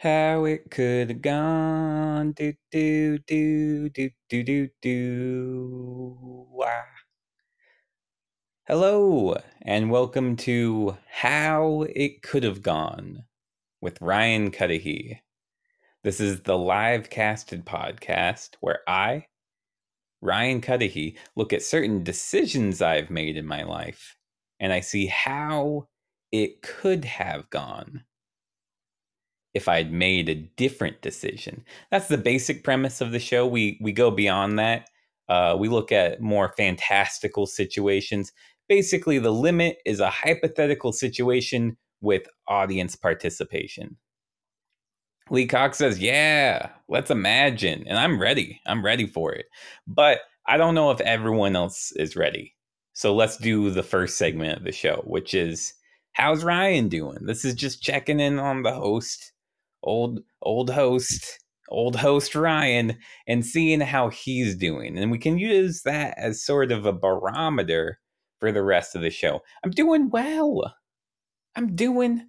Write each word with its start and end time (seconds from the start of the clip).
how 0.00 0.46
it 0.46 0.70
could 0.70 1.10
have 1.10 1.20
gone. 1.20 2.32
Do 2.32 2.54
do 2.72 3.18
do 3.18 3.90
do 3.90 4.08
do 4.30 4.42
do 4.42 4.68
do. 4.80 6.46
Wah. 6.50 6.84
Hello, 8.66 9.36
and 9.60 9.90
welcome 9.90 10.36
to 10.36 10.96
How 11.06 11.82
It 11.82 12.22
Could 12.22 12.44
Have 12.44 12.62
Gone 12.62 13.24
with 13.82 14.00
Ryan 14.00 14.50
Cuddihy. 14.50 15.18
This 16.02 16.18
is 16.18 16.40
the 16.40 16.56
live 16.56 17.10
casted 17.10 17.66
podcast 17.66 18.54
where 18.60 18.78
I, 18.88 19.26
Ryan 20.22 20.62
Cuddihy, 20.62 21.18
look 21.36 21.52
at 21.52 21.62
certain 21.62 22.02
decisions 22.02 22.80
I've 22.80 23.10
made 23.10 23.36
in 23.36 23.46
my 23.46 23.64
life 23.64 24.16
and 24.58 24.72
I 24.72 24.80
see 24.80 25.08
how 25.08 25.88
it 26.32 26.62
could 26.62 27.04
have 27.04 27.50
gone 27.50 28.04
if 29.54 29.68
I'd 29.68 29.92
made 29.92 30.28
a 30.28 30.34
different 30.34 31.02
decision. 31.02 31.64
That's 31.90 32.08
the 32.08 32.18
basic 32.18 32.62
premise 32.64 33.00
of 33.00 33.12
the 33.12 33.18
show. 33.18 33.46
We 33.46 33.78
we 33.80 33.92
go 33.92 34.10
beyond 34.10 34.58
that. 34.58 34.88
Uh, 35.28 35.56
we 35.58 35.68
look 35.68 35.92
at 35.92 36.20
more 36.20 36.52
fantastical 36.56 37.46
situations. 37.46 38.32
Basically, 38.68 39.18
the 39.18 39.32
limit 39.32 39.78
is 39.84 40.00
a 40.00 40.10
hypothetical 40.10 40.92
situation 40.92 41.76
with 42.00 42.22
audience 42.48 42.96
participation. 42.96 43.96
Lee 45.30 45.46
Cox 45.46 45.78
says, 45.78 45.98
"Yeah, 45.98 46.70
let's 46.88 47.10
imagine," 47.10 47.84
and 47.86 47.98
I'm 47.98 48.20
ready. 48.20 48.60
I'm 48.66 48.84
ready 48.84 49.06
for 49.06 49.32
it, 49.32 49.46
but 49.86 50.20
I 50.46 50.56
don't 50.56 50.74
know 50.74 50.90
if 50.90 51.00
everyone 51.00 51.54
else 51.56 51.92
is 51.92 52.16
ready. 52.16 52.54
So 52.92 53.14
let's 53.14 53.36
do 53.36 53.70
the 53.70 53.82
first 53.82 54.18
segment 54.18 54.58
of 54.58 54.64
the 54.64 54.72
show, 54.72 55.02
which 55.06 55.34
is 55.34 55.74
how's 56.12 56.44
Ryan 56.44 56.88
doing? 56.88 57.18
This 57.22 57.44
is 57.44 57.54
just 57.54 57.82
checking 57.82 58.20
in 58.20 58.38
on 58.38 58.62
the 58.62 58.72
host 58.72 59.29
old 59.82 60.20
old 60.42 60.70
host 60.70 61.38
old 61.70 61.96
host 61.96 62.34
Ryan 62.34 62.98
and 63.26 63.46
seeing 63.46 63.80
how 63.80 64.08
he's 64.08 64.56
doing. 64.56 64.98
And 64.98 65.10
we 65.10 65.18
can 65.18 65.38
use 65.38 65.82
that 65.82 66.14
as 66.18 66.44
sort 66.44 66.72
of 66.72 66.84
a 66.84 66.92
barometer 66.92 68.00
for 68.40 68.52
the 68.52 68.62
rest 68.62 68.96
of 68.96 69.02
the 69.02 69.10
show. 69.10 69.40
I'm 69.64 69.70
doing 69.70 70.10
well. 70.10 70.74
I'm 71.56 71.76
doing 71.76 72.28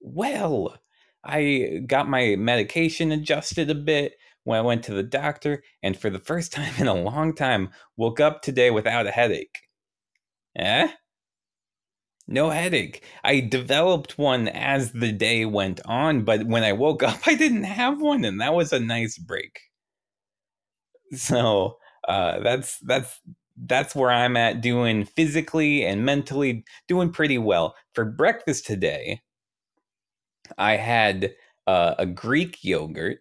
well. 0.00 0.78
I 1.24 1.80
got 1.86 2.08
my 2.08 2.36
medication 2.36 3.10
adjusted 3.10 3.70
a 3.70 3.74
bit 3.74 4.14
when 4.44 4.58
I 4.58 4.62
went 4.62 4.84
to 4.84 4.94
the 4.94 5.02
doctor, 5.02 5.64
and 5.82 5.96
for 5.96 6.08
the 6.08 6.20
first 6.20 6.52
time 6.52 6.72
in 6.78 6.86
a 6.86 6.94
long 6.94 7.34
time, 7.34 7.70
woke 7.96 8.20
up 8.20 8.42
today 8.42 8.70
without 8.70 9.06
a 9.06 9.10
headache. 9.10 9.58
Eh? 10.56 10.88
No 12.28 12.50
headache. 12.50 13.02
I 13.24 13.40
developed 13.40 14.16
one 14.16 14.46
as 14.48 14.92
the 14.92 15.10
day 15.10 15.44
went 15.44 15.80
on, 15.86 16.22
but 16.24 16.46
when 16.46 16.62
I 16.62 16.72
woke 16.72 17.02
up, 17.02 17.18
I 17.26 17.34
didn't 17.34 17.64
have 17.64 18.00
one, 18.00 18.24
and 18.24 18.40
that 18.40 18.54
was 18.54 18.72
a 18.72 18.78
nice 18.80 19.18
break. 19.18 19.58
So 21.14 21.78
uh, 22.08 22.40
that's 22.40 22.78
that's 22.80 23.20
that's 23.56 23.94
where 23.94 24.10
I'm 24.10 24.36
at 24.36 24.60
doing 24.60 25.04
physically 25.04 25.84
and 25.84 26.04
mentally 26.04 26.64
doing 26.88 27.10
pretty 27.12 27.38
well. 27.38 27.74
For 27.94 28.04
breakfast 28.04 28.66
today, 28.66 29.22
I 30.58 30.76
had 30.76 31.34
uh, 31.66 31.94
a 31.98 32.06
Greek 32.06 32.62
yogurt 32.62 33.20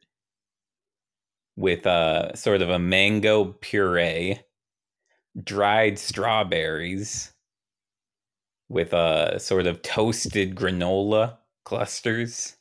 with 1.56 1.86
a 1.86 1.90
uh, 1.90 2.36
sort 2.36 2.62
of 2.62 2.69
a 2.69 2.80
mango 2.80 3.45
puree, 3.62 4.40
dried 5.44 5.97
strawberries 6.00 7.31
with 8.69 8.94
a 8.94 8.97
uh, 9.35 9.39
sort 9.39 9.67
of 9.67 9.81
toasted 9.81 10.55
granola 10.55 11.38
clusters 11.63 12.55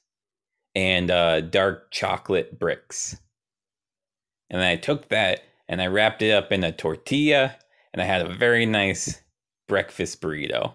and 0.74 1.10
uh, 1.10 1.40
dark 1.40 1.90
chocolate 1.90 2.58
bricks. 2.58 3.16
And 4.50 4.62
I 4.62 4.76
took 4.76 5.08
that 5.08 5.40
and 5.68 5.80
I 5.80 5.86
wrapped 5.86 6.22
it 6.22 6.30
up 6.30 6.52
in 6.52 6.64
a 6.64 6.72
tortilla 6.72 7.56
and 7.92 8.02
I 8.02 8.04
had 8.04 8.22
a 8.22 8.34
very 8.34 8.66
nice 8.66 9.20
breakfast 9.68 10.20
burrito. 10.20 10.74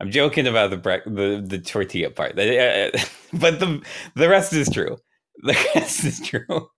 I'm 0.00 0.10
joking 0.10 0.46
about 0.46 0.70
the 0.70 0.78
bre- 0.78 1.10
the 1.10 1.44
the 1.46 1.58
tortilla 1.58 2.10
part, 2.10 2.34
but 2.36 3.60
the 3.60 3.82
the 4.14 4.28
rest 4.28 4.52
is 4.54 4.70
true. 4.70 4.96
The 5.42 5.52
rest 5.74 6.04
is 6.04 6.20
true 6.20 6.70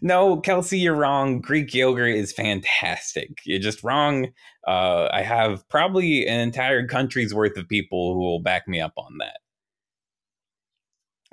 no, 0.00 0.38
Kelsey, 0.38 0.78
you're 0.78 0.94
wrong. 0.94 1.40
Greek 1.40 1.74
yogurt 1.74 2.14
is 2.14 2.32
fantastic. 2.32 3.40
You're 3.44 3.58
just 3.60 3.82
wrong. 3.84 4.28
Uh, 4.66 5.08
I 5.12 5.22
have 5.22 5.68
probably 5.68 6.26
an 6.26 6.40
entire 6.40 6.86
country's 6.86 7.34
worth 7.34 7.56
of 7.56 7.68
people 7.68 8.14
who 8.14 8.20
will 8.20 8.40
back 8.40 8.68
me 8.68 8.80
up 8.80 8.94
on 8.96 9.18
that. 9.18 9.38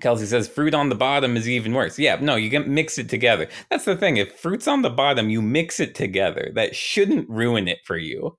Kelsey 0.02 0.28
says 0.28 0.48
fruit 0.48 0.76
on 0.76 0.90
the 0.90 0.96
bottom 0.96 1.36
is 1.36 1.50
even 1.50 1.74
worse. 1.74 1.98
Yeah, 1.98 2.18
no, 2.22 2.36
you 2.36 2.52
can 2.52 2.72
mix 2.72 3.00
it 3.00 3.10
together. 3.10 3.48
That's 3.72 3.86
the 3.86 3.96
thing. 3.96 4.18
If 4.18 4.40
fruit's 4.40 4.68
on 4.68 4.84
the 4.84 4.92
bottom, 4.92 5.30
you 5.30 5.42
mix 5.42 5.80
it 5.80 5.96
together. 5.96 6.52
That 6.54 6.76
shouldn't 6.76 7.28
ruin 7.30 7.68
it 7.68 7.80
for 7.84 7.98
you. 7.98 8.38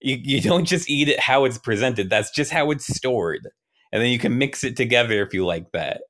You 0.00 0.16
you 0.20 0.40
don't 0.40 0.64
just 0.64 0.90
eat 0.90 1.08
it 1.08 1.20
how 1.20 1.44
it's 1.44 1.58
presented. 1.58 2.10
That's 2.10 2.30
just 2.30 2.50
how 2.50 2.70
it's 2.72 2.86
stored. 2.86 3.48
And 3.92 4.02
then 4.02 4.10
you 4.10 4.18
can 4.18 4.36
mix 4.38 4.64
it 4.64 4.76
together 4.76 5.22
if 5.22 5.32
you 5.32 5.46
like 5.46 5.70
that. 5.72 6.02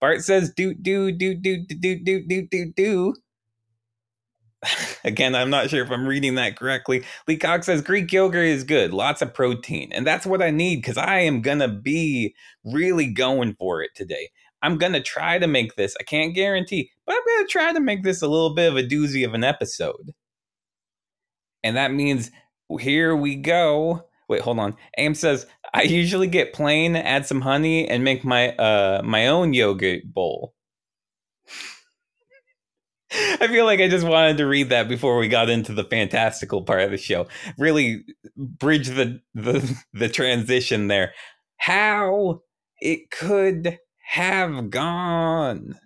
Bart 0.00 0.22
says 0.22 0.52
do 0.54 0.74
do 0.74 1.12
do 1.12 1.34
do 1.34 1.64
do 1.66 1.96
do 1.96 2.22
do 2.26 2.48
do 2.50 2.72
do. 2.76 3.14
Again, 5.04 5.34
I'm 5.34 5.50
not 5.50 5.70
sure 5.70 5.84
if 5.84 5.90
I'm 5.90 6.06
reading 6.06 6.34
that 6.36 6.56
correctly. 6.56 7.04
Lee 7.28 7.36
Cox 7.36 7.66
says 7.66 7.82
Greek 7.82 8.12
yogurt 8.12 8.46
is 8.46 8.64
good, 8.64 8.92
lots 8.92 9.22
of 9.22 9.34
protein, 9.34 9.92
and 9.92 10.06
that's 10.06 10.26
what 10.26 10.42
I 10.42 10.50
need 10.50 10.76
because 10.76 10.98
I 10.98 11.20
am 11.20 11.42
gonna 11.42 11.68
be 11.68 12.34
really 12.64 13.06
going 13.06 13.54
for 13.54 13.82
it 13.82 13.90
today. 13.94 14.30
I'm 14.62 14.78
gonna 14.78 15.02
try 15.02 15.38
to 15.38 15.46
make 15.46 15.76
this. 15.76 15.96
I 16.00 16.04
can't 16.04 16.34
guarantee, 16.34 16.90
but 17.06 17.14
I'm 17.14 17.36
gonna 17.36 17.48
try 17.48 17.72
to 17.72 17.80
make 17.80 18.02
this 18.02 18.22
a 18.22 18.28
little 18.28 18.54
bit 18.54 18.70
of 18.70 18.76
a 18.76 18.82
doozy 18.82 19.24
of 19.24 19.34
an 19.34 19.44
episode. 19.44 20.14
And 21.62 21.76
that 21.76 21.92
means 21.92 22.30
here 22.80 23.14
we 23.14 23.36
go. 23.36 24.04
Wait, 24.28 24.40
hold 24.42 24.58
on. 24.58 24.76
Aim 24.98 25.14
says 25.14 25.46
I 25.74 25.82
usually 25.82 26.26
get 26.26 26.52
plain, 26.52 26.96
add 26.96 27.26
some 27.26 27.40
honey, 27.40 27.88
and 27.88 28.04
make 28.04 28.24
my 28.24 28.50
uh 28.56 29.02
my 29.04 29.28
own 29.28 29.54
yogurt 29.54 30.02
bowl. 30.04 30.54
I 33.12 33.46
feel 33.48 33.64
like 33.64 33.80
I 33.80 33.88
just 33.88 34.06
wanted 34.06 34.38
to 34.38 34.46
read 34.46 34.70
that 34.70 34.88
before 34.88 35.18
we 35.18 35.28
got 35.28 35.48
into 35.48 35.72
the 35.72 35.84
fantastical 35.84 36.62
part 36.62 36.82
of 36.82 36.90
the 36.90 36.96
show. 36.96 37.26
Really 37.56 38.04
bridge 38.36 38.88
the 38.88 39.20
the 39.34 39.78
the 39.92 40.08
transition 40.08 40.88
there. 40.88 41.12
How 41.58 42.40
it 42.80 43.10
could 43.10 43.78
have 44.06 44.70
gone 44.70 45.78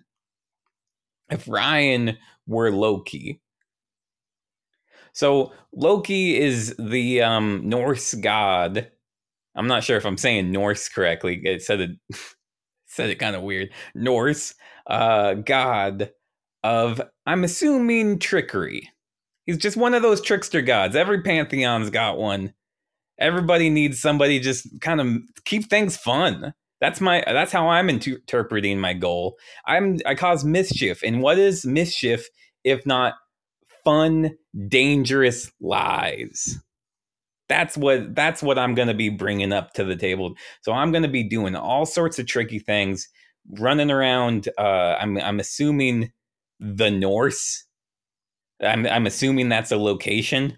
if 1.29 1.47
Ryan 1.47 2.17
were 2.47 2.71
Loki. 2.71 3.40
So 5.13 5.51
Loki 5.73 6.39
is 6.39 6.75
the 6.77 7.21
um, 7.21 7.61
Norse 7.67 8.13
god 8.15 8.91
I'm 9.55 9.67
not 9.67 9.83
sure 9.83 9.97
if 9.97 10.05
I'm 10.05 10.17
saying 10.17 10.51
Norse 10.51 10.87
correctly. 10.87 11.41
It 11.43 11.61
said 11.61 11.81
it 11.81 11.91
said 12.87 13.09
it 13.09 13.19
kind 13.19 13.35
of 13.35 13.43
weird. 13.43 13.69
Norse 13.95 14.53
uh, 14.87 15.35
god 15.35 16.11
of 16.63 17.01
I'm 17.25 17.43
assuming 17.43 18.19
trickery. 18.19 18.89
He's 19.45 19.57
just 19.57 19.77
one 19.77 19.93
of 19.93 20.01
those 20.01 20.21
trickster 20.21 20.61
gods. 20.61 20.95
Every 20.95 21.21
pantheon's 21.21 21.89
got 21.89 22.17
one. 22.17 22.53
Everybody 23.19 23.69
needs 23.69 23.99
somebody 23.99 24.39
just 24.39 24.67
kind 24.81 25.01
of 25.01 25.17
keep 25.45 25.69
things 25.69 25.97
fun. 25.97 26.53
That's 26.79 27.01
my 27.01 27.23
that's 27.27 27.51
how 27.51 27.69
I'm 27.69 27.89
interpreting 27.89 28.79
my 28.79 28.93
goal. 28.93 29.37
I'm 29.65 29.99
I 30.05 30.15
cause 30.15 30.43
mischief. 30.43 31.01
And 31.03 31.21
what 31.21 31.37
is 31.37 31.65
mischief 31.65 32.27
if 32.63 32.85
not 32.85 33.15
fun, 33.83 34.31
dangerous 34.67 35.51
lies? 35.59 36.59
that's 37.51 37.75
what 37.77 38.15
that's 38.15 38.41
what 38.41 38.57
I'm 38.57 38.75
going 38.75 38.87
to 38.87 38.93
be 38.93 39.09
bringing 39.09 39.51
up 39.51 39.73
to 39.73 39.83
the 39.83 39.97
table. 39.97 40.35
So 40.61 40.71
I'm 40.71 40.91
going 40.91 41.03
to 41.03 41.09
be 41.09 41.23
doing 41.23 41.53
all 41.53 41.85
sorts 41.85 42.17
of 42.17 42.25
tricky 42.25 42.59
things, 42.59 43.09
running 43.59 43.91
around. 43.91 44.47
Uh, 44.57 44.95
I'm 44.99 45.17
I'm 45.17 45.39
assuming 45.39 46.13
the 46.61 46.89
Norse. 46.89 47.65
I'm 48.63 48.87
I'm 48.87 49.05
assuming 49.05 49.49
that's 49.49 49.71
a 49.71 49.77
location. 49.77 50.57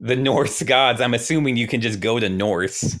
The 0.00 0.16
Norse 0.16 0.62
gods. 0.64 1.00
I'm 1.00 1.14
assuming 1.14 1.56
you 1.56 1.68
can 1.68 1.80
just 1.80 2.00
go 2.00 2.18
to 2.18 2.28
Norse. 2.28 2.98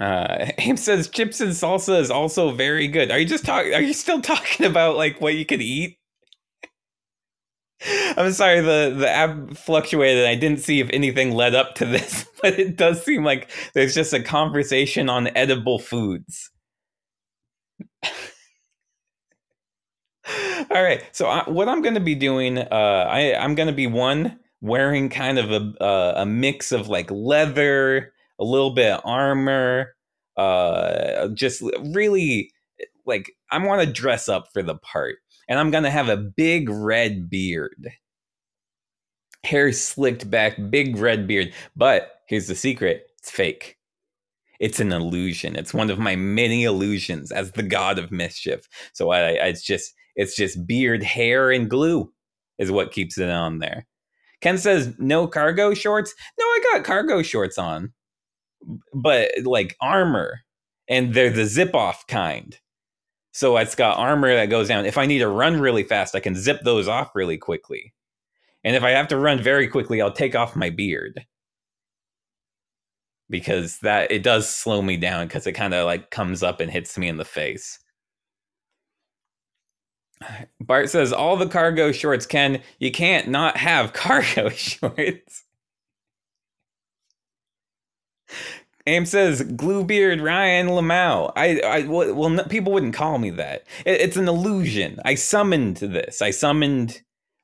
Uh, 0.00 0.46
Aim 0.58 0.76
says 0.76 1.08
chips 1.08 1.40
and 1.40 1.50
salsa 1.50 2.00
is 2.00 2.10
also 2.10 2.52
very 2.52 2.86
good. 2.86 3.10
Are 3.10 3.18
you 3.18 3.26
just 3.26 3.44
talking? 3.44 3.74
Are 3.74 3.82
you 3.82 3.92
still 3.92 4.20
talking 4.22 4.64
about 4.64 4.96
like 4.96 5.20
what 5.20 5.34
you 5.34 5.44
could 5.44 5.60
eat? 5.60 5.98
I'm 8.16 8.32
sorry, 8.32 8.60
the 8.60 8.94
the 8.96 9.08
app 9.10 9.54
fluctuated. 9.56 10.26
I 10.26 10.34
didn't 10.34 10.60
see 10.60 10.80
if 10.80 10.88
anything 10.92 11.32
led 11.32 11.54
up 11.54 11.74
to 11.76 11.86
this, 11.86 12.26
but 12.42 12.58
it 12.58 12.76
does 12.76 13.04
seem 13.04 13.24
like 13.24 13.50
there's 13.74 13.94
just 13.94 14.12
a 14.12 14.22
conversation 14.22 15.08
on 15.08 15.28
edible 15.36 15.78
foods. 15.78 16.50
All 20.70 20.82
right, 20.82 21.02
so 21.12 21.26
I, 21.26 21.48
what 21.50 21.68
I'm 21.68 21.82
going 21.82 21.94
to 21.94 22.00
be 22.00 22.14
doing, 22.14 22.58
uh, 22.58 22.66
I 23.10 23.34
I'm 23.34 23.54
going 23.54 23.66
to 23.66 23.72
be 23.74 23.86
one 23.86 24.38
wearing 24.60 25.08
kind 25.08 25.38
of 25.38 25.50
a 25.50 25.82
uh, 25.82 26.14
a 26.18 26.26
mix 26.26 26.70
of 26.72 26.88
like 26.88 27.10
leather, 27.10 28.12
a 28.38 28.44
little 28.44 28.70
bit 28.74 28.92
of 28.92 29.00
armor, 29.04 29.94
uh 30.36 31.28
just 31.34 31.62
really 31.92 32.50
like 33.06 33.30
I 33.50 33.58
want 33.66 33.82
to 33.86 33.92
dress 33.92 34.28
up 34.30 34.48
for 34.52 34.62
the 34.62 34.76
part 34.76 35.16
and 35.48 35.58
I'm 35.58 35.70
going 35.70 35.84
to 35.84 35.90
have 35.90 36.08
a 36.08 36.16
big 36.16 36.68
red 36.68 37.28
beard. 37.28 37.90
Hair 39.44 39.72
slicked 39.72 40.30
back, 40.30 40.56
big 40.70 40.96
red 40.96 41.26
beard. 41.26 41.52
But 41.76 42.20
here's 42.28 42.46
the 42.46 42.54
secret 42.54 43.06
it's 43.18 43.30
fake. 43.30 43.78
It's 44.60 44.78
an 44.78 44.92
illusion. 44.92 45.56
It's 45.56 45.74
one 45.74 45.90
of 45.90 45.98
my 45.98 46.14
many 46.14 46.64
illusions 46.64 47.32
as 47.32 47.52
the 47.52 47.64
god 47.64 47.98
of 47.98 48.12
mischief. 48.12 48.68
So 48.92 49.10
I, 49.10 49.18
I, 49.18 49.46
it's 49.48 49.62
just 49.62 49.92
it's 50.14 50.36
just 50.36 50.66
beard, 50.66 51.02
hair, 51.02 51.50
and 51.50 51.68
glue 51.68 52.12
is 52.58 52.70
what 52.70 52.92
keeps 52.92 53.18
it 53.18 53.30
on 53.30 53.58
there. 53.58 53.86
Ken 54.40 54.58
says 54.58 54.94
no 54.98 55.26
cargo 55.26 55.74
shorts. 55.74 56.14
No, 56.38 56.44
I 56.44 56.60
got 56.72 56.84
cargo 56.84 57.22
shorts 57.22 57.58
on, 57.58 57.92
but 58.94 59.30
like 59.44 59.76
armor, 59.80 60.40
and 60.88 61.14
they're 61.14 61.30
the 61.30 61.46
zip 61.46 61.74
off 61.74 62.06
kind. 62.06 62.58
So 63.32 63.56
it's 63.56 63.74
got 63.74 63.98
armor 63.98 64.34
that 64.34 64.46
goes 64.46 64.68
down. 64.68 64.84
If 64.86 64.98
I 64.98 65.06
need 65.06 65.20
to 65.20 65.28
run 65.28 65.60
really 65.60 65.82
fast, 65.84 66.14
I 66.14 66.20
can 66.20 66.34
zip 66.36 66.60
those 66.64 66.86
off 66.88 67.14
really 67.14 67.38
quickly. 67.38 67.94
And 68.64 68.76
if 68.76 68.82
I 68.84 68.90
have 68.90 69.08
to 69.08 69.18
run 69.18 69.42
very 69.42 69.66
quickly, 69.68 70.00
I'll 70.02 70.12
take 70.12 70.34
off 70.34 70.54
my 70.56 70.70
beard. 70.70 71.26
Because 73.30 73.78
that 73.80 74.10
it 74.12 74.22
does 74.22 74.48
slow 74.48 74.82
me 74.82 74.96
down 74.96 75.26
because 75.26 75.46
it 75.46 75.52
kind 75.52 75.72
of 75.74 75.86
like 75.86 76.10
comes 76.10 76.42
up 76.42 76.60
and 76.60 76.70
hits 76.70 76.98
me 76.98 77.08
in 77.08 77.16
the 77.16 77.24
face. 77.24 77.78
Bart 80.60 80.90
says 80.90 81.12
all 81.12 81.36
the 81.36 81.48
cargo 81.48 81.92
shorts 81.92 82.26
can 82.26 82.62
you 82.78 82.90
can't 82.90 83.28
not 83.28 83.56
have 83.56 83.92
cargo 83.94 84.48
shorts. 84.50 85.44
Aim 88.86 89.06
says 89.06 89.42
Gluebeard 89.42 90.20
Ryan 90.20 90.68
Lamau. 90.68 91.32
I, 91.36 91.60
I 91.60 91.82
well, 91.86 92.30
no, 92.30 92.44
people 92.44 92.72
wouldn't 92.72 92.94
call 92.94 93.18
me 93.18 93.30
that. 93.30 93.66
It, 93.86 94.00
it's 94.00 94.16
an 94.16 94.28
illusion. 94.28 94.98
I 95.04 95.14
summoned 95.14 95.76
this. 95.76 96.20
I 96.20 96.30
summoned, 96.30 97.00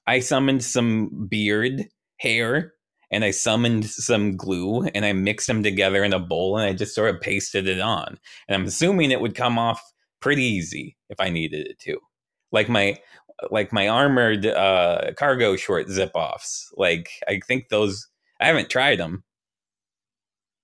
I 0.06 0.20
summoned 0.20 0.64
some 0.64 1.28
beard 1.30 1.86
hair, 2.18 2.72
and 3.12 3.24
I 3.24 3.30
summoned 3.30 3.86
some 3.86 4.36
glue, 4.36 4.84
and 4.94 5.04
I 5.04 5.12
mixed 5.12 5.46
them 5.46 5.62
together 5.62 6.02
in 6.02 6.12
a 6.12 6.18
bowl, 6.18 6.58
and 6.58 6.68
I 6.68 6.72
just 6.72 6.94
sort 6.94 7.14
of 7.14 7.20
pasted 7.20 7.68
it 7.68 7.80
on. 7.80 8.18
And 8.48 8.56
I'm 8.56 8.66
assuming 8.66 9.10
it 9.10 9.20
would 9.20 9.36
come 9.36 9.58
off 9.58 9.80
pretty 10.20 10.44
easy 10.44 10.96
if 11.08 11.20
I 11.20 11.30
needed 11.30 11.68
it 11.68 11.78
to, 11.80 11.98
like 12.50 12.68
my 12.68 12.98
like 13.52 13.72
my 13.72 13.86
armored 13.86 14.44
uh, 14.44 15.12
cargo 15.16 15.54
short 15.54 15.88
zip 15.88 16.10
offs. 16.14 16.68
Like 16.76 17.10
I 17.28 17.40
think 17.46 17.68
those. 17.68 18.08
I 18.40 18.46
haven't 18.46 18.70
tried 18.70 19.00
them 19.00 19.24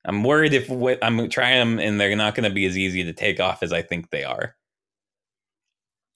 I'm 0.04 0.24
worried 0.24 0.54
if 0.54 0.68
what 0.68 0.98
I'm 1.02 1.28
trying 1.30 1.58
them 1.58 1.78
and 1.78 2.00
they're 2.00 2.16
not 2.16 2.34
going 2.34 2.48
to 2.48 2.54
be 2.54 2.66
as 2.66 2.76
easy 2.76 3.04
to 3.04 3.12
take 3.12 3.40
off 3.40 3.62
as 3.62 3.72
I 3.72 3.82
think 3.82 4.10
they 4.10 4.24
are. 4.24 4.54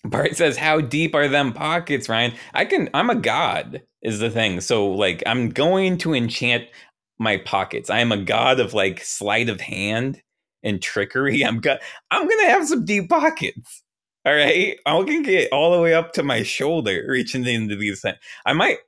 Bart 0.05 0.37
says, 0.37 0.57
"How 0.57 0.81
deep 0.81 1.15
are 1.15 1.29
them 1.29 1.53
pockets, 1.53 2.09
Ryan? 2.09 2.33
I 2.55 2.65
can. 2.65 2.89
I'm 2.95 3.11
a 3.11 3.15
god, 3.17 3.83
is 4.03 4.21
the 4.21 4.31
thing. 4.31 4.61
So 4.61 4.89
like, 4.89 5.23
I'm 5.27 5.51
going 5.51 5.99
to 5.99 6.15
enchant 6.15 6.65
my 7.19 7.37
pockets. 7.39 7.91
I 7.91 8.01
am 8.01 8.13
a 8.13 8.17
god 8.17 8.61
of 8.61 8.75
like 8.75 9.03
sleight 9.03 9.49
of 9.49 9.61
hand 9.61 10.23
and 10.63 10.81
trickery. 10.81 11.43
I'm 11.45 11.61
go- 11.61 11.79
I'm 12.11 12.29
gonna 12.29 12.49
have 12.51 12.67
some 12.69 12.85
deep 12.85 13.09
pockets. 13.09 13.83
All 14.25 14.35
right, 14.35 14.79
I 14.87 15.03
can 15.05 15.23
get 15.23 15.53
all 15.53 15.73
the 15.73 15.81
way 15.83 15.95
up 15.95 16.13
to 16.15 16.23
my 16.23 16.43
shoulder, 16.43 17.05
reaching 17.09 17.47
into 17.47 17.77
these 17.77 18.01
things. 18.03 18.19
I 18.47 18.53
might. 18.53 18.79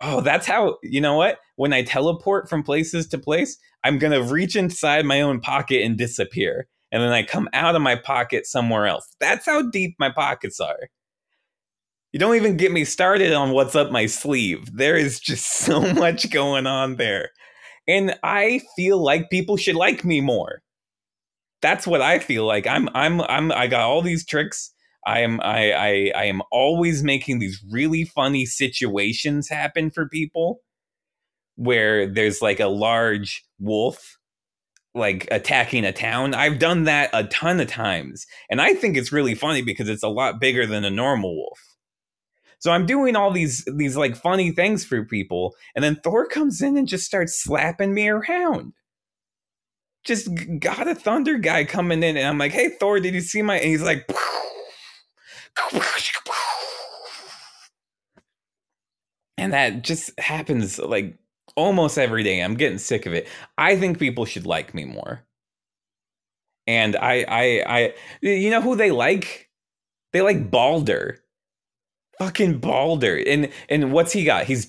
Oh, 0.00 0.20
that's 0.20 0.46
how. 0.46 0.78
You 0.82 1.00
know 1.00 1.16
what? 1.16 1.38
When 1.60 1.74
I 1.74 1.82
teleport 1.82 2.48
from 2.48 2.62
places 2.62 3.06
to 3.08 3.18
place, 3.18 3.58
I'm 3.84 3.98
going 3.98 4.14
to 4.14 4.22
reach 4.22 4.56
inside 4.56 5.04
my 5.04 5.20
own 5.20 5.40
pocket 5.42 5.82
and 5.82 5.94
disappear. 5.94 6.66
And 6.90 7.02
then 7.02 7.12
I 7.12 7.22
come 7.22 7.50
out 7.52 7.76
of 7.76 7.82
my 7.82 7.96
pocket 7.96 8.46
somewhere 8.46 8.86
else. 8.86 9.06
That's 9.20 9.44
how 9.44 9.68
deep 9.68 9.94
my 9.98 10.08
pockets 10.08 10.58
are. 10.58 10.88
You 12.12 12.18
don't 12.18 12.36
even 12.36 12.56
get 12.56 12.72
me 12.72 12.86
started 12.86 13.34
on 13.34 13.50
what's 13.50 13.76
up 13.76 13.92
my 13.92 14.06
sleeve. 14.06 14.74
There 14.74 14.96
is 14.96 15.20
just 15.20 15.52
so 15.58 15.82
much 15.92 16.30
going 16.30 16.66
on 16.66 16.96
there. 16.96 17.28
And 17.86 18.18
I 18.22 18.62
feel 18.74 18.96
like 18.96 19.28
people 19.28 19.58
should 19.58 19.76
like 19.76 20.02
me 20.02 20.22
more. 20.22 20.62
That's 21.60 21.86
what 21.86 22.00
I 22.00 22.20
feel 22.20 22.46
like. 22.46 22.66
I'm 22.66 22.88
I'm 22.94 23.20
I'm 23.20 23.52
I 23.52 23.66
got 23.66 23.82
all 23.82 24.00
these 24.00 24.24
tricks. 24.24 24.72
I 25.06 25.20
am 25.20 25.42
I 25.42 25.72
I 25.72 26.12
I 26.16 26.24
am 26.24 26.40
always 26.50 27.04
making 27.04 27.38
these 27.38 27.62
really 27.70 28.06
funny 28.06 28.46
situations 28.46 29.50
happen 29.50 29.90
for 29.90 30.08
people 30.08 30.62
where 31.60 32.06
there's 32.06 32.40
like 32.40 32.58
a 32.58 32.68
large 32.68 33.44
wolf 33.58 34.16
like 34.94 35.28
attacking 35.30 35.84
a 35.84 35.92
town. 35.92 36.32
I've 36.34 36.58
done 36.58 36.84
that 36.84 37.10
a 37.12 37.24
ton 37.24 37.60
of 37.60 37.68
times. 37.68 38.26
And 38.48 38.62
I 38.62 38.72
think 38.72 38.96
it's 38.96 39.12
really 39.12 39.34
funny 39.34 39.60
because 39.60 39.86
it's 39.90 40.02
a 40.02 40.08
lot 40.08 40.40
bigger 40.40 40.66
than 40.66 40.86
a 40.86 40.90
normal 40.90 41.36
wolf. 41.36 41.60
So 42.60 42.72
I'm 42.72 42.86
doing 42.86 43.14
all 43.14 43.30
these 43.30 43.62
these 43.76 43.94
like 43.94 44.16
funny 44.16 44.52
things 44.52 44.86
for 44.86 45.04
people 45.04 45.54
and 45.74 45.84
then 45.84 45.96
Thor 46.02 46.26
comes 46.26 46.62
in 46.62 46.78
and 46.78 46.88
just 46.88 47.04
starts 47.04 47.38
slapping 47.38 47.92
me 47.92 48.08
around. 48.08 48.72
Just 50.02 50.30
got 50.60 50.88
a 50.88 50.94
thunder 50.94 51.36
guy 51.36 51.64
coming 51.64 52.02
in 52.02 52.16
and 52.16 52.26
I'm 52.26 52.38
like, 52.38 52.52
"Hey 52.52 52.70
Thor, 52.70 53.00
did 53.00 53.12
you 53.12 53.20
see 53.20 53.42
my?" 53.42 53.56
And 53.56 53.68
he's 53.68 53.82
like 53.82 54.10
and 59.36 59.52
that 59.52 59.82
just 59.82 60.18
happens 60.18 60.78
like 60.78 61.18
almost 61.56 61.98
every 61.98 62.22
day. 62.22 62.40
I'm 62.40 62.54
getting 62.54 62.78
sick 62.78 63.06
of 63.06 63.12
it. 63.12 63.28
I 63.58 63.76
think 63.76 63.98
people 63.98 64.24
should 64.24 64.46
like 64.46 64.74
me 64.74 64.84
more. 64.84 65.24
And 66.66 66.96
I, 66.96 67.24
I, 67.26 67.64
I, 67.66 67.94
you 68.20 68.50
know 68.50 68.60
who 68.60 68.76
they 68.76 68.90
like? 68.90 69.50
They 70.12 70.22
like 70.22 70.50
Baldur. 70.50 71.18
Fucking 72.18 72.58
Baldur. 72.58 73.22
And 73.26 73.50
and 73.68 73.92
what's 73.92 74.12
he 74.12 74.24
got? 74.24 74.44
He's 74.44 74.66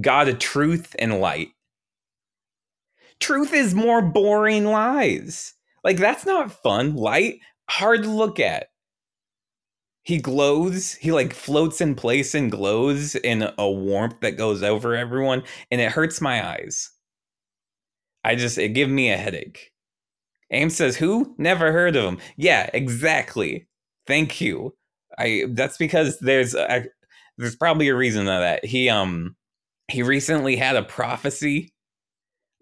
got 0.00 0.28
a 0.28 0.34
truth 0.34 0.94
and 0.98 1.20
light. 1.20 1.48
Truth 3.20 3.52
is 3.52 3.74
more 3.74 4.00
boring 4.00 4.64
lies. 4.64 5.54
Like 5.82 5.96
that's 5.96 6.24
not 6.24 6.62
fun. 6.62 6.94
Light, 6.94 7.40
hard 7.68 8.04
to 8.04 8.10
look 8.10 8.38
at 8.38 8.68
he 10.04 10.18
glows 10.18 10.92
he 10.94 11.12
like 11.12 11.32
floats 11.34 11.80
in 11.80 11.94
place 11.94 12.34
and 12.34 12.50
glows 12.52 13.14
in 13.16 13.50
a 13.58 13.70
warmth 13.70 14.20
that 14.20 14.32
goes 14.36 14.62
over 14.62 14.94
everyone 14.94 15.42
and 15.70 15.80
it 15.80 15.90
hurts 15.92 16.20
my 16.20 16.46
eyes. 16.46 16.90
I 18.22 18.34
just 18.36 18.58
it 18.58 18.70
give 18.70 18.88
me 18.88 19.10
a 19.10 19.16
headache. 19.16 19.72
Aim 20.50 20.70
says 20.70 20.96
who? 20.96 21.34
Never 21.38 21.72
heard 21.72 21.96
of 21.96 22.04
him. 22.04 22.18
Yeah 22.36 22.70
exactly. 22.74 23.66
Thank 24.06 24.40
you. 24.40 24.74
I 25.18 25.44
that's 25.50 25.78
because 25.78 26.18
there's 26.20 26.54
a, 26.54 26.86
there's 27.38 27.56
probably 27.56 27.88
a 27.88 27.96
reason 27.96 28.26
that. 28.26 28.64
He 28.64 28.88
um 28.90 29.36
he 29.88 30.02
recently 30.02 30.56
had 30.56 30.76
a 30.76 30.82
prophecy 30.84 31.72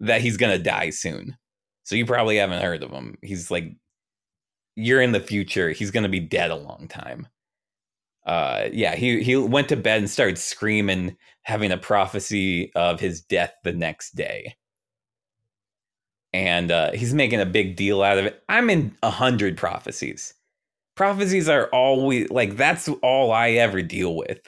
that 0.01 0.21
he's 0.21 0.37
gonna 0.37 0.59
die 0.59 0.91
soon. 0.91 1.37
So 1.83 1.95
you 1.95 2.05
probably 2.05 2.37
haven't 2.37 2.61
heard 2.63 2.83
of 2.83 2.91
him. 2.91 3.17
He's 3.21 3.51
like 3.51 3.65
you're 4.75 5.01
in 5.01 5.11
the 5.13 5.19
future. 5.19 5.71
He's 5.71 5.91
gonna 5.91 6.09
be 6.09 6.19
dead 6.21 6.51
a 6.51 6.55
long 6.55 6.87
time 6.89 7.27
uh 8.25 8.69
yeah 8.71 8.95
he 8.95 9.23
he 9.23 9.35
went 9.35 9.69
to 9.69 9.77
bed 9.77 9.99
and 9.99 10.09
started 10.09 10.37
screaming 10.37 11.17
having 11.43 11.71
a 11.71 11.77
prophecy 11.77 12.71
of 12.75 12.99
his 12.99 13.21
death 13.21 13.53
the 13.63 13.73
next 13.73 14.15
day. 14.15 14.55
And 16.33 16.71
uh 16.71 16.91
he's 16.93 17.13
making 17.13 17.41
a 17.41 17.45
big 17.45 17.75
deal 17.75 18.03
out 18.03 18.17
of 18.17 18.25
it. 18.25 18.43
I'm 18.49 18.69
in 18.69 18.95
a 19.03 19.09
hundred 19.11 19.57
prophecies. 19.57 20.33
Prophecies 20.95 21.49
are 21.49 21.67
always 21.67 22.29
like 22.31 22.57
that's 22.57 22.89
all 23.03 23.31
i 23.31 23.51
ever 23.51 23.81
deal 23.81 24.15
with 24.15 24.39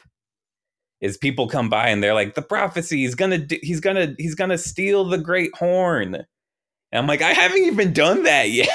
is 1.02 1.18
people 1.18 1.48
come 1.48 1.70
by 1.70 1.90
and 1.90 2.04
they're 2.04 2.14
like 2.16 2.36
the 2.36 2.42
prophecy 2.42 2.98
he's 3.00 3.16
gonna 3.16 3.38
do, 3.40 3.58
he's 3.64 3.80
gonna 3.82 4.16
he's 4.20 4.36
gonna 4.36 4.58
steal 4.58 5.06
the 5.06 5.18
great 5.20 5.56
horn. 5.56 6.16
And 6.16 6.26
i'm 7.00 7.08
like 7.08 7.22
i 7.24 7.34
haven't 7.34 7.64
even 7.66 7.94
done 7.94 8.24
that 8.24 8.50
yet. 8.52 8.70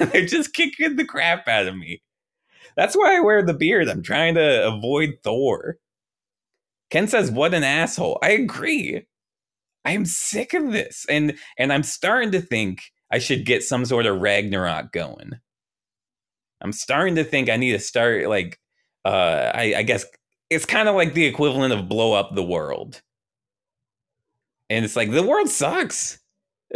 And 0.00 0.10
they're 0.12 0.26
just 0.26 0.54
kicking 0.54 0.96
the 0.96 1.04
crap 1.06 1.48
out 1.48 1.68
of 1.68 1.76
me 1.76 2.02
that's 2.76 2.96
why 2.96 3.16
I 3.16 3.20
wear 3.20 3.42
the 3.42 3.54
beard. 3.54 3.88
I'm 3.88 4.02
trying 4.02 4.34
to 4.34 4.68
avoid 4.68 5.18
Thor. 5.22 5.78
Ken 6.90 7.08
says, 7.08 7.30
"What 7.30 7.54
an 7.54 7.64
asshole." 7.64 8.18
I 8.22 8.30
agree. 8.30 9.06
I 9.84 9.92
am 9.92 10.04
sick 10.04 10.54
of 10.54 10.72
this, 10.72 11.06
and 11.08 11.34
and 11.58 11.72
I'm 11.72 11.82
starting 11.82 12.32
to 12.32 12.40
think 12.40 12.82
I 13.10 13.18
should 13.18 13.46
get 13.46 13.62
some 13.62 13.84
sort 13.84 14.06
of 14.06 14.20
Ragnarok 14.20 14.92
going. 14.92 15.32
I'm 16.60 16.72
starting 16.72 17.14
to 17.16 17.24
think 17.24 17.48
I 17.48 17.56
need 17.56 17.72
to 17.72 17.78
start 17.78 18.28
like, 18.28 18.60
uh, 19.04 19.50
I, 19.54 19.74
I 19.78 19.82
guess 19.82 20.04
it's 20.50 20.66
kind 20.66 20.88
of 20.88 20.94
like 20.94 21.14
the 21.14 21.24
equivalent 21.24 21.72
of 21.72 21.88
blow 21.88 22.12
up 22.12 22.34
the 22.34 22.42
world, 22.42 23.00
and 24.68 24.84
it's 24.84 24.96
like 24.96 25.10
the 25.10 25.22
world 25.22 25.48
sucks 25.48 26.18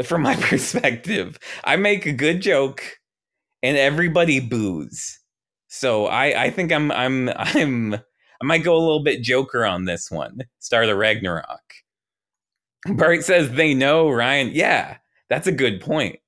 from 0.04 0.22
my 0.22 0.36
perspective. 0.40 1.38
I 1.64 1.76
make 1.76 2.06
a 2.06 2.12
good 2.12 2.40
joke, 2.40 2.82
and 3.62 3.76
everybody 3.76 4.40
boos 4.40 5.18
so 5.74 6.06
I 6.06 6.44
I 6.44 6.50
think 6.50 6.72
I'm 6.72 6.92
I'm 6.92 7.28
I'm 7.36 7.94
I 7.94 8.44
might 8.44 8.64
go 8.64 8.76
a 8.76 8.78
little 8.78 9.02
bit 9.02 9.22
Joker 9.22 9.64
on 9.64 9.84
this 9.84 10.10
one. 10.10 10.38
Start 10.60 10.88
of 10.88 10.96
Ragnarok. 10.96 11.62
Bart 12.86 13.24
says 13.24 13.50
they 13.50 13.74
know 13.74 14.10
Ryan. 14.10 14.50
Yeah, 14.52 14.98
that's 15.28 15.46
a 15.46 15.52
good 15.52 15.80
point. 15.80 16.18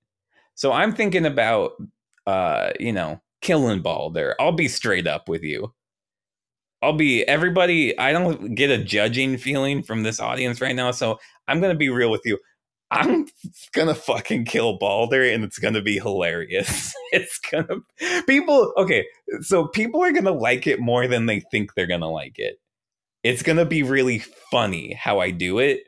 So 0.54 0.72
I'm 0.72 0.94
thinking 0.94 1.26
about 1.26 1.72
uh, 2.26 2.72
you 2.80 2.92
know, 2.92 3.20
killing 3.40 3.82
Baldur. 3.82 4.34
I'll 4.40 4.52
be 4.52 4.68
straight 4.68 5.06
up 5.06 5.28
with 5.28 5.42
you. 5.42 5.72
I'll 6.82 6.92
be 6.92 7.22
everybody. 7.28 7.96
I 7.98 8.12
don't 8.12 8.54
get 8.54 8.70
a 8.70 8.82
judging 8.82 9.36
feeling 9.38 9.82
from 9.82 10.02
this 10.02 10.20
audience 10.20 10.60
right 10.60 10.74
now, 10.74 10.90
so 10.90 11.18
I'm 11.46 11.60
gonna 11.60 11.74
be 11.74 11.88
real 11.88 12.10
with 12.10 12.22
you. 12.24 12.38
I'm 12.90 13.26
gonna 13.72 13.94
fucking 13.94 14.44
kill 14.44 14.78
Baldur, 14.78 15.22
and 15.22 15.44
it's 15.44 15.58
gonna 15.58 15.82
be 15.82 15.98
hilarious. 15.98 16.94
it's 17.12 17.38
gonna 17.38 17.80
people. 18.26 18.72
Okay, 18.76 19.06
so 19.40 19.66
people 19.68 20.02
are 20.02 20.12
gonna 20.12 20.32
like 20.32 20.66
it 20.66 20.80
more 20.80 21.06
than 21.06 21.26
they 21.26 21.40
think 21.50 21.74
they're 21.74 21.86
gonna 21.86 22.10
like 22.10 22.38
it. 22.38 22.58
It's 23.22 23.42
gonna 23.42 23.64
be 23.64 23.82
really 23.82 24.20
funny 24.50 24.94
how 24.94 25.20
I 25.20 25.30
do 25.30 25.58
it. 25.58 25.84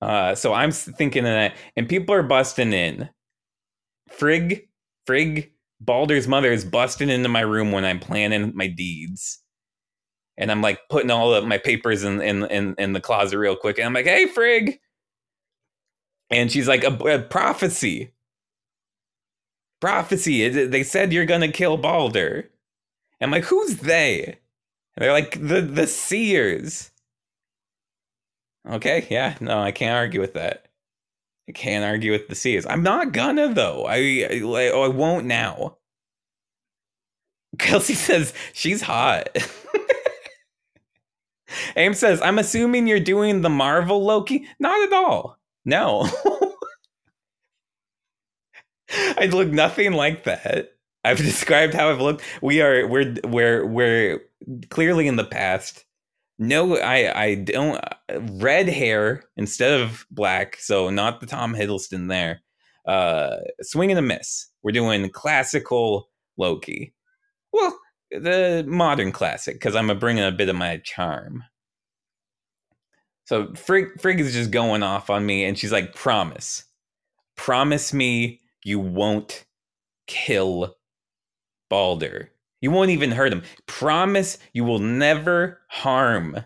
Uh, 0.00 0.34
so 0.34 0.54
I'm 0.54 0.72
thinking 0.72 1.24
that, 1.24 1.54
and 1.76 1.88
people 1.88 2.14
are 2.14 2.22
busting 2.22 2.72
in. 2.72 3.08
Frigg, 4.08 4.68
Frigg, 5.06 5.52
Baldur's 5.80 6.26
mother 6.26 6.50
is 6.52 6.64
busting 6.64 7.10
into 7.10 7.28
my 7.28 7.40
room 7.40 7.70
when 7.70 7.84
I'm 7.84 8.00
planning 8.00 8.52
my 8.54 8.66
deeds 8.66 9.40
and 10.40 10.50
I'm 10.50 10.62
like 10.62 10.80
putting 10.88 11.10
all 11.10 11.32
of 11.34 11.46
my 11.46 11.58
papers 11.58 12.02
in 12.02 12.20
in 12.20 12.44
in, 12.46 12.74
in 12.78 12.92
the 12.94 13.00
closet 13.00 13.38
real 13.38 13.54
quick, 13.54 13.78
and 13.78 13.86
I'm 13.86 13.92
like, 13.92 14.06
"Hey, 14.06 14.26
Frigg," 14.26 14.80
and 16.30 16.50
she's 16.50 16.68
like, 16.68 16.84
"A, 16.84 16.92
a 16.92 17.18
prophecy, 17.20 18.12
prophecy. 19.80 20.48
They 20.48 20.82
said 20.82 21.12
you're 21.12 21.26
gonna 21.26 21.52
kill 21.52 21.76
Baldur." 21.76 22.50
I'm 23.20 23.30
like, 23.30 23.44
"Who's 23.44 23.76
they?" 23.78 24.24
And 24.24 25.04
they're 25.04 25.12
like, 25.12 25.32
"The 25.40 25.60
the 25.60 25.86
seers." 25.86 26.90
Okay, 28.68 29.06
yeah, 29.10 29.36
no, 29.40 29.60
I 29.60 29.72
can't 29.72 29.96
argue 29.96 30.20
with 30.20 30.34
that. 30.34 30.66
I 31.48 31.52
can't 31.52 31.84
argue 31.84 32.12
with 32.12 32.28
the 32.28 32.34
seers. 32.34 32.66
I'm 32.66 32.82
not 32.82 33.12
gonna 33.12 33.52
though. 33.52 33.86
I 33.86 33.96
I, 34.30 34.70
oh, 34.72 34.82
I 34.82 34.88
won't 34.88 35.26
now. 35.26 35.78
Kelsey 37.58 37.94
says 37.94 38.32
she's 38.52 38.82
hot. 38.82 39.28
Aim 41.76 41.94
says, 41.94 42.20
I'm 42.22 42.38
assuming 42.38 42.86
you're 42.86 43.00
doing 43.00 43.40
the 43.40 43.50
Marvel 43.50 44.04
Loki. 44.04 44.46
Not 44.60 44.80
at 44.86 44.92
all. 44.92 45.39
No. 45.64 46.08
I 49.18 49.26
look 49.26 49.48
nothing 49.48 49.92
like 49.92 50.24
that. 50.24 50.72
I've 51.04 51.16
described 51.18 51.74
how 51.74 51.90
I've 51.90 52.00
looked. 52.00 52.22
We 52.42 52.60
are 52.60 52.86
we're 52.86 53.14
we're 53.24 53.66
we're 53.66 54.20
clearly 54.70 55.06
in 55.06 55.16
the 55.16 55.24
past. 55.24 55.84
No, 56.38 56.76
I 56.78 57.22
I 57.22 57.34
don't 57.36 57.80
red 58.32 58.68
hair 58.68 59.24
instead 59.36 59.80
of 59.80 60.06
black, 60.10 60.56
so 60.58 60.90
not 60.90 61.20
the 61.20 61.26
Tom 61.26 61.54
Hiddleston 61.54 62.08
there. 62.08 62.40
Uh 62.86 63.36
swing 63.62 63.90
and 63.90 63.98
a 63.98 64.02
miss. 64.02 64.46
We're 64.62 64.72
doing 64.72 65.08
classical 65.10 66.08
Loki. 66.36 66.94
Well, 67.52 67.78
the 68.10 68.64
modern 68.66 69.12
classic 69.12 69.56
because 69.56 69.76
I'm 69.76 69.96
bringing 69.98 70.24
a 70.24 70.32
bit 70.32 70.48
of 70.48 70.56
my 70.56 70.78
charm. 70.84 71.44
So 73.30 73.54
Frigg 73.54 74.18
is 74.18 74.32
just 74.32 74.50
going 74.50 74.82
off 74.82 75.08
on 75.08 75.24
me, 75.24 75.44
and 75.44 75.56
she's 75.56 75.70
like, 75.70 75.94
"Promise, 75.94 76.64
promise 77.36 77.92
me 77.92 78.40
you 78.64 78.80
won't 78.80 79.44
kill 80.08 80.76
Baldur. 81.68 82.32
You 82.60 82.72
won't 82.72 82.90
even 82.90 83.12
hurt 83.12 83.32
him. 83.32 83.44
Promise 83.66 84.38
you 84.52 84.64
will 84.64 84.80
never 84.80 85.60
harm." 85.68 86.44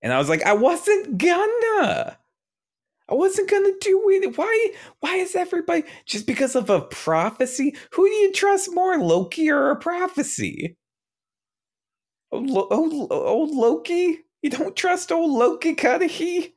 And 0.00 0.14
I 0.14 0.18
was 0.18 0.30
like, 0.30 0.42
"I 0.44 0.54
wasn't 0.54 1.18
gonna." 1.18 2.16
I 3.10 3.14
wasn't 3.14 3.50
gonna 3.50 3.78
do 3.78 4.08
it. 4.08 4.38
Why? 4.38 4.70
Why 5.00 5.16
is 5.16 5.36
everybody 5.36 5.84
just 6.06 6.26
because 6.26 6.56
of 6.56 6.70
a 6.70 6.80
prophecy? 6.80 7.76
Who 7.90 8.08
do 8.08 8.14
you 8.14 8.32
trust 8.32 8.72
more, 8.72 8.96
Loki 8.96 9.50
or 9.50 9.68
a 9.68 9.76
prophecy? 9.76 10.78
Oh, 12.32 12.38
old, 12.38 12.72
old, 12.72 13.12
oh, 13.12 13.26
old 13.26 13.50
oh, 13.52 13.60
Loki? 13.60 14.24
You 14.42 14.50
don't 14.50 14.76
trust 14.76 15.12
old 15.12 15.30
Loki 15.30 15.74
Cuddihy? 15.74 16.52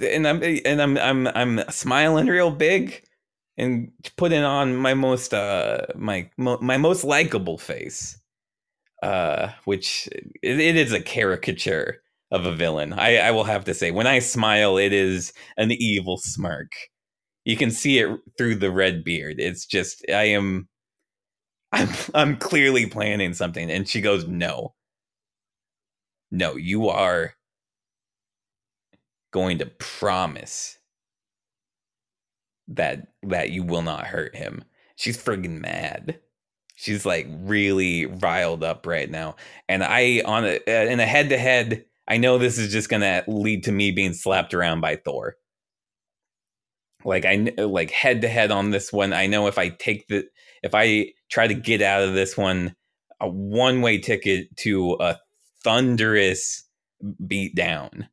And 0.00 0.26
I'm 0.26 0.42
and 0.42 0.80
I'm 0.80 0.96
I'm 0.98 1.26
I'm 1.28 1.70
smiling 1.70 2.26
real 2.26 2.50
big 2.50 3.04
and 3.58 3.92
putting 4.16 4.42
on 4.42 4.76
my 4.76 4.94
most 4.94 5.34
uh 5.34 5.86
my 5.94 6.30
my 6.38 6.78
most 6.78 7.04
likable 7.04 7.58
face. 7.58 8.18
Uh 9.02 9.50
which 9.64 10.08
it, 10.42 10.60
it 10.60 10.76
is 10.76 10.92
a 10.92 11.02
caricature 11.02 12.02
of 12.30 12.46
a 12.46 12.54
villain. 12.54 12.94
I, 12.94 13.18
I 13.18 13.30
will 13.30 13.44
have 13.44 13.64
to 13.66 13.74
say 13.74 13.90
when 13.90 14.06
I 14.06 14.18
smile 14.20 14.78
it 14.78 14.92
is 14.94 15.34
an 15.58 15.70
evil 15.72 16.16
smirk. 16.16 16.72
You 17.44 17.56
can 17.58 17.70
see 17.70 17.98
it 17.98 18.18
through 18.38 18.54
the 18.56 18.70
red 18.70 19.04
beard. 19.04 19.36
It's 19.38 19.66
just 19.66 20.02
I 20.08 20.24
am 20.24 20.68
I'm 21.72 21.90
I'm 22.14 22.36
clearly 22.38 22.86
planning 22.86 23.34
something 23.34 23.70
and 23.70 23.86
she 23.86 24.00
goes 24.00 24.26
no 24.26 24.74
no, 26.32 26.56
you 26.56 26.88
are 26.88 27.34
going 29.32 29.58
to 29.58 29.66
promise 29.66 30.78
that 32.68 33.08
that 33.22 33.50
you 33.50 33.62
will 33.62 33.82
not 33.82 34.06
hurt 34.06 34.34
him. 34.34 34.64
She's 34.96 35.22
friggin' 35.22 35.60
mad. 35.60 36.18
She's 36.74 37.04
like 37.04 37.28
really 37.30 38.06
riled 38.06 38.64
up 38.64 38.86
right 38.86 39.10
now. 39.10 39.36
And 39.68 39.84
I 39.84 40.22
on 40.24 40.44
a, 40.46 40.56
uh, 40.66 40.90
in 40.90 41.00
a 41.00 41.06
head 41.06 41.28
to 41.28 41.38
head, 41.38 41.84
I 42.08 42.16
know 42.16 42.38
this 42.38 42.58
is 42.58 42.72
just 42.72 42.88
going 42.88 43.02
to 43.02 43.24
lead 43.28 43.64
to 43.64 43.72
me 43.72 43.90
being 43.92 44.14
slapped 44.14 44.54
around 44.54 44.80
by 44.80 44.96
Thor. 44.96 45.36
Like 47.04 47.26
I 47.26 47.52
like 47.58 47.90
head 47.90 48.22
to 48.22 48.28
head 48.28 48.50
on 48.50 48.70
this 48.70 48.90
one. 48.90 49.12
I 49.12 49.26
know 49.26 49.48
if 49.48 49.58
I 49.58 49.68
take 49.68 50.08
the 50.08 50.24
if 50.62 50.74
I 50.74 51.12
try 51.28 51.46
to 51.46 51.54
get 51.54 51.82
out 51.82 52.02
of 52.02 52.14
this 52.14 52.36
one, 52.38 52.74
a 53.20 53.28
one 53.28 53.82
way 53.82 53.98
ticket 53.98 54.56
to 54.58 54.96
a 54.98 55.18
thunderous 55.64 56.64
beat 57.26 57.54
down. 57.54 58.08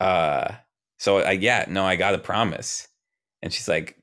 Uh, 0.00 0.54
so 0.98 1.18
I 1.18 1.32
yeah, 1.32 1.66
no, 1.68 1.84
I 1.84 1.96
got 1.96 2.14
a 2.14 2.18
promise. 2.18 2.88
And 3.42 3.52
she's 3.52 3.68
like, 3.68 3.98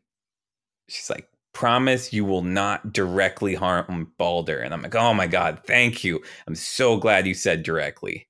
she's 0.88 1.10
like, 1.10 1.28
promise 1.54 2.14
you 2.14 2.26
will 2.26 2.44
not 2.44 2.94
directly 2.94 3.56
harm 3.56 4.12
Baldur. 4.18 4.60
And 4.60 4.74
I'm 4.74 4.82
like, 4.82 4.96
oh 4.96 5.14
my 5.14 5.28
God, 5.28 5.62
thank 5.66 6.04
you. 6.04 6.22
I'm 6.48 6.56
so 6.56 6.98
glad 6.98 7.28
you 7.28 7.34
said 7.34 7.64
directly. 7.64 8.28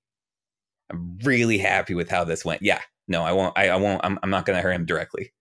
I'm 0.90 1.18
really 1.24 1.58
happy 1.58 1.94
with 1.94 2.10
how 2.10 2.24
this 2.24 2.44
went. 2.44 2.62
Yeah, 2.62 2.82
no, 3.08 3.24
I 3.24 3.32
won't, 3.32 3.58
I, 3.58 3.70
I 3.70 3.76
won't, 3.78 4.02
I'm, 4.04 4.20
I'm 4.24 4.30
not 4.30 4.46
going 4.46 4.58
to 4.58 4.62
hurt 4.62 4.74
him 4.74 4.86
directly. 4.86 5.32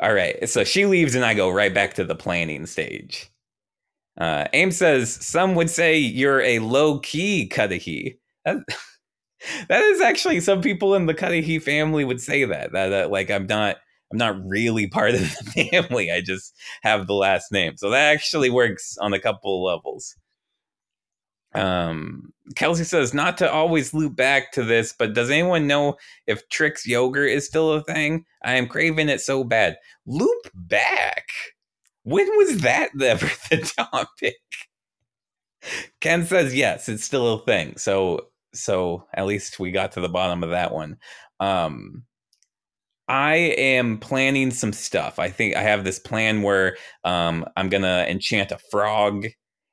All 0.00 0.14
right. 0.14 0.48
So 0.48 0.64
she 0.64 0.86
leaves 0.86 1.14
and 1.14 1.24
I 1.24 1.34
go 1.34 1.50
right 1.50 1.74
back 1.74 1.94
to 1.94 2.04
the 2.04 2.14
planning 2.14 2.66
stage. 2.66 3.30
Uh, 4.18 4.46
Aim 4.52 4.72
says 4.72 5.24
some 5.24 5.54
would 5.54 5.70
say 5.70 5.96
you're 5.96 6.40
a 6.40 6.58
low 6.58 6.98
key 6.98 7.48
Cuddihy. 7.48 8.18
That, 8.44 8.56
that 9.68 9.82
is 9.82 10.00
actually 10.00 10.40
some 10.40 10.60
people 10.60 10.94
in 10.94 11.06
the 11.06 11.14
Cuddihy 11.14 11.62
family 11.62 12.04
would 12.04 12.20
say 12.20 12.44
that. 12.44 12.72
That 12.72 12.92
uh, 12.92 13.08
like 13.08 13.30
I'm 13.30 13.46
not 13.46 13.76
I'm 14.10 14.18
not 14.18 14.44
really 14.44 14.88
part 14.88 15.14
of 15.14 15.20
the 15.54 15.68
family. 15.70 16.10
I 16.10 16.20
just 16.20 16.54
have 16.82 17.06
the 17.06 17.14
last 17.14 17.52
name, 17.52 17.76
so 17.76 17.90
that 17.90 18.12
actually 18.12 18.50
works 18.50 18.98
on 18.98 19.12
a 19.12 19.20
couple 19.20 19.62
levels. 19.62 20.16
Um, 21.54 22.32
Kelsey 22.56 22.84
says 22.84 23.14
not 23.14 23.38
to 23.38 23.50
always 23.50 23.94
loop 23.94 24.16
back 24.16 24.52
to 24.52 24.62
this, 24.64 24.94
but 24.98 25.14
does 25.14 25.30
anyone 25.30 25.66
know 25.66 25.96
if 26.26 26.48
Trix 26.48 26.86
yogurt 26.86 27.30
is 27.30 27.46
still 27.46 27.72
a 27.72 27.82
thing? 27.84 28.24
I 28.44 28.54
am 28.54 28.66
craving 28.66 29.08
it 29.08 29.20
so 29.20 29.44
bad. 29.44 29.76
Loop 30.06 30.50
back. 30.54 31.30
When 32.08 32.26
was 32.38 32.62
that 32.62 32.90
ever 33.02 33.26
the 33.50 33.58
topic? 33.58 34.36
Ken 36.00 36.24
says 36.24 36.54
yes, 36.54 36.88
it's 36.88 37.04
still 37.04 37.34
a 37.34 37.44
thing. 37.44 37.76
So 37.76 38.28
so 38.54 39.06
at 39.12 39.26
least 39.26 39.60
we 39.60 39.72
got 39.72 39.92
to 39.92 40.00
the 40.00 40.08
bottom 40.08 40.42
of 40.42 40.50
that 40.50 40.72
one. 40.72 40.96
Um 41.38 42.04
I 43.08 43.34
am 43.36 43.98
planning 43.98 44.50
some 44.50 44.72
stuff. 44.72 45.18
I 45.18 45.28
think 45.28 45.54
I 45.56 45.62
have 45.62 45.84
this 45.84 45.98
plan 45.98 46.42
where 46.42 46.76
um, 47.04 47.46
I'm 47.56 47.70
gonna 47.70 48.06
enchant 48.08 48.52
a 48.52 48.58
frog, 48.70 49.26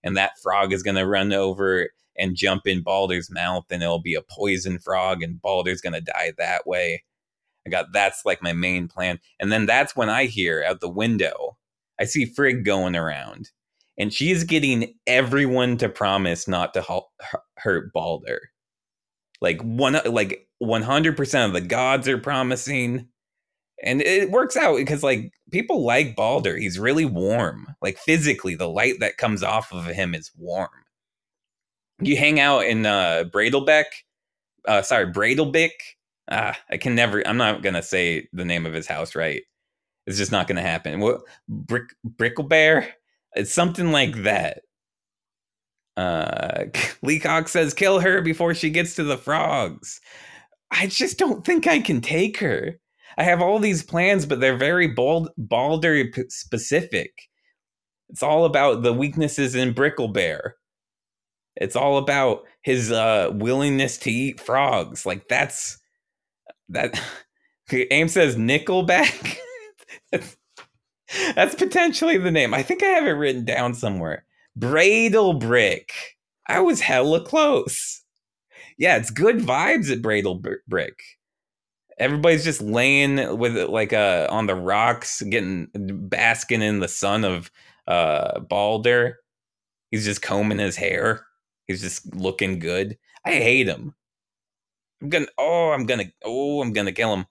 and 0.03 0.15
that 0.17 0.39
frog 0.41 0.71
is 0.71 0.83
gonna 0.83 1.05
run 1.07 1.33
over 1.33 1.89
and 2.17 2.35
jump 2.35 2.65
in 2.65 2.81
Baldur's 2.81 3.29
mouth, 3.29 3.65
and 3.69 3.83
it'll 3.83 4.01
be 4.01 4.15
a 4.15 4.21
poison 4.21 4.79
frog, 4.79 5.21
and 5.21 5.41
Baldur's 5.41 5.81
gonna 5.81 6.01
die 6.01 6.31
that 6.37 6.65
way. 6.65 7.03
I 7.67 7.69
got 7.69 7.87
that's 7.93 8.25
like 8.25 8.41
my 8.41 8.53
main 8.53 8.87
plan, 8.87 9.19
and 9.39 9.51
then 9.51 9.65
that's 9.65 9.95
when 9.97 10.09
I 10.09 10.25
hear 10.25 10.63
out 10.65 10.79
the 10.79 10.89
window 10.89 11.57
I 11.99 12.05
see 12.05 12.25
Frigg 12.25 12.65
going 12.65 12.95
around, 12.95 13.51
and 13.97 14.13
she's 14.13 14.43
getting 14.43 14.93
everyone 15.07 15.77
to 15.77 15.89
promise 15.89 16.47
not 16.47 16.73
to 16.73 16.85
hurt 17.57 17.93
Baldur. 17.93 18.41
Like 19.41 19.61
one, 19.61 19.99
like 20.05 20.47
one 20.59 20.81
hundred 20.81 21.17
percent 21.17 21.47
of 21.47 21.53
the 21.53 21.67
gods 21.67 22.07
are 22.07 22.17
promising, 22.17 23.07
and 23.83 24.01
it 24.01 24.31
works 24.31 24.57
out 24.57 24.77
because 24.77 25.03
like 25.03 25.31
people 25.51 25.85
like 25.85 26.15
Baldur. 26.15 26.57
He's 26.57 26.79
really 26.79 27.05
warm. 27.05 27.67
Like 27.81 27.97
physically, 27.97 28.55
the 28.55 28.69
light 28.69 28.99
that 28.99 29.17
comes 29.17 29.43
off 29.43 29.73
of 29.73 29.85
him 29.85 30.15
is 30.15 30.31
warm. 30.37 30.69
You 32.01 32.17
hang 32.17 32.39
out 32.39 32.65
in 32.65 32.85
uh, 32.85 33.25
Bradelbeck, 33.31 33.85
uh, 34.67 34.81
sorry, 34.81 35.07
Bradelbick. 35.07 35.71
Ah, 36.29 36.57
I 36.69 36.77
can 36.77 36.95
never. 36.95 37.25
I'm 37.27 37.37
not 37.37 37.61
gonna 37.61 37.83
say 37.83 38.27
the 38.33 38.45
name 38.45 38.65
of 38.65 38.73
his 38.73 38.87
house 38.87 39.15
right 39.15 39.43
It's 40.05 40.17
just 40.17 40.31
not 40.31 40.47
going 40.47 40.57
to 40.57 40.61
happen. 40.61 40.99
What 40.99 41.21
brick 41.47 41.93
Bricklebear? 42.07 42.87
It's 43.33 43.53
something 43.53 43.91
like 43.91 44.23
that. 44.23 44.61
Uh, 45.97 46.65
Lee 47.01 47.19
Cox 47.19 47.51
says, 47.51 47.73
"Kill 47.73 47.99
her 47.99 48.21
before 48.21 48.53
she 48.53 48.69
gets 48.69 48.95
to 48.95 49.03
the 49.03 49.17
frogs." 49.17 49.99
I 50.71 50.87
just 50.87 51.17
don't 51.17 51.45
think 51.45 51.67
I 51.67 51.79
can 51.79 52.01
take 52.01 52.37
her. 52.39 52.79
I 53.17 53.23
have 53.23 53.41
all 53.41 53.59
these 53.59 53.83
plans, 53.83 54.25
but 54.25 54.41
they're 54.41 54.57
very 54.57 54.87
bold, 54.87 55.29
Baldur 55.37 56.11
specific. 56.29 57.13
It's 58.09 58.23
all 58.23 58.45
about 58.45 58.83
the 58.83 58.93
weaknesses 58.93 59.55
in 59.55 59.73
Bricklebear. 59.73 60.51
It's 61.55 61.75
all 61.75 61.97
about 61.97 62.43
his 62.61 62.91
uh, 62.91 63.31
willingness 63.33 63.97
to 63.99 64.11
eat 64.11 64.41
frogs. 64.41 65.05
Like 65.05 65.27
that's 65.29 65.77
that. 66.69 67.01
Aim 67.91 68.09
says 68.09 68.35
Nickelback. 68.35 69.37
that's, 71.35 71.55
potentially 71.55 72.17
the 72.17 72.31
name. 72.31 72.53
I 72.53 72.63
think 72.63 72.83
I 72.83 72.87
have 72.87 73.05
it 73.05 73.11
written 73.11 73.45
down 73.45 73.73
somewhere. 73.73 74.25
Bradle 74.57 75.39
Brick. 75.39 75.91
I 76.47 76.59
was 76.59 76.81
hella 76.81 77.23
close. 77.23 78.03
Yeah, 78.77 78.97
it's 78.97 79.09
good 79.11 79.37
vibes 79.39 79.91
at 79.91 80.01
Bradle 80.01 80.41
Brick. 80.67 80.99
Everybody's 81.97 82.43
just 82.43 82.61
laying 82.61 83.37
with 83.37 83.55
it 83.55 83.69
like 83.69 83.93
uh 83.93 84.27
on 84.29 84.47
the 84.47 84.55
rocks, 84.55 85.21
getting 85.21 85.69
basking 85.73 86.61
in 86.61 86.79
the 86.79 86.89
sun 86.89 87.23
of 87.23 87.49
uh 87.87 88.39
Baldur. 88.41 89.19
He's 89.91 90.03
just 90.03 90.21
combing 90.21 90.59
his 90.59 90.75
hair. 90.75 91.25
He's 91.67 91.81
just 91.81 92.13
looking 92.13 92.59
good. 92.59 92.97
I 93.25 93.31
hate 93.31 93.67
him. 93.67 93.95
I'm 95.01 95.09
gonna 95.09 95.27
oh 95.37 95.71
I'm 95.71 95.85
gonna 95.85 96.11
oh 96.23 96.61
I'm 96.61 96.73
gonna 96.73 96.91
kill 96.91 97.13
him. 97.13 97.25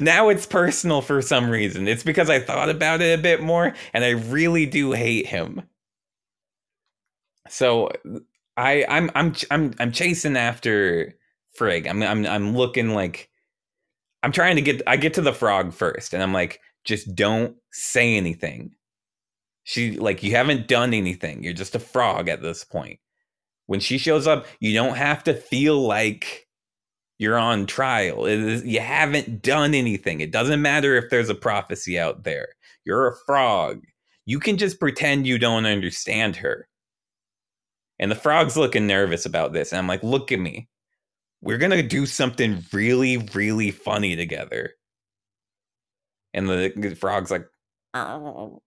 Now 0.00 0.28
it's 0.28 0.46
personal 0.46 1.00
for 1.02 1.22
some 1.22 1.50
reason. 1.50 1.88
It's 1.88 2.02
because 2.02 2.30
I 2.30 2.40
thought 2.40 2.68
about 2.68 3.02
it 3.02 3.18
a 3.18 3.22
bit 3.22 3.42
more 3.42 3.74
and 3.92 4.04
I 4.04 4.10
really 4.10 4.66
do 4.66 4.92
hate 4.92 5.26
him. 5.26 5.62
So 7.48 7.90
I 8.56 8.84
I'm 8.88 9.10
I'm 9.14 9.34
I'm 9.50 9.74
I'm 9.78 9.92
chasing 9.92 10.36
after 10.36 11.14
Frigg. 11.54 11.86
I'm 11.86 12.02
I'm 12.02 12.26
I'm 12.26 12.56
looking 12.56 12.90
like 12.94 13.28
I'm 14.22 14.32
trying 14.32 14.56
to 14.56 14.62
get 14.62 14.82
I 14.86 14.96
get 14.96 15.14
to 15.14 15.22
the 15.22 15.32
frog 15.32 15.72
first 15.72 16.14
and 16.14 16.22
I'm 16.22 16.32
like 16.32 16.60
just 16.84 17.14
don't 17.14 17.56
say 17.72 18.16
anything. 18.16 18.72
She 19.64 19.96
like 19.98 20.22
you 20.22 20.32
haven't 20.32 20.68
done 20.68 20.94
anything. 20.94 21.42
You're 21.42 21.52
just 21.52 21.74
a 21.74 21.80
frog 21.80 22.28
at 22.28 22.42
this 22.42 22.64
point. 22.64 22.98
When 23.66 23.80
she 23.80 23.98
shows 23.98 24.26
up, 24.26 24.46
you 24.60 24.74
don't 24.74 24.96
have 24.96 25.24
to 25.24 25.34
feel 25.34 25.80
like 25.80 26.45
you're 27.18 27.38
on 27.38 27.66
trial. 27.66 28.28
you 28.28 28.80
haven't 28.80 29.42
done 29.42 29.74
anything. 29.74 30.20
It 30.20 30.30
doesn't 30.30 30.60
matter 30.62 30.96
if 30.96 31.10
there's 31.10 31.30
a 31.30 31.34
prophecy 31.34 31.98
out 31.98 32.24
there. 32.24 32.48
You're 32.84 33.08
a 33.08 33.16
frog. 33.26 33.82
You 34.26 34.38
can 34.38 34.56
just 34.56 34.78
pretend 34.78 35.26
you 35.26 35.38
don't 35.38 35.66
understand 35.66 36.36
her. 36.36 36.68
And 37.98 38.10
the 38.10 38.16
frog's 38.16 38.56
looking 38.56 38.86
nervous 38.86 39.24
about 39.24 39.52
this. 39.52 39.72
And 39.72 39.78
I'm 39.78 39.86
like, 39.86 40.02
look 40.02 40.30
at 40.30 40.38
me. 40.38 40.68
We're 41.40 41.58
going 41.58 41.70
to 41.70 41.82
do 41.82 42.04
something 42.06 42.62
really, 42.72 43.18
really 43.18 43.70
funny 43.70 44.16
together. 44.16 44.74
And 46.34 46.48
the, 46.48 46.72
the 46.76 46.94
frog's 46.94 47.30
like, 47.30 47.46
oh. 47.94 48.60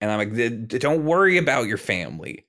And 0.00 0.10
I'm 0.12 0.18
like, 0.18 0.68
don't 0.68 1.04
worry 1.04 1.38
about 1.38 1.66
your 1.66 1.78
family. 1.78 2.46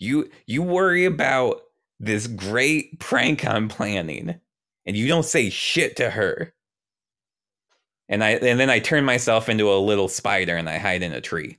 You 0.00 0.30
you 0.46 0.62
worry 0.62 1.04
about 1.04 1.60
this 2.00 2.26
great 2.26 3.00
prank 3.00 3.44
I'm 3.44 3.68
planning, 3.68 4.40
and 4.86 4.96
you 4.96 5.08
don't 5.08 5.24
say 5.24 5.50
shit 5.50 5.96
to 5.96 6.10
her. 6.10 6.54
And 8.08 8.24
I 8.24 8.30
and 8.30 8.58
then 8.58 8.70
I 8.70 8.78
turn 8.78 9.04
myself 9.04 9.48
into 9.48 9.72
a 9.72 9.78
little 9.78 10.08
spider 10.08 10.56
and 10.56 10.68
I 10.68 10.78
hide 10.78 11.02
in 11.02 11.12
a 11.12 11.20
tree 11.20 11.58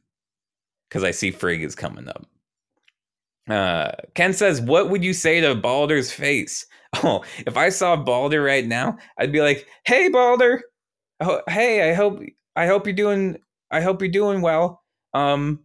because 0.90 1.04
I 1.04 1.12
see 1.12 1.32
Frigg 1.32 1.64
is 1.64 1.76
coming 1.76 2.08
up. 2.08 2.26
Uh, 3.48 3.92
Ken 4.16 4.34
says, 4.34 4.62
"What 4.62 4.90
would 4.90 5.04
you 5.04 5.14
say 5.14 5.42
to 5.42 5.56
Baldur's 5.56 6.12
face?" 6.12 6.66
Oh, 7.04 7.24
if 7.46 7.56
I 7.56 7.70
saw 7.70 7.96
Baldur 7.96 8.42
right 8.42 8.66
now, 8.66 8.98
I'd 9.20 9.32
be 9.32 9.42
like, 9.42 9.68
"Hey, 9.86 10.10
Baldur. 10.10 10.64
Oh, 11.20 11.42
hey, 11.48 11.92
I 11.92 11.94
hope 11.94 12.22
I 12.56 12.66
hope 12.66 12.88
you're 12.88 12.96
doing 12.96 13.38
I 13.72 13.82
hope 13.82 14.02
you're 14.02 14.10
doing 14.12 14.42
well. 14.42 14.84
Um, 15.14 15.60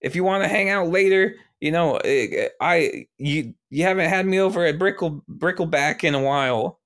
if 0.00 0.16
you 0.16 0.24
want 0.24 0.44
to 0.44 0.48
hang 0.48 0.70
out 0.70 0.88
later, 0.88 1.36
you 1.62 1.70
know, 1.70 1.96
eh, 1.98 2.48
I 2.60 3.06
you 3.18 3.54
you 3.70 3.84
haven't 3.84 4.08
had 4.08 4.26
me 4.26 4.40
over 4.40 4.66
at 4.66 4.80
Brickle 4.80 5.22
Brickleback 5.30 6.02
in 6.02 6.16
a 6.16 6.20
while. 6.20 6.80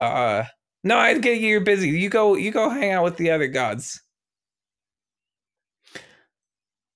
Uh, 0.00 0.44
no, 0.84 0.96
I 0.96 1.18
get 1.18 1.40
you. 1.40 1.48
You're 1.48 1.60
busy. 1.60 1.88
You 1.90 2.08
go. 2.08 2.36
You 2.36 2.52
go 2.52 2.70
hang 2.70 2.92
out 2.92 3.02
with 3.04 3.16
the 3.16 3.32
other 3.32 3.48
gods. 3.48 4.00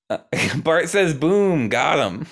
Uh, 0.09 0.19
Bart 0.63 0.89
says, 0.89 1.15
"Boom, 1.15 1.69
got 1.69 1.99
him." 1.99 2.27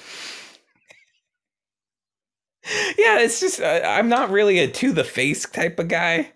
yeah, 2.96 3.18
it's 3.18 3.40
just 3.40 3.61
uh, 3.61 3.81
I'm 3.85 4.09
not 4.09 4.31
really 4.31 4.61
a 4.61 4.68
to 4.70 4.92
the 4.92 5.05
face 5.05 5.44
type 5.44 5.81
of 5.81 5.88
guy. 5.88 6.33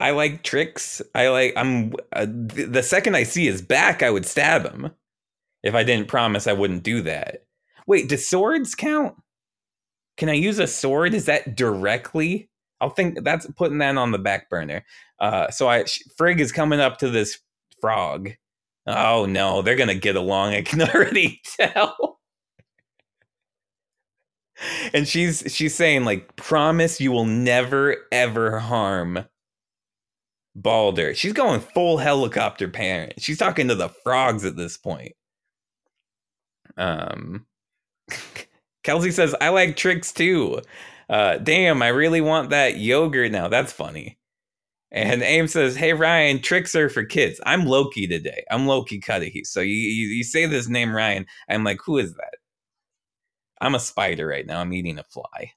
I 0.00 0.10
like 0.10 0.42
tricks. 0.42 1.00
I 1.14 1.28
like 1.28 1.54
I'm 1.56 1.94
uh, 2.12 2.26
the 2.28 2.82
second 2.82 3.16
I 3.16 3.22
see 3.22 3.46
his 3.46 3.62
back, 3.62 4.02
I 4.02 4.10
would 4.10 4.26
stab 4.26 4.70
him. 4.70 4.90
If 5.62 5.74
I 5.74 5.84
didn't 5.84 6.08
promise 6.08 6.46
I 6.46 6.52
wouldn't 6.52 6.82
do 6.82 7.02
that. 7.02 7.44
Wait, 7.86 8.08
do 8.08 8.16
swords 8.16 8.74
count? 8.74 9.16
Can 10.16 10.28
I 10.28 10.34
use 10.34 10.58
a 10.58 10.66
sword? 10.66 11.14
Is 11.14 11.26
that 11.26 11.56
directly? 11.56 12.50
I'll 12.80 12.90
think 12.90 13.24
that's 13.24 13.46
putting 13.56 13.78
that 13.78 13.96
on 13.96 14.10
the 14.10 14.18
back 14.18 14.50
burner. 14.50 14.84
Uh, 15.20 15.50
so 15.50 15.68
I 15.68 15.84
Frigg 16.16 16.40
is 16.40 16.52
coming 16.52 16.80
up 16.80 16.98
to 16.98 17.08
this 17.10 17.38
frog. 17.80 18.30
Oh 18.86 19.26
no, 19.26 19.62
they're 19.62 19.76
gonna 19.76 19.94
get 19.94 20.16
along. 20.16 20.54
I 20.54 20.62
can 20.62 20.82
already 20.94 21.40
tell. 21.58 22.20
and 24.92 25.06
she's 25.08 25.44
she's 25.48 25.74
saying 25.74 26.04
like, 26.04 26.36
promise 26.36 27.00
you 27.00 27.12
will 27.12 27.24
never 27.24 27.96
ever 28.12 28.58
harm 28.58 29.24
Baldur. 30.54 31.14
She's 31.14 31.32
going 31.32 31.60
full 31.60 31.98
helicopter 31.98 32.68
parent. 32.68 33.14
She's 33.18 33.38
talking 33.38 33.68
to 33.68 33.74
the 33.74 33.88
frogs 33.88 34.44
at 34.44 34.56
this 34.56 34.76
point. 34.76 35.12
Um, 36.76 37.46
Kelsey 38.84 39.10
says, 39.10 39.34
I 39.40 39.50
like 39.50 39.76
tricks 39.76 40.12
too. 40.12 40.60
Uh, 41.08 41.38
damn, 41.38 41.82
I 41.82 41.88
really 41.88 42.20
want 42.20 42.50
that 42.50 42.78
yogurt 42.78 43.32
now. 43.32 43.48
That's 43.48 43.72
funny. 43.72 44.18
And 44.90 45.22
Aim 45.22 45.48
says, 45.48 45.76
Hey 45.76 45.92
Ryan, 45.94 46.40
tricks 46.40 46.74
are 46.74 46.88
for 46.88 47.04
kids. 47.04 47.40
I'm 47.46 47.66
Loki 47.66 48.06
today. 48.06 48.44
I'm 48.50 48.66
Loki 48.66 49.00
Cuddihy. 49.00 49.46
So 49.46 49.60
you, 49.60 49.74
you, 49.74 50.08
you 50.08 50.24
say 50.24 50.46
this 50.46 50.68
name 50.68 50.94
Ryan. 50.94 51.26
I'm 51.48 51.64
like, 51.64 51.78
who 51.84 51.98
is 51.98 52.14
that? 52.14 52.34
I'm 53.60 53.74
a 53.74 53.80
spider 53.80 54.26
right 54.26 54.46
now. 54.46 54.60
I'm 54.60 54.72
eating 54.72 54.98
a 54.98 55.04
fly 55.04 55.52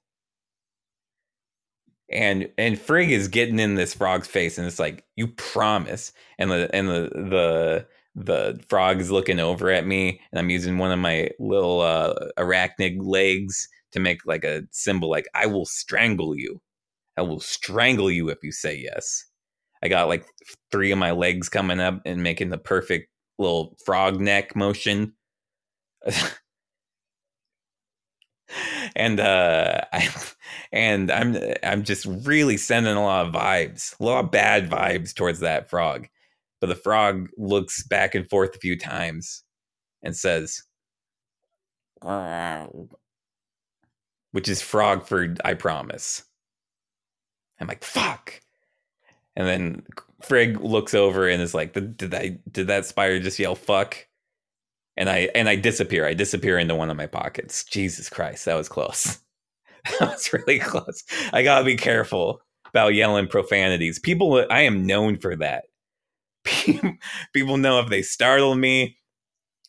and 2.08 2.48
and 2.56 2.78
Frigg 2.80 3.10
is 3.10 3.28
getting 3.28 3.58
in 3.58 3.74
this 3.74 3.94
frog's 3.94 4.28
face, 4.28 4.58
and 4.58 4.66
it's 4.66 4.78
like 4.78 5.04
you 5.16 5.28
promise, 5.28 6.12
and 6.38 6.50
the 6.50 6.70
and 6.74 6.88
the 6.88 7.10
the 7.14 7.86
the 8.16 8.60
frog 8.70 9.00
is 9.00 9.12
looking 9.12 9.40
over 9.40 9.70
at 9.70 9.86
me, 9.86 10.20
and 10.32 10.40
I'm 10.40 10.50
using 10.50 10.78
one 10.78 10.92
of 10.92 10.98
my 11.00 11.30
little 11.40 11.82
uh, 11.82 12.14
arachnid 12.38 12.98
legs 13.00 13.68
to 13.92 14.00
make 14.00 14.26
like 14.26 14.44
a 14.44 14.62
symbol, 14.72 15.10
like 15.10 15.28
I 15.34 15.46
will 15.46 15.66
strangle 15.66 16.36
you, 16.36 16.60
I 17.16 17.22
will 17.22 17.40
strangle 17.40 18.10
you 18.10 18.28
if 18.30 18.38
you 18.42 18.52
say 18.52 18.76
yes. 18.76 19.26
I 19.82 19.88
got 19.88 20.08
like 20.08 20.26
three 20.72 20.90
of 20.92 20.98
my 20.98 21.12
legs 21.12 21.48
coming 21.48 21.80
up 21.80 22.00
and 22.06 22.22
making 22.22 22.50
the 22.50 22.58
perfect 22.58 23.08
little 23.38 23.76
frog 23.84 24.20
neck 24.20 24.56
motion. 24.56 25.14
and 28.96 29.20
uh 29.20 29.80
I, 29.92 30.08
and 30.72 31.10
I'm 31.10 31.36
I'm 31.62 31.82
just 31.84 32.06
really 32.06 32.56
sending 32.56 32.96
a 32.96 33.02
lot 33.02 33.26
of 33.26 33.34
vibes, 33.34 33.98
a 34.00 34.04
lot 34.04 34.24
of 34.24 34.30
bad 34.30 34.70
vibes 34.70 35.14
towards 35.14 35.40
that 35.40 35.68
frog. 35.70 36.08
But 36.60 36.68
the 36.68 36.74
frog 36.74 37.28
looks 37.36 37.82
back 37.86 38.14
and 38.14 38.28
forth 38.28 38.56
a 38.56 38.58
few 38.58 38.78
times 38.78 39.42
and 40.02 40.16
says, 40.16 40.62
which 44.32 44.48
is 44.48 44.62
frog 44.62 45.06
for 45.06 45.34
I 45.44 45.54
promise. 45.54 46.24
I'm 47.60 47.66
like, 47.66 47.84
fuck. 47.84 48.40
And 49.34 49.46
then 49.46 49.82
Frigg 50.22 50.60
looks 50.60 50.94
over 50.94 51.28
and 51.28 51.42
is 51.42 51.54
like, 51.54 51.72
did 51.74 52.14
I 52.14 52.38
did 52.50 52.68
that 52.68 52.86
spider 52.86 53.20
just 53.20 53.38
yell 53.38 53.54
fuck? 53.54 54.06
and 54.96 55.08
I 55.08 55.28
and 55.34 55.48
I 55.48 55.56
disappear. 55.56 56.06
I 56.06 56.14
disappear 56.14 56.58
into 56.58 56.74
one 56.74 56.90
of 56.90 56.96
my 56.96 57.06
pockets. 57.06 57.64
Jesus 57.64 58.08
Christ, 58.08 58.44
that 58.46 58.54
was 58.54 58.68
close. 58.68 59.18
that 60.00 60.08
was 60.08 60.32
really 60.32 60.58
close. 60.58 61.04
I 61.32 61.42
gotta 61.42 61.64
be 61.64 61.76
careful 61.76 62.40
about 62.68 62.94
yelling 62.94 63.28
profanities. 63.28 63.98
People, 63.98 64.44
I 64.50 64.62
am 64.62 64.86
known 64.86 65.18
for 65.18 65.36
that. 65.36 65.64
People 67.32 67.56
know 67.56 67.80
if 67.80 67.88
they 67.88 68.02
startle 68.02 68.54
me, 68.54 68.98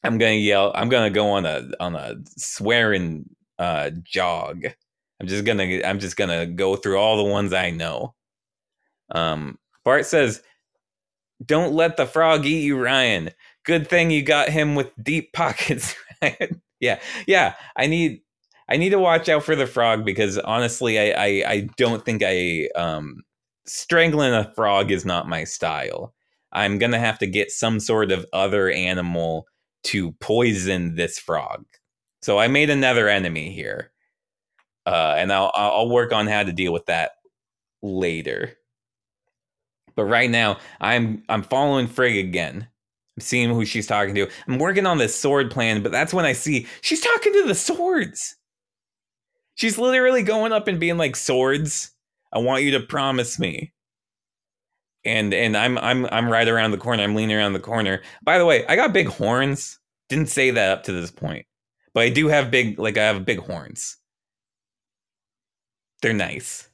I'm 0.03 0.17
gonna 0.17 0.33
yell. 0.33 0.71
I'm 0.75 0.89
gonna 0.89 1.09
go 1.09 1.29
on 1.31 1.45
a 1.45 1.69
on 1.79 1.95
a 1.95 2.15
swearing 2.37 3.29
uh, 3.59 3.91
jog. 4.03 4.65
I'm 5.19 5.27
just 5.27 5.45
gonna 5.45 5.81
I'm 5.83 5.99
just 5.99 6.17
gonna 6.17 6.45
go 6.45 6.75
through 6.75 6.97
all 6.97 7.17
the 7.17 7.23
ones 7.29 7.53
I 7.53 7.71
know. 7.71 8.13
Um, 9.11 9.57
Bart 9.83 10.05
says, 10.05 10.41
"Don't 11.45 11.73
let 11.73 11.97
the 11.97 12.05
frog 12.05 12.45
eat 12.45 12.63
you, 12.63 12.79
Ryan. 12.79 13.31
Good 13.63 13.87
thing 13.89 14.11
you 14.11 14.23
got 14.23 14.49
him 14.49 14.75
with 14.75 14.91
deep 15.03 15.33
pockets." 15.33 15.95
yeah, 16.79 16.99
yeah. 17.27 17.55
I 17.75 17.87
need 17.87 18.21
I 18.69 18.77
need 18.77 18.89
to 18.89 18.99
watch 18.99 19.29
out 19.29 19.43
for 19.43 19.55
the 19.55 19.67
frog 19.67 20.05
because 20.05 20.37
honestly, 20.39 20.99
I 20.99 21.11
I, 21.25 21.51
I 21.51 21.69
don't 21.77 22.03
think 22.05 22.23
I 22.25 22.69
um 22.75 23.23
strangling 23.65 24.33
a 24.33 24.51
frog 24.55 24.91
is 24.91 25.05
not 25.05 25.27
my 25.29 25.43
style. 25.43 26.13
I'm 26.57 26.79
gonna 26.79 26.99
have 26.99 27.19
to 27.19 27.27
get 27.27 27.51
some 27.51 27.79
sort 27.79 28.11
of 28.11 28.25
other 28.33 28.71
animal 28.71 29.45
to 29.85 30.11
poison 30.13 30.95
this 30.95 31.19
frog. 31.19 31.65
So 32.23 32.39
I 32.39 32.47
made 32.47 32.71
another 32.71 33.07
enemy 33.07 33.51
here, 33.51 33.91
uh, 34.87 35.13
and 35.17 35.31
I'll 35.31 35.51
I'll 35.53 35.89
work 35.89 36.11
on 36.11 36.25
how 36.25 36.41
to 36.43 36.51
deal 36.51 36.73
with 36.73 36.87
that 36.87 37.11
later. 37.83 38.53
But 39.95 40.05
right 40.05 40.31
now, 40.31 40.57
I'm 40.81 41.23
I'm 41.29 41.43
following 41.43 41.85
Frigg 41.87 42.17
again. 42.17 42.67
I'm 43.17 43.21
seeing 43.21 43.49
who 43.49 43.63
she's 43.63 43.85
talking 43.85 44.15
to. 44.15 44.27
I'm 44.47 44.57
working 44.57 44.87
on 44.87 44.97
this 44.97 45.19
sword 45.19 45.51
plan, 45.51 45.83
but 45.83 45.91
that's 45.91 46.13
when 46.13 46.25
I 46.25 46.33
see 46.33 46.65
she's 46.81 47.01
talking 47.01 47.33
to 47.33 47.45
the 47.47 47.55
swords. 47.55 48.35
She's 49.53 49.77
literally 49.77 50.23
going 50.23 50.53
up 50.53 50.67
and 50.67 50.79
being 50.79 50.97
like, 50.97 51.15
"Swords, 51.15 51.91
I 52.33 52.39
want 52.39 52.63
you 52.63 52.71
to 52.71 52.79
promise 52.79 53.37
me." 53.37 53.73
And 55.07 55.33
and 55.33 55.57
I'm 55.57 55.79
I'm 55.79 56.07
I'm 56.07 56.29
right 56.29 56.47
around 56.49 56.71
the 56.71 56.77
corner. 56.79 57.03
I'm 57.03 57.15
leaning 57.15 57.37
around 57.37 57.53
the 57.53 57.61
corner. 57.61 58.01
By 58.23 58.37
the 58.39 58.45
way, 58.45 58.65
I 58.67 58.75
got 58.75 58.93
big 58.93 59.07
horns. 59.07 59.79
Didn't 60.09 60.29
say 60.29 60.51
that 60.51 60.71
up 60.71 60.83
to 60.85 60.93
this 60.93 61.11
point, 61.11 61.47
but 61.93 62.03
I 62.03 62.09
do 62.09 62.29
have 62.29 62.51
big 62.51 62.79
like 62.79 62.97
I 62.97 63.05
have 63.05 63.25
big 63.25 63.39
horns. 63.39 63.97
They're 66.01 66.13
nice. 66.13 66.69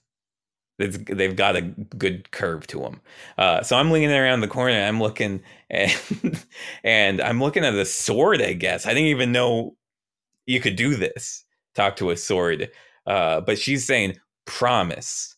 It's, 0.79 0.97
they've 0.97 1.35
got 1.35 1.55
a 1.55 1.61
good 1.61 2.31
curve 2.31 2.67
to 2.67 2.79
them. 2.81 3.01
Uh, 3.37 3.63
so 3.63 3.77
I'm 3.77 3.91
leaning 3.91 4.11
around 4.11 4.41
the 4.41 4.47
corner. 4.47 4.81
I'm 4.81 4.99
looking 4.99 5.41
and 5.69 6.45
and 6.83 7.21
I'm 7.21 7.41
looking 7.41 7.65
at 7.65 7.75
a 7.75 7.85
sword. 7.85 8.41
I 8.41 8.53
guess 8.53 8.85
I 8.87 8.93
didn't 8.93 9.09
even 9.09 9.31
know 9.31 9.75
you 10.47 10.59
could 10.61 10.75
do 10.77 10.95
this. 10.95 11.45
Talk 11.75 11.97
to 11.97 12.11
a 12.11 12.17
sword. 12.17 12.71
Uh, 13.07 13.41
but 13.41 13.59
she's 13.59 13.85
saying 13.85 14.17
promise, 14.45 15.32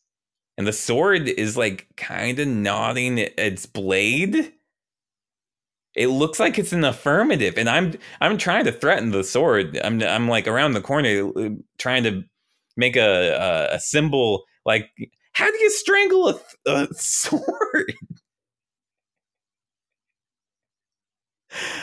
and 0.57 0.65
the 0.67 0.73
sword 0.73 1.27
is 1.27 1.57
like 1.57 1.87
kind 1.97 2.39
of 2.39 2.47
nodding 2.47 3.17
its 3.17 3.65
blade. 3.65 4.53
It 5.95 6.07
looks 6.07 6.39
like 6.39 6.59
it's 6.59 6.73
an 6.73 6.83
affirmative, 6.83 7.57
and 7.57 7.69
I'm 7.69 7.93
I'm 8.21 8.37
trying 8.37 8.65
to 8.65 8.71
threaten 8.71 9.11
the 9.11 9.23
sword. 9.23 9.79
I'm 9.83 10.01
I'm 10.03 10.27
like 10.27 10.47
around 10.47 10.73
the 10.73 10.81
corner 10.81 11.31
uh, 11.37 11.49
trying 11.77 12.03
to 12.03 12.23
make 12.77 12.95
a 12.97 13.69
a, 13.71 13.75
a 13.75 13.79
symbol 13.79 14.43
like 14.65 14.89
how 15.33 15.49
do 15.51 15.57
you 15.57 15.69
strangle 15.69 16.29
a, 16.29 16.39
a 16.71 16.87
sword? 16.93 17.93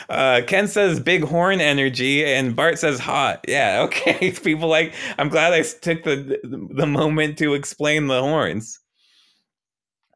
Uh, 0.09 0.41
Ken 0.47 0.67
says 0.67 0.99
big 0.99 1.23
horn 1.23 1.61
energy, 1.61 2.25
and 2.25 2.55
Bart 2.55 2.79
says 2.79 2.99
hot. 2.99 3.45
Yeah, 3.47 3.81
okay. 3.85 4.31
People 4.31 4.69
like. 4.69 4.93
I'm 5.17 5.29
glad 5.29 5.53
I 5.53 5.63
took 5.63 6.03
the 6.03 6.39
the 6.43 6.87
moment 6.87 7.37
to 7.39 7.53
explain 7.55 8.07
the 8.07 8.21
horns. 8.21 8.79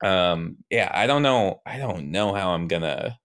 Um, 0.03 0.57
yeah, 0.69 0.91
I 0.93 1.07
don't 1.07 1.23
know. 1.23 1.61
I 1.65 1.77
don't 1.77 2.11
know 2.11 2.33
how 2.33 2.51
I'm 2.51 2.67
gonna. 2.67 3.19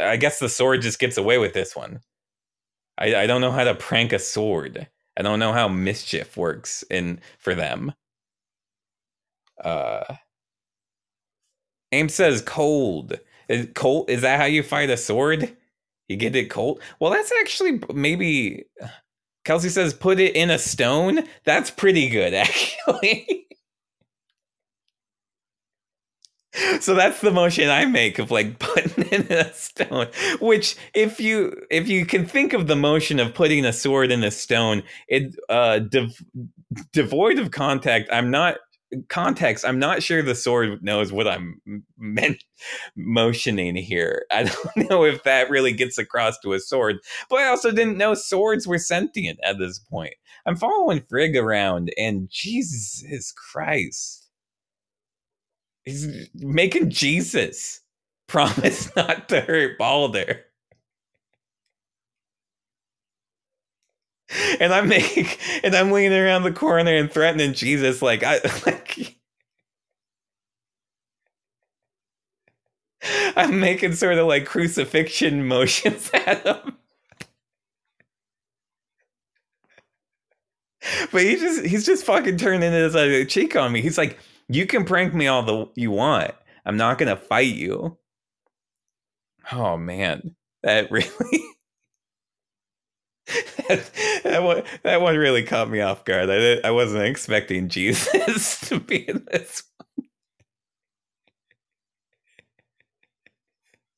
I 0.00 0.16
guess 0.16 0.38
the 0.38 0.48
sword 0.48 0.82
just 0.82 0.98
gets 0.98 1.16
away 1.18 1.38
with 1.38 1.54
this 1.54 1.76
one. 1.76 2.00
I 2.98 3.16
I 3.16 3.26
don't 3.26 3.40
know 3.42 3.52
how 3.52 3.64
to 3.64 3.74
prank 3.74 4.12
a 4.12 4.18
sword. 4.18 4.88
I 5.16 5.22
don't 5.22 5.38
know 5.40 5.52
how 5.52 5.68
mischief 5.68 6.36
works 6.36 6.84
in 6.90 7.20
for 7.38 7.54
them. 7.54 7.92
Uh, 9.62 10.16
Aim 11.92 12.08
says 12.08 12.42
cold. 12.42 13.18
Is 13.48 13.68
cold? 13.74 14.10
Is 14.10 14.22
that 14.22 14.40
how 14.40 14.46
you 14.46 14.62
fight 14.62 14.90
a 14.90 14.96
sword? 14.96 15.56
You 16.08 16.16
get 16.16 16.36
it 16.36 16.50
cold. 16.50 16.82
Well, 17.00 17.12
that's 17.12 17.32
actually 17.40 17.80
maybe. 17.94 18.64
Kelsey 19.44 19.70
says 19.70 19.94
put 19.94 20.20
it 20.20 20.36
in 20.36 20.50
a 20.50 20.58
stone. 20.58 21.24
That's 21.44 21.70
pretty 21.70 22.08
good, 22.10 22.34
actually. 22.36 23.46
so 26.80 26.94
that's 26.94 27.20
the 27.20 27.30
motion 27.30 27.70
I 27.70 27.86
make 27.86 28.18
of 28.18 28.30
like 28.30 28.58
putting 28.60 29.04
in 29.06 29.32
a 29.32 29.52
stone. 29.54 30.08
Which, 30.40 30.76
if 30.94 31.20
you 31.20 31.56
if 31.70 31.88
you 31.88 32.06
can 32.06 32.26
think 32.26 32.52
of 32.52 32.66
the 32.66 32.76
motion 32.76 33.20
of 33.20 33.34
putting 33.34 33.64
a 33.64 33.72
sword 33.72 34.12
in 34.12 34.24
a 34.24 34.30
stone, 34.30 34.82
it 35.08 35.36
uh 35.48 35.80
dev- 35.80 36.22
devoid 36.92 37.38
of 37.38 37.50
contact. 37.52 38.10
I'm 38.12 38.30
not 38.30 38.56
context, 39.08 39.64
I'm 39.64 39.78
not 39.78 40.02
sure 40.02 40.22
the 40.22 40.34
sword 40.34 40.82
knows 40.82 41.12
what 41.12 41.28
I'm 41.28 41.60
meant 41.98 42.44
motioning 42.96 43.76
here. 43.76 44.24
I 44.30 44.44
don't 44.44 44.90
know 44.90 45.04
if 45.04 45.22
that 45.24 45.50
really 45.50 45.72
gets 45.72 45.98
across 45.98 46.38
to 46.40 46.52
a 46.52 46.60
sword, 46.60 46.98
but 47.30 47.40
I 47.40 47.48
also 47.48 47.70
didn't 47.70 47.98
know 47.98 48.14
swords 48.14 48.66
were 48.66 48.78
sentient 48.78 49.38
at 49.44 49.58
this 49.58 49.78
point. 49.78 50.14
I'm 50.46 50.56
following 50.56 51.02
Frigg 51.08 51.36
around, 51.36 51.92
and 51.96 52.28
Jesus 52.30 53.32
Christ, 53.32 54.28
he's 55.84 56.28
making 56.34 56.90
Jesus 56.90 57.80
promise 58.28 58.94
not 58.96 59.28
to 59.28 59.40
hurt 59.42 59.78
Baldur. 59.78 60.42
and 64.60 64.72
I'm 64.72 64.88
making 64.88 65.26
and 65.62 65.74
I'm 65.74 65.90
leaning 65.90 66.18
around 66.18 66.42
the 66.44 66.52
corner 66.52 66.94
and 66.94 67.10
threatening 67.10 67.54
Jesus 67.54 68.02
like 68.02 68.22
I 68.22 68.40
like 68.66 69.16
I'm 73.36 73.60
making 73.60 73.94
sort 73.94 74.18
of 74.18 74.26
like 74.26 74.46
crucifixion 74.46 75.46
motions 75.48 76.10
at 76.14 76.46
him. 76.46 76.76
But 81.12 81.22
he 81.22 81.36
just 81.36 81.64
he's 81.64 81.86
just 81.86 82.04
fucking 82.04 82.38
turning 82.38 82.72
his 82.72 82.96
uh, 82.96 83.24
cheek 83.28 83.54
on 83.56 83.72
me. 83.72 83.80
He's 83.82 83.98
like, 83.98 84.18
"You 84.48 84.66
can 84.66 84.84
prank 84.84 85.14
me 85.14 85.28
all 85.28 85.42
the 85.42 85.66
you 85.76 85.90
want. 85.92 86.32
I'm 86.66 86.76
not 86.76 86.98
gonna 86.98 87.16
fight 87.16 87.54
you." 87.54 87.96
Oh 89.52 89.76
man, 89.76 90.34
that 90.62 90.90
really 90.90 91.08
that, 94.24 94.42
one, 94.42 94.62
that 94.82 95.00
one 95.00 95.16
really 95.16 95.42
caught 95.42 95.70
me 95.70 95.80
off 95.80 96.04
guard. 96.04 96.30
I, 96.30 96.60
I 96.66 96.70
wasn't 96.70 97.04
expecting 97.04 97.68
Jesus 97.68 98.60
to 98.68 98.80
be 98.80 99.08
in 99.08 99.26
this 99.30 99.62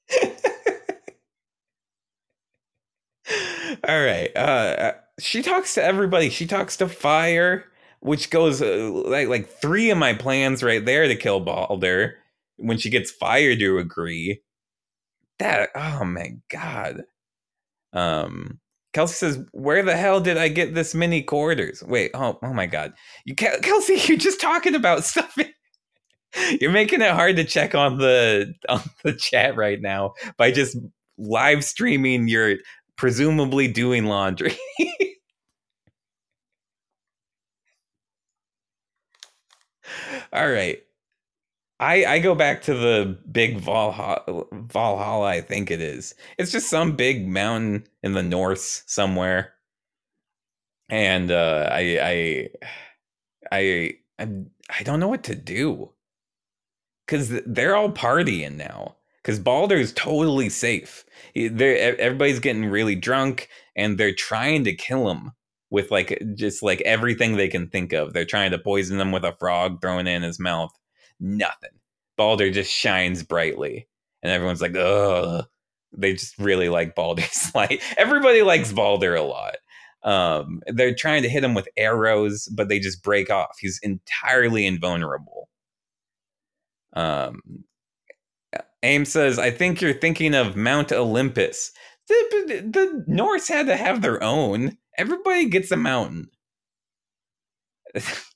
one. 0.09 0.31
All 3.89 4.05
right. 4.05 4.31
Uh, 4.37 4.39
uh, 4.39 4.93
she 5.19 5.43
talks 5.43 5.75
to 5.75 5.83
everybody. 5.83 6.31
She 6.31 6.47
talks 6.47 6.77
to 6.79 6.89
Fire, 6.89 7.65
which 8.01 8.31
goes 8.31 8.61
uh, 8.63 8.91
like 9.07 9.29
like 9.29 9.49
three 9.49 9.91
of 9.91 9.99
my 9.99 10.15
plans 10.15 10.63
right 10.63 10.85
there 10.85 11.09
to 11.09 11.17
kill 11.17 11.41
Baldur. 11.41 12.17
When 12.57 12.79
she 12.79 12.91
gets 12.91 13.11
Fire 13.11 13.57
to 13.57 13.79
agree, 13.79 14.43
that 15.39 15.71
oh 15.75 16.05
my 16.05 16.37
god. 16.51 17.05
Um, 17.93 18.61
Kelsey 18.95 19.15
says, 19.15 19.39
"Where 19.53 19.83
the 19.83 19.97
hell 19.97 20.21
did 20.21 20.39
I 20.39 20.49
get 20.49 20.75
this 20.75 20.95
many 20.95 21.23
quarters?" 21.23 21.83
Wait, 21.87 22.11
oh, 22.15 22.39
oh 22.43 22.53
my 22.55 22.67
god, 22.67 22.95
you 23.27 23.35
Kelsey, 23.37 24.01
you're 24.09 24.17
just 24.19 24.41
talking 24.41 24.75
about 24.77 25.05
stuff. 25.05 25.37
you're 26.61 26.73
making 26.73 27.01
it 27.03 27.11
hard 27.13 27.37
to 27.37 27.45
check 27.45 27.75
on 27.75 27.99
the 27.99 28.53
on 28.69 28.81
the 29.05 29.13
chat 29.13 29.57
right 29.57 29.81
now 29.81 30.15
by 30.39 30.51
just 30.51 30.77
live 31.19 31.65
streaming 31.65 32.29
your 32.29 32.57
presumably 32.97 33.69
doing 33.69 34.07
laundry. 34.07 34.57
All 40.33 40.51
right. 40.51 40.83
I, 41.81 42.05
I 42.05 42.19
go 42.21 42.35
back 42.35 42.63
to 42.63 42.75
the 42.75 43.19
big 43.31 43.59
Valhalla, 43.59 44.45
Valhalla, 44.53 45.27
I 45.27 45.41
think 45.41 45.71
it 45.71 45.81
is. 45.81 46.15
It's 46.39 46.53
just 46.53 46.71
some 46.71 46.95
big 46.95 47.27
mountain 47.27 47.87
in 48.03 48.13
the 48.13 48.23
north 48.23 48.85
somewhere, 48.87 49.55
and 50.89 51.31
uh, 51.31 51.69
I 51.73 51.99
I 52.01 52.49
I 53.53 53.95
I 54.21 54.29
I 54.79 54.83
don't 54.85 55.01
know 55.01 55.09
what 55.09 55.25
to 55.25 55.35
do 55.35 55.91
because 57.07 57.41
they're 57.45 57.77
all 57.77 57.91
partying 57.91 58.57
now. 58.57 58.97
Because 59.23 59.39
Baldur's 59.39 59.95
totally 59.95 60.51
safe. 60.51 61.03
They're, 61.35 61.99
everybody's 61.99 62.41
getting 62.41 62.67
really 62.67 62.95
drunk, 62.95 63.49
and 63.75 63.97
they're 63.97 64.15
trying 64.15 64.65
to 64.65 64.75
kill 64.75 65.11
him 65.11 65.33
with 65.71 65.91
like 65.91 66.23
just 66.35 66.63
like 66.63 66.83
everything 66.83 67.37
they 67.37 67.49
can 67.49 67.69
think 67.69 67.95
of. 67.95 68.13
They're 68.13 68.27
trying 68.27 68.51
to 68.51 68.59
poison 68.59 69.01
him 69.01 69.13
with 69.13 69.25
a 69.25 69.35
frog, 69.41 69.81
throwing 69.81 70.07
it 70.07 70.13
in 70.13 70.23
his 70.23 70.39
mouth 70.39 70.71
nothing. 71.21 71.71
Baldur 72.17 72.51
just 72.51 72.71
shines 72.73 73.23
brightly, 73.23 73.89
and 74.23 74.33
everyone's 74.33 74.63
like, 74.63 74.77
ugh. 74.77 75.47
They 75.97 76.15
just 76.15 76.37
really 76.39 76.69
like 76.69 76.97
Baldur's 76.97 77.51
light. 77.55 77.81
Everybody 77.97 78.43
likes 78.43 78.73
Baldur 78.73 79.15
a 79.15 79.23
lot. 79.23 79.57
Um, 80.03 80.61
they're 80.67 80.95
trying 80.95 81.23
to 81.23 81.29
hit 81.29 81.45
him 81.45 81.55
with 81.55 81.69
arrows, 81.77 82.47
but 82.55 82.69
they 82.69 82.79
just 82.79 83.03
break 83.03 83.31
off. 83.31 83.57
He's 83.61 83.81
entirely 83.83 84.67
invulnerable. 84.67 85.49
Um, 86.95 87.41
Aim 88.83 89.05
says, 89.07 89.39
I 89.39 89.51
think 89.51 89.81
you're 89.81 89.95
thinking 89.95 90.35
of 90.35 90.57
Mount 90.57 90.93
Olympus. 90.93 91.73
The, 92.09 92.63
the 92.71 93.05
Norse 93.07 93.49
had 93.49 93.67
to 93.67 93.77
have 93.77 94.03
their 94.03 94.23
own. 94.23 94.77
Everybody 94.99 95.47
gets 95.47 95.71
a 95.71 95.77
mountain. 95.77 96.29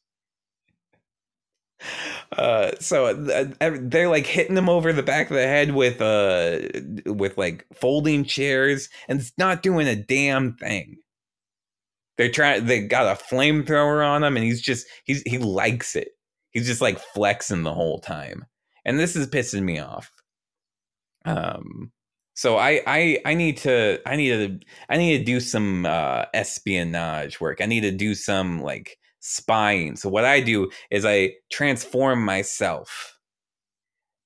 uh, 2.32 2.72
so 2.80 3.06
uh, 3.06 3.70
they're 3.80 4.08
like 4.08 4.26
hitting 4.26 4.56
him 4.56 4.68
over 4.68 4.92
the 4.92 5.02
back 5.02 5.30
of 5.30 5.36
the 5.36 5.46
head 5.46 5.74
with 5.74 6.00
uh 6.00 6.58
with 7.06 7.38
like 7.38 7.66
folding 7.74 8.24
chairs, 8.24 8.88
and 9.08 9.20
it's 9.20 9.32
not 9.38 9.62
doing 9.62 9.86
a 9.86 9.96
damn 9.96 10.54
thing. 10.56 10.98
They're 12.16 12.30
trying. 12.30 12.66
They 12.66 12.86
got 12.86 13.06
a 13.06 13.22
flamethrower 13.22 14.06
on 14.06 14.24
him, 14.24 14.36
and 14.36 14.44
he's 14.44 14.60
just 14.60 14.86
he's 15.04 15.22
he 15.22 15.38
likes 15.38 15.94
it. 15.96 16.08
He's 16.50 16.66
just 16.66 16.80
like 16.80 16.98
flexing 16.98 17.62
the 17.62 17.74
whole 17.74 18.00
time, 18.00 18.44
and 18.84 18.98
this 18.98 19.14
is 19.16 19.28
pissing 19.28 19.62
me 19.62 19.78
off. 19.78 20.10
Um, 21.24 21.92
so 22.34 22.56
I 22.56 22.82
I 22.86 23.18
I 23.24 23.34
need 23.34 23.56
to 23.58 24.00
I 24.06 24.16
need 24.16 24.28
to 24.30 24.66
I 24.88 24.96
need 24.96 25.18
to 25.18 25.24
do 25.24 25.40
some 25.40 25.86
uh, 25.86 26.24
espionage 26.34 27.40
work. 27.40 27.60
I 27.60 27.66
need 27.66 27.80
to 27.80 27.92
do 27.92 28.14
some 28.14 28.62
like 28.62 28.98
spying. 29.20 29.96
So 29.96 30.08
what 30.08 30.24
I 30.24 30.40
do 30.40 30.70
is 30.90 31.04
I 31.04 31.34
transform 31.50 32.24
myself 32.24 33.16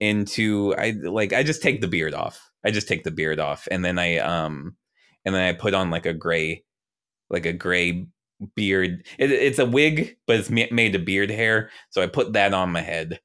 into 0.01 0.75
I 0.77 0.91
like 1.03 1.33
I 1.33 1.43
just 1.43 1.63
take 1.63 1.81
the 1.81 1.89
beard 1.89 2.15
off. 2.15 2.51
I 2.65 2.71
just 2.71 2.89
take 2.89 3.05
the 3.05 3.11
beard 3.11 3.39
off 3.41 3.69
and 3.71 3.85
then 3.85 3.99
I 3.99 4.19
um 4.19 4.77
and 5.25 5.35
then 5.35 5.43
I 5.43 5.53
put 5.53 5.75
on 5.75 5.91
like 5.91 6.07
a 6.07 6.13
gray 6.15 6.65
like 7.31 7.47
a 7.47 7.53
gray 7.53 8.07
beard. 8.55 9.07
It, 9.19 9.31
it's 9.31 9.59
a 9.59 9.67
wig, 9.67 10.17
but 10.27 10.37
it's 10.37 10.51
made 10.51 10.95
of 10.95 11.05
beard 11.05 11.31
hair. 11.31 11.71
So 11.91 12.03
I 12.03 12.07
put 12.07 12.33
that 12.35 12.55
on 12.55 12.71
my 12.73 12.81
head. 12.81 13.21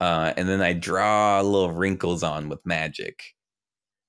Uh, 0.00 0.32
and 0.36 0.48
then 0.48 0.62
I 0.62 0.72
draw 0.72 1.40
little 1.42 1.72
wrinkles 1.72 2.22
on 2.22 2.48
with 2.48 2.64
magic. 2.64 3.22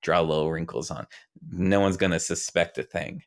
Draw 0.03 0.21
little 0.21 0.51
wrinkles 0.51 0.89
on. 0.89 1.05
No 1.51 1.79
one's 1.81 1.97
gonna 1.97 2.19
suspect 2.19 2.77
a 2.77 2.83
thing. 2.83 3.23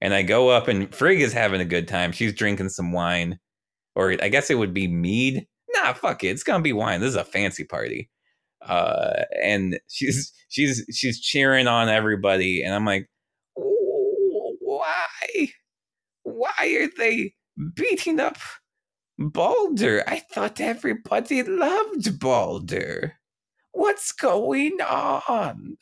And 0.00 0.14
I 0.14 0.22
go 0.22 0.48
up, 0.48 0.68
and 0.68 0.92
Frigg 0.94 1.20
is 1.20 1.32
having 1.32 1.60
a 1.60 1.66
good 1.66 1.86
time. 1.86 2.12
She's 2.12 2.34
drinking 2.34 2.70
some 2.70 2.92
wine, 2.92 3.38
or 3.94 4.16
I 4.22 4.28
guess 4.28 4.50
it 4.50 4.58
would 4.58 4.74
be 4.74 4.88
mead. 4.88 5.46
Nah, 5.74 5.92
fuck 5.92 6.24
it. 6.24 6.28
It's 6.28 6.42
gonna 6.42 6.62
be 6.62 6.72
wine. 6.72 7.00
This 7.00 7.10
is 7.10 7.16
a 7.16 7.24
fancy 7.24 7.64
party. 7.64 8.08
Uh, 8.62 9.24
and 9.42 9.78
she's 9.88 10.32
she's 10.48 10.84
she's 10.92 11.20
cheering 11.20 11.66
on 11.66 11.88
everybody, 11.88 12.62
and 12.62 12.74
I'm 12.74 12.86
like, 12.86 13.08
why? 13.54 15.48
Why 16.22 16.78
are 16.80 16.88
they 16.96 17.34
beating 17.74 18.20
up 18.20 18.38
Baldur, 19.20 20.02
I 20.06 20.20
thought 20.32 20.62
everybody 20.62 21.42
loved 21.42 22.18
Baldur. 22.18 23.18
What's 23.72 24.12
going 24.12 24.80
on? 24.80 25.76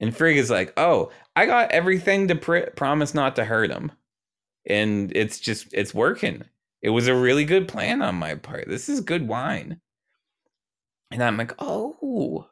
And 0.00 0.16
Frigg 0.16 0.38
is 0.38 0.50
like, 0.50 0.72
oh, 0.76 1.10
I 1.36 1.46
got 1.46 1.70
everything 1.72 2.28
to 2.28 2.34
pr- 2.34 2.70
promise 2.74 3.14
not 3.14 3.36
to 3.36 3.44
hurt 3.44 3.70
him. 3.70 3.92
And 4.66 5.14
it's 5.14 5.38
just, 5.38 5.68
it's 5.72 5.94
working. 5.94 6.44
It 6.82 6.90
was 6.90 7.06
a 7.06 7.14
really 7.14 7.44
good 7.44 7.68
plan 7.68 8.00
on 8.02 8.14
my 8.14 8.34
part. 8.34 8.68
This 8.68 8.88
is 8.88 9.00
good 9.00 9.28
wine. 9.28 9.80
And 11.10 11.22
I'm 11.22 11.36
like, 11.36 11.52
oh, 11.58 12.46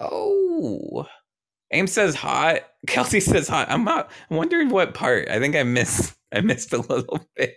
oh. 0.00 1.06
Aim 1.72 1.86
says 1.86 2.14
hot. 2.14 2.60
Kelsey 2.86 3.20
says 3.20 3.48
hot. 3.48 3.70
I'm 3.70 3.84
not 3.84 4.10
I'm 4.30 4.36
wondering 4.36 4.68
what 4.70 4.94
part. 4.94 5.28
I 5.28 5.38
think 5.38 5.56
I 5.56 5.62
missed 5.62 6.14
I 6.32 6.40
missed 6.40 6.72
a 6.72 6.78
little 6.78 7.26
bit 7.36 7.56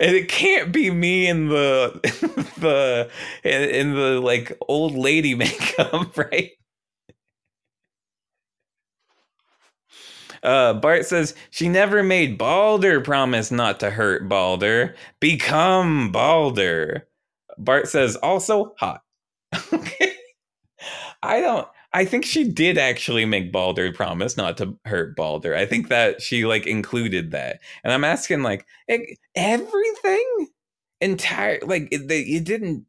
and 0.00 0.16
it 0.16 0.28
can't 0.28 0.72
be 0.72 0.90
me 0.90 1.26
in 1.28 1.48
the 1.48 2.00
the 2.58 3.10
in 3.44 3.94
the 3.94 4.20
like 4.20 4.56
old 4.68 4.94
lady 4.94 5.34
makeup, 5.36 6.16
right? 6.16 6.52
Uh, 10.42 10.74
Bart 10.74 11.04
says 11.06 11.34
she 11.50 11.68
never 11.68 12.02
made 12.02 12.38
Baldur 12.38 13.00
promise 13.00 13.50
not 13.50 13.80
to 13.80 13.90
hurt 13.90 14.28
Baldur. 14.28 14.94
Become 15.20 16.12
Baldur. 16.12 17.06
Bart 17.56 17.88
says 17.88 18.16
also 18.16 18.74
hot. 18.78 19.02
Okay. 19.72 20.12
I 21.22 21.40
don't. 21.40 21.68
I 21.92 22.04
think 22.04 22.24
she 22.24 22.44
did 22.44 22.76
actually 22.76 23.24
make 23.24 23.50
Baldur 23.52 23.92
promise 23.92 24.36
not 24.36 24.58
to 24.58 24.76
hurt 24.84 25.16
Baldur. 25.16 25.54
I 25.54 25.64
think 25.66 25.88
that 25.88 26.20
she 26.20 26.44
like 26.44 26.66
included 26.66 27.30
that, 27.30 27.60
and 27.82 27.92
I'm 27.92 28.04
asking 28.04 28.42
like 28.42 28.66
everything, 29.34 30.48
entire 31.00 31.60
like 31.64 31.90
they, 31.90 32.20
you 32.24 32.40
didn't 32.40 32.86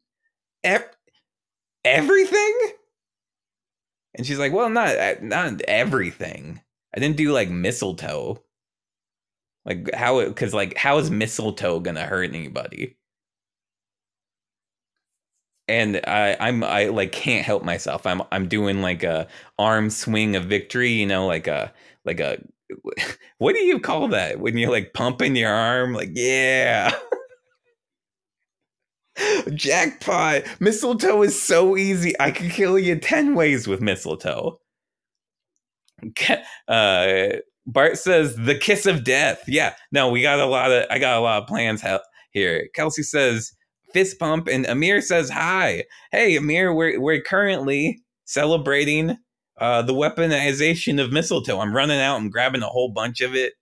ev- 0.64 0.90
everything, 1.84 2.72
and 4.14 4.26
she's 4.26 4.38
like, 4.38 4.52
well, 4.52 4.68
not 4.70 4.96
uh, 4.96 5.14
not 5.20 5.60
everything. 5.62 6.60
I 6.94 7.00
didn't 7.00 7.16
do 7.16 7.32
like 7.32 7.48
mistletoe. 7.50 8.42
Like 9.64 9.90
how? 9.94 10.24
Because 10.24 10.54
like 10.54 10.76
how 10.76 10.98
is 10.98 11.10
mistletoe 11.10 11.80
gonna 11.80 12.04
hurt 12.06 12.24
anybody? 12.34 12.96
And 15.70 16.00
I, 16.06 16.36
I'm 16.40 16.64
I 16.64 16.86
like 16.86 17.12
can't 17.12 17.44
help 17.44 17.64
myself. 17.64 18.06
I'm 18.06 18.22
I'm 18.32 18.48
doing 18.48 18.82
like 18.82 19.02
a 19.02 19.28
arm 19.58 19.90
swing 19.90 20.36
of 20.36 20.44
victory, 20.44 20.90
you 20.90 21.06
know, 21.06 21.26
like 21.26 21.46
a 21.46 21.72
like 22.04 22.20
a 22.20 22.38
what 23.38 23.54
do 23.54 23.60
you 23.60 23.80
call 23.80 24.08
that 24.08 24.40
when 24.40 24.56
you're 24.58 24.70
like 24.70 24.92
pumping 24.94 25.36
your 25.36 25.52
arm? 25.52 25.94
Like 25.94 26.10
yeah. 26.14 26.94
Jackpot! 29.54 30.42
Mistletoe 30.60 31.22
is 31.22 31.40
so 31.40 31.76
easy. 31.76 32.14
I 32.18 32.30
could 32.30 32.50
kill 32.50 32.78
you 32.78 32.98
10 32.98 33.34
ways 33.34 33.66
with 33.66 33.80
mistletoe. 33.80 34.58
Uh, 36.68 37.28
Bart 37.66 37.98
says 37.98 38.34
the 38.36 38.54
kiss 38.54 38.86
of 38.86 39.04
death. 39.04 39.42
Yeah, 39.46 39.74
no, 39.92 40.08
we 40.08 40.22
got 40.22 40.40
a 40.40 40.46
lot 40.46 40.72
of 40.72 40.86
I 40.90 40.98
got 40.98 41.18
a 41.18 41.20
lot 41.20 41.42
of 41.42 41.48
plans 41.48 41.84
here. 42.32 42.68
Kelsey 42.74 43.02
says 43.02 43.52
fist 43.92 44.18
pump, 44.18 44.48
and 44.48 44.66
Amir 44.66 45.00
says 45.00 45.30
hi. 45.30 45.84
Hey, 46.12 46.36
Amir, 46.36 46.72
we're 46.72 47.00
we're 47.00 47.22
currently 47.22 48.02
celebrating 48.24 49.16
uh, 49.58 49.82
the 49.82 49.94
weaponization 49.94 51.02
of 51.02 51.12
mistletoe. 51.12 51.60
I'm 51.60 51.74
running 51.74 52.00
out 52.00 52.16
I'm 52.16 52.30
grabbing 52.30 52.62
a 52.62 52.68
whole 52.68 52.90
bunch 52.90 53.20
of 53.20 53.34
it, 53.34 53.54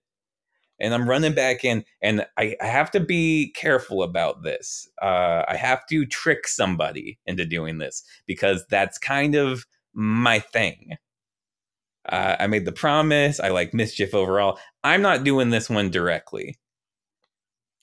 and 0.79 0.93
I'm 0.93 1.09
running 1.09 1.33
back 1.33 1.63
in. 1.63 1.83
And 2.01 2.25
I, 2.37 2.55
I 2.61 2.67
have 2.67 2.91
to 2.91 2.99
be 2.99 3.53
careful 3.55 4.03
about 4.03 4.43
this. 4.43 4.87
Uh, 5.01 5.43
I 5.47 5.55
have 5.55 5.85
to 5.87 6.05
trick 6.05 6.47
somebody 6.47 7.19
into 7.25 7.45
doing 7.45 7.77
this 7.77 8.03
because 8.25 8.65
that's 8.69 8.97
kind 8.97 9.35
of 9.35 9.65
my 9.93 10.39
thing. 10.39 10.97
Uh, 12.07 12.35
I 12.39 12.47
made 12.47 12.65
the 12.65 12.71
promise. 12.71 13.39
I 13.39 13.49
like 13.49 13.73
mischief 13.73 14.15
overall. 14.15 14.57
I'm 14.83 15.01
not 15.01 15.23
doing 15.23 15.49
this 15.49 15.69
one 15.69 15.91
directly. 15.91 16.57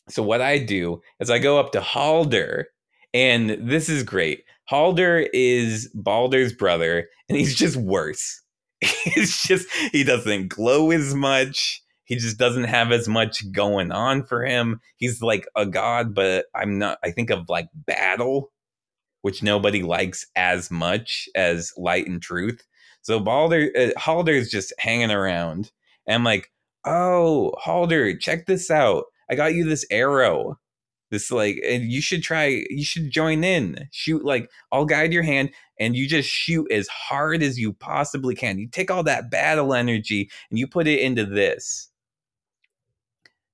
So 0.09 0.23
what 0.23 0.41
I 0.41 0.59
do 0.59 1.01
is 1.21 1.31
I 1.31 1.39
go 1.39 1.59
up 1.59 1.73
to 1.73 1.81
Halder, 1.81 2.69
and 3.13 3.51
this 3.69 3.89
is 3.89 4.03
great. 4.03 4.45
Halder 4.69 5.29
is 5.33 5.91
Baldur's 5.95 6.53
brother, 6.53 7.09
and 7.29 7.39
he's 7.39 7.55
just 7.55 7.77
worse. 7.77 8.43
He's 9.05 9.41
just 9.43 9.67
he 9.91 10.05
doesn't 10.05 10.49
glow 10.49 10.91
as 10.91 11.15
much. 11.15 11.83
He 12.05 12.17
just 12.17 12.37
doesn't 12.39 12.65
have 12.65 12.93
as 12.93 13.09
much 13.09 13.51
going 13.51 13.91
on 13.91 14.23
for 14.25 14.45
him. 14.45 14.81
He's 14.97 15.23
like 15.23 15.47
a 15.57 15.65
god, 15.65 16.15
but 16.15 16.47
I'm 16.55 16.79
not. 16.79 16.99
I 17.03 17.11
think 17.11 17.31
of 17.31 17.49
like 17.49 17.69
battle, 17.75 18.53
which 19.23 19.43
nobody 19.43 19.83
likes 19.83 20.27
as 20.37 20.71
much 20.71 21.27
as 21.35 21.73
light 21.79 22.07
and 22.07 22.21
truth. 22.21 22.63
So 23.01 23.19
Baldur, 23.19 23.71
uh, 23.77 23.99
Halder 23.99 24.33
is 24.33 24.51
just 24.51 24.75
hanging 24.79 25.11
around, 25.11 25.73
and 26.07 26.15
I'm 26.17 26.25
like, 26.25 26.53
oh, 26.85 27.55
Halder, 27.59 28.17
check 28.17 28.47
this 28.47 28.71
out. 28.71 29.05
I 29.31 29.35
got 29.35 29.55
you 29.55 29.65
this 29.65 29.87
arrow. 29.91 30.59
This 31.11 31.31
like 31.31 31.61
and 31.65 31.85
you 31.85 32.01
should 32.01 32.23
try 32.23 32.65
you 32.69 32.85
should 32.85 33.11
join 33.11 33.45
in. 33.45 33.89
Shoot 33.93 34.25
like 34.25 34.51
I'll 34.73 34.85
guide 34.87 35.13
your 35.13 35.23
hand 35.23 35.51
and 35.79 35.95
you 35.95 36.09
just 36.09 36.29
shoot 36.29 36.71
as 36.73 36.89
hard 36.89 37.43
as 37.43 37.59
you 37.59 37.73
possibly 37.75 38.35
can. 38.35 38.59
You 38.59 38.69
take 38.69 38.91
all 38.91 39.05
that 39.05 39.31
battle 39.31 39.73
energy 39.73 40.31
and 40.51 40.59
you 40.59 40.67
put 40.67 40.89
it 40.89 41.01
into 41.01 41.25
this. 41.25 41.91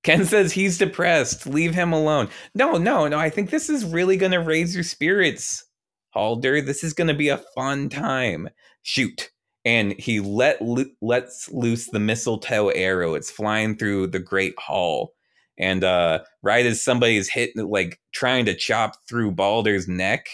Ken 0.03 0.25
says 0.25 0.53
he's 0.53 0.79
depressed. 0.79 1.47
Leave 1.47 1.75
him 1.75 1.93
alone. 1.93 2.29
No, 2.55 2.73
no, 2.73 3.07
no. 3.07 3.19
I 3.19 3.31
think 3.31 3.51
this 3.51 3.69
is 3.69 3.85
really 3.85 4.17
going 4.17 4.33
to 4.33 4.41
raise 4.41 4.75
your 4.75 4.83
spirits, 4.83 5.65
Halder. 6.11 6.61
This 6.61 6.83
is 6.83 6.93
going 6.93 7.09
to 7.09 7.15
be 7.15 7.29
a 7.29 7.43
fun 7.55 7.89
time. 7.89 8.49
Shoot. 8.83 9.31
And 9.65 9.93
he 9.93 10.19
let 10.19 10.61
lo- 10.61 10.87
lets 11.01 11.49
loose 11.53 11.87
the 11.87 12.01
mistletoe 12.01 12.71
arrow. 12.71 13.15
It's 13.15 13.31
flying 13.31 13.77
through 13.77 14.09
the 14.09 14.19
great 14.19 14.59
hall 14.59 15.13
and 15.59 15.85
uh, 15.85 16.21
right 16.43 16.67
as 16.67 16.83
somebody's 16.83 17.29
hitting, 17.29 17.69
like 17.69 18.01
trying 18.13 18.47
to 18.47 18.55
chop 18.55 18.97
through 19.09 19.33
Baldur's 19.33 19.89
neck, 19.89 20.27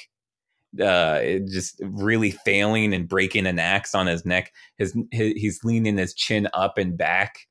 uh, 0.82 1.20
just 1.50 1.80
really 1.82 2.30
failing 2.30 2.94
and 2.94 3.08
breaking 3.08 3.46
an 3.46 3.58
axe 3.58 3.94
on 3.94 4.06
his 4.06 4.24
neck. 4.24 4.52
His, 4.76 4.96
his 5.10 5.34
he's 5.36 5.64
leaning 5.64 5.96
his 5.96 6.14
chin 6.14 6.48
up 6.54 6.78
and 6.78 6.96
back, 6.96 7.46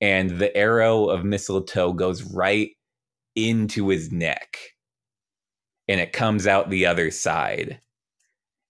and 0.00 0.30
the 0.30 0.56
arrow 0.56 1.08
of 1.08 1.24
mistletoe 1.24 1.92
goes 1.92 2.22
right 2.22 2.70
into 3.34 3.88
his 3.88 4.10
neck, 4.12 4.56
and 5.88 6.00
it 6.00 6.12
comes 6.12 6.46
out 6.46 6.70
the 6.70 6.86
other 6.86 7.10
side. 7.10 7.80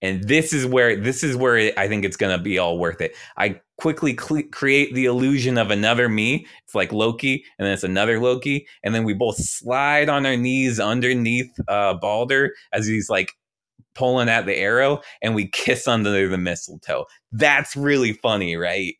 And 0.02 0.22
this 0.28 0.52
is 0.52 0.66
where 0.66 0.96
this 0.96 1.22
is 1.22 1.36
where 1.36 1.72
I 1.78 1.88
think 1.88 2.04
it's 2.04 2.16
gonna 2.16 2.38
be 2.38 2.58
all 2.58 2.78
worth 2.78 3.00
it. 3.00 3.14
I 3.36 3.60
quickly 3.78 4.16
cl- 4.16 4.42
create 4.50 4.94
the 4.94 5.06
illusion 5.06 5.56
of 5.56 5.70
another 5.70 6.08
me. 6.08 6.46
It's 6.64 6.74
like 6.74 6.92
Loki, 6.92 7.44
and 7.58 7.66
then 7.66 7.72
it's 7.72 7.84
another 7.84 8.20
Loki, 8.20 8.66
and 8.82 8.94
then 8.94 9.04
we 9.04 9.14
both 9.14 9.36
slide 9.36 10.08
on 10.08 10.26
our 10.26 10.36
knees 10.36 10.80
underneath 10.80 11.50
uh, 11.68 11.94
Baldur 11.94 12.52
as 12.72 12.86
he's 12.86 13.08
like 13.08 13.32
pulling 13.94 14.28
at 14.28 14.46
the 14.46 14.56
arrow 14.56 15.00
and 15.20 15.34
we 15.34 15.48
kiss 15.48 15.86
under 15.86 16.28
the 16.28 16.38
mistletoe. 16.38 17.06
That's 17.30 17.76
really 17.76 18.14
funny, 18.14 18.56
right? 18.56 18.94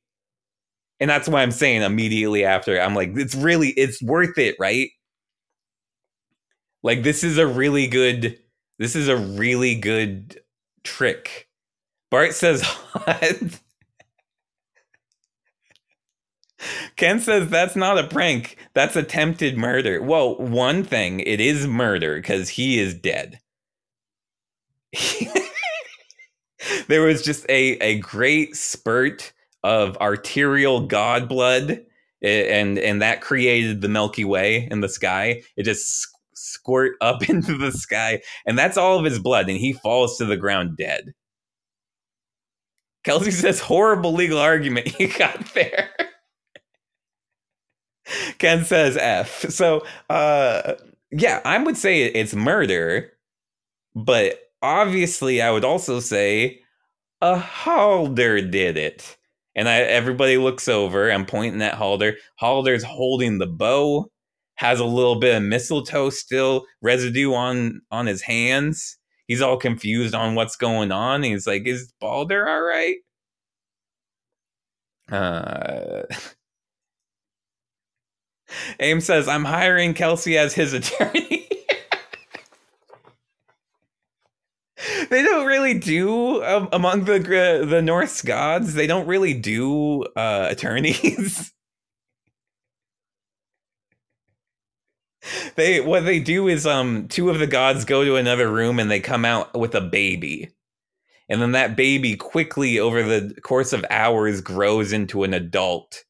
And 1.00 1.10
that's 1.10 1.28
why 1.28 1.42
I'm 1.42 1.50
saying 1.50 1.82
immediately 1.82 2.44
after, 2.44 2.78
I'm 2.78 2.94
like, 2.94 3.12
it's 3.16 3.34
really, 3.34 3.70
it's 3.70 4.02
worth 4.02 4.38
it, 4.38 4.54
right? 4.60 4.90
Like, 6.82 7.02
this 7.02 7.24
is 7.24 7.38
a 7.38 7.46
really 7.46 7.86
good, 7.86 8.38
this 8.78 8.94
is 8.94 9.08
a 9.08 9.16
really 9.16 9.74
good 9.74 10.41
trick. 10.84 11.48
Bart 12.10 12.34
says, 12.34 12.62
Ken 16.96 17.20
says 17.20 17.48
that's 17.48 17.76
not 17.76 17.98
a 17.98 18.06
prank. 18.06 18.56
That's 18.74 18.96
attempted 18.96 19.56
murder. 19.56 20.02
Well, 20.02 20.36
one 20.36 20.84
thing, 20.84 21.20
it 21.20 21.40
is 21.40 21.66
murder 21.66 22.16
because 22.16 22.50
he 22.50 22.78
is 22.78 22.94
dead. 22.94 23.40
there 26.88 27.02
was 27.02 27.22
just 27.22 27.44
a, 27.48 27.72
a 27.78 27.98
great 27.98 28.54
spurt 28.56 29.32
of 29.64 29.96
arterial 29.98 30.86
god 30.86 31.28
blood 31.28 31.80
eh, 32.22 32.60
and 32.60 32.78
and 32.78 33.00
that 33.00 33.20
created 33.20 33.80
the 33.80 33.88
milky 33.88 34.24
way 34.24 34.68
in 34.70 34.80
the 34.80 34.88
sky 34.88 35.40
it 35.56 35.62
just 35.62 36.08
squirt 36.52 36.96
up 37.00 37.22
into 37.28 37.56
the 37.56 37.72
sky 37.72 38.20
and 38.46 38.58
that's 38.58 38.76
all 38.76 38.98
of 38.98 39.04
his 39.04 39.18
blood 39.18 39.48
and 39.48 39.58
he 39.58 39.72
falls 39.72 40.16
to 40.16 40.24
the 40.24 40.36
ground 40.36 40.76
dead 40.76 41.12
kelsey 43.04 43.30
says 43.30 43.60
horrible 43.60 44.12
legal 44.12 44.38
argument 44.38 44.94
you 45.00 45.08
got 45.18 45.54
there 45.54 45.90
ken 48.38 48.64
says 48.64 48.96
f 48.96 49.44
so 49.48 49.84
uh 50.10 50.74
yeah 51.10 51.40
i 51.44 51.58
would 51.58 51.76
say 51.76 52.04
it's 52.04 52.34
murder 52.34 53.12
but 53.94 54.40
obviously, 54.62 55.42
I 55.42 55.50
would 55.50 55.64
also 55.64 56.00
say 56.00 56.60
a 57.20 57.38
Halder 57.38 58.40
did 58.40 58.76
it. 58.76 59.16
And 59.54 59.68
I, 59.68 59.80
everybody 59.80 60.38
looks 60.38 60.68
over. 60.68 61.10
I'm 61.10 61.26
pointing 61.26 61.60
at 61.62 61.74
Halder. 61.74 62.16
Halder's 62.36 62.84
holding 62.84 63.38
the 63.38 63.46
bow, 63.46 64.10
has 64.56 64.80
a 64.80 64.84
little 64.84 65.18
bit 65.18 65.36
of 65.36 65.42
mistletoe 65.42 66.10
still 66.10 66.64
residue 66.80 67.32
on 67.34 67.80
on 67.90 68.06
his 68.06 68.22
hands. 68.22 68.98
He's 69.26 69.40
all 69.40 69.56
confused 69.56 70.14
on 70.14 70.34
what's 70.34 70.56
going 70.56 70.92
on. 70.92 71.22
He's 71.22 71.46
like, 71.46 71.66
"Is 71.66 71.92
Baldur 72.00 72.48
all 72.48 72.62
right?" 72.62 72.96
Uh, 75.10 76.02
Aim 78.80 79.00
says, 79.00 79.28
"I'm 79.28 79.44
hiring 79.44 79.94
Kelsey 79.94 80.36
as 80.38 80.54
his 80.54 80.72
attorney." 80.72 81.48
they 85.10 85.22
don't 85.22 85.46
really 85.46 85.78
do 85.78 86.42
um, 86.44 86.68
among 86.72 87.04
the 87.04 87.16
uh, 87.16 87.64
the 87.64 87.82
Norse 87.82 88.22
gods. 88.22 88.74
They 88.74 88.86
don't 88.86 89.06
really 89.06 89.34
do 89.34 90.04
uh, 90.16 90.48
attorneys. 90.50 91.52
they 95.56 95.80
what 95.80 96.04
they 96.04 96.20
do 96.20 96.48
is 96.48 96.66
um 96.66 97.08
two 97.08 97.30
of 97.30 97.38
the 97.38 97.46
gods 97.46 97.84
go 97.84 98.04
to 98.04 98.16
another 98.16 98.50
room 98.50 98.78
and 98.78 98.90
they 98.90 99.00
come 99.00 99.24
out 99.24 99.58
with 99.58 99.74
a 99.74 99.80
baby. 99.80 100.50
And 101.28 101.40
then 101.40 101.52
that 101.52 101.76
baby 101.76 102.16
quickly 102.16 102.78
over 102.78 103.02
the 103.02 103.34
course 103.42 103.72
of 103.72 103.84
hours 103.90 104.40
grows 104.40 104.92
into 104.92 105.24
an 105.24 105.34
adult. 105.34 106.04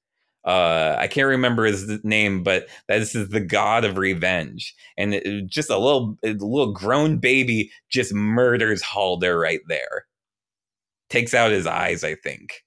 Uh 0.45 0.97
i 0.99 1.07
can't 1.07 1.29
remember 1.29 1.65
his 1.65 2.03
name 2.05 2.43
but 2.43 2.69
this 2.89 3.15
is 3.15 3.29
the 3.31 3.41
god 3.41 3.85
of 3.85 3.99
revenge. 3.99 4.75
And 4.97 5.15
it, 5.15 5.47
just 5.47 5.71
a 5.71 5.79
little 5.79 6.19
a 6.25 6.31
little 6.33 6.73
grown 6.73 7.19
baby 7.19 7.71
just 7.91 8.13
murders 8.15 8.83
halder 8.83 9.39
right 9.39 9.61
there. 9.69 10.07
Takes 11.11 11.35
out 11.35 11.53
his 11.53 11.67
eyes 11.67 12.05
i 12.05 12.15
think 12.17 12.65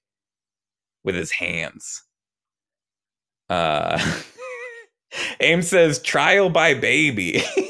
with 1.04 1.14
his 1.14 1.32
hands. 1.32 2.02
Uh 3.48 3.98
aim 5.40 5.62
says 5.62 6.00
trial 6.00 6.50
by 6.50 6.74
baby 6.74 7.42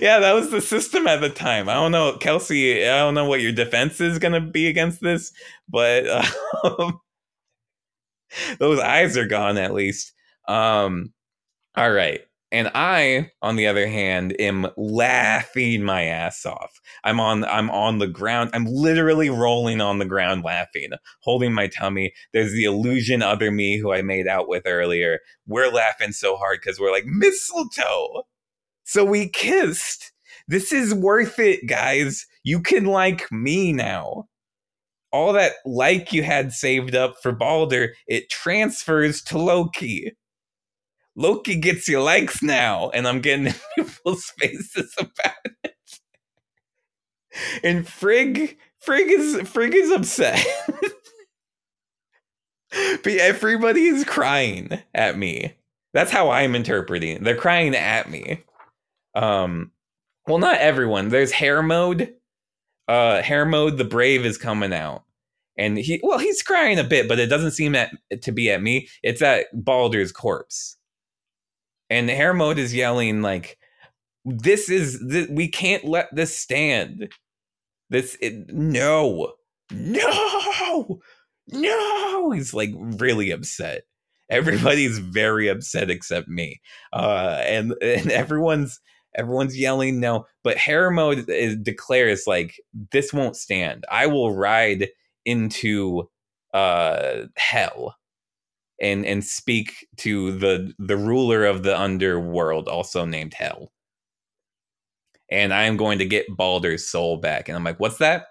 yeah 0.00 0.18
that 0.20 0.32
was 0.32 0.50
the 0.50 0.60
system 0.60 1.06
at 1.06 1.20
the 1.20 1.30
time 1.30 1.68
i 1.68 1.74
don't 1.74 1.92
know 1.92 2.16
kelsey 2.18 2.82
i 2.84 2.98
don't 2.98 3.14
know 3.14 3.24
what 3.28 3.40
your 3.40 3.52
defense 3.52 4.00
is 4.00 4.18
going 4.18 4.32
to 4.32 4.40
be 4.40 4.66
against 4.68 5.00
this 5.00 5.32
but 5.68 6.06
um, 6.64 7.00
those 8.58 8.78
eyes 8.80 9.16
are 9.16 9.26
gone 9.26 9.58
at 9.58 9.74
least. 9.74 10.12
Um, 10.48 11.12
all 11.76 11.90
right. 11.90 12.20
And 12.52 12.70
I, 12.74 13.30
on 13.40 13.56
the 13.56 13.66
other 13.66 13.88
hand, 13.88 14.36
am 14.38 14.68
laughing 14.76 15.82
my 15.82 16.04
ass 16.04 16.44
off. 16.46 16.80
I'm 17.02 17.18
on 17.18 17.44
I'm 17.46 17.70
on 17.70 17.98
the 17.98 18.06
ground. 18.06 18.50
I'm 18.52 18.66
literally 18.66 19.30
rolling 19.30 19.80
on 19.80 19.98
the 19.98 20.04
ground 20.04 20.44
laughing, 20.44 20.90
holding 21.20 21.54
my 21.54 21.66
tummy. 21.66 22.12
There's 22.34 22.52
the 22.52 22.64
illusion 22.64 23.22
other 23.22 23.50
me 23.50 23.78
who 23.78 23.92
I 23.92 24.02
made 24.02 24.28
out 24.28 24.48
with 24.48 24.64
earlier. 24.66 25.20
We're 25.46 25.70
laughing 25.70 26.12
so 26.12 26.36
hard 26.36 26.60
because 26.60 26.78
we're 26.78 26.92
like, 26.92 27.06
mistletoe. 27.06 28.24
So 28.84 29.04
we 29.04 29.30
kissed. 29.30 30.12
This 30.46 30.72
is 30.72 30.94
worth 30.94 31.38
it, 31.38 31.66
guys. 31.66 32.26
You 32.44 32.60
can 32.60 32.84
like 32.84 33.32
me 33.32 33.72
now 33.72 34.26
all 35.12 35.32
that 35.34 35.52
like 35.64 36.12
you 36.12 36.22
had 36.22 36.52
saved 36.52 36.94
up 36.94 37.16
for 37.22 37.32
Baldur, 37.32 37.94
it 38.06 38.30
transfers 38.30 39.22
to 39.24 39.38
Loki. 39.38 40.12
Loki 41.16 41.56
gets 41.56 41.88
your 41.88 42.02
likes 42.02 42.42
now, 42.42 42.90
and 42.90 43.06
I'm 43.06 43.20
getting 43.20 43.54
people's 43.76 44.24
faces 44.38 44.94
about 44.98 45.36
it. 45.64 45.76
And 47.62 47.86
Frigg, 47.88 48.58
Frigg 48.80 49.10
is 49.10 49.48
Frigg 49.48 49.74
is 49.74 49.90
upset. 49.90 50.44
but 52.70 53.12
everybody 53.12 53.86
is 53.86 54.04
crying 54.04 54.78
at 54.94 55.18
me. 55.18 55.54
That's 55.94 56.10
how 56.10 56.30
I'm 56.30 56.54
interpreting. 56.54 57.22
They're 57.22 57.36
crying 57.36 57.74
at 57.74 58.10
me. 58.10 58.42
Um, 59.14 59.72
well, 60.26 60.38
not 60.38 60.58
everyone. 60.58 61.08
There's 61.08 61.32
Hermod. 61.32 62.14
uh 62.88 63.22
Hermod. 63.22 63.78
the 63.78 63.84
Brave 63.84 64.24
is 64.26 64.38
coming 64.38 64.72
out. 64.72 65.04
And 65.56 65.76
he 65.78 66.00
well, 66.02 66.18
he's 66.18 66.42
crying 66.42 66.78
a 66.78 66.84
bit, 66.84 67.08
but 67.08 67.18
it 67.18 67.26
doesn't 67.26 67.52
seem 67.52 67.74
at, 67.74 67.92
to 68.22 68.32
be 68.32 68.50
at 68.50 68.62
me. 68.62 68.88
It's 69.02 69.22
at 69.22 69.46
Baldur's 69.52 70.12
corpse. 70.12 70.76
And 71.92 72.08
Hermod 72.08 72.58
is 72.58 72.74
yelling 72.74 73.20
like 73.20 73.58
this 74.24 74.70
is 74.70 74.98
we 75.30 75.46
can't 75.46 75.84
let 75.84 76.08
this 76.14 76.34
stand. 76.34 77.12
This 77.90 78.16
it, 78.22 78.48
no. 78.48 79.34
No. 79.70 81.00
No. 81.48 82.30
He's 82.30 82.54
like 82.54 82.70
really 82.74 83.30
upset. 83.30 83.82
Everybody's 84.30 84.98
very 84.98 85.48
upset 85.48 85.90
except 85.90 86.28
me. 86.28 86.62
Uh 86.94 87.42
and 87.44 87.74
and 87.82 88.10
everyone's 88.10 88.80
everyone's 89.14 89.58
yelling 89.58 90.00
no 90.00 90.24
but 90.42 90.56
Hermod 90.56 91.28
is, 91.28 91.58
declares 91.58 92.24
like 92.26 92.58
this 92.92 93.12
won't 93.12 93.36
stand 93.36 93.84
i 93.90 94.06
will 94.06 94.34
ride 94.34 94.88
into 95.26 96.08
uh 96.54 97.24
hell 97.36 97.94
and 98.82 99.06
and 99.06 99.24
speak 99.24 99.86
to 99.98 100.32
the 100.38 100.74
the 100.78 100.96
ruler 100.96 101.46
of 101.46 101.62
the 101.62 101.78
underworld 101.78 102.68
also 102.68 103.04
named 103.06 103.34
hell. 103.34 103.72
And 105.30 105.54
i 105.54 105.62
am 105.64 105.76
going 105.78 105.98
to 106.00 106.04
get 106.06 106.36
baldur's 106.36 106.88
soul 106.88 107.16
back. 107.16 107.48
And 107.48 107.56
i'm 107.56 107.64
like 107.64 107.80
what's 107.80 107.98
that? 107.98 108.26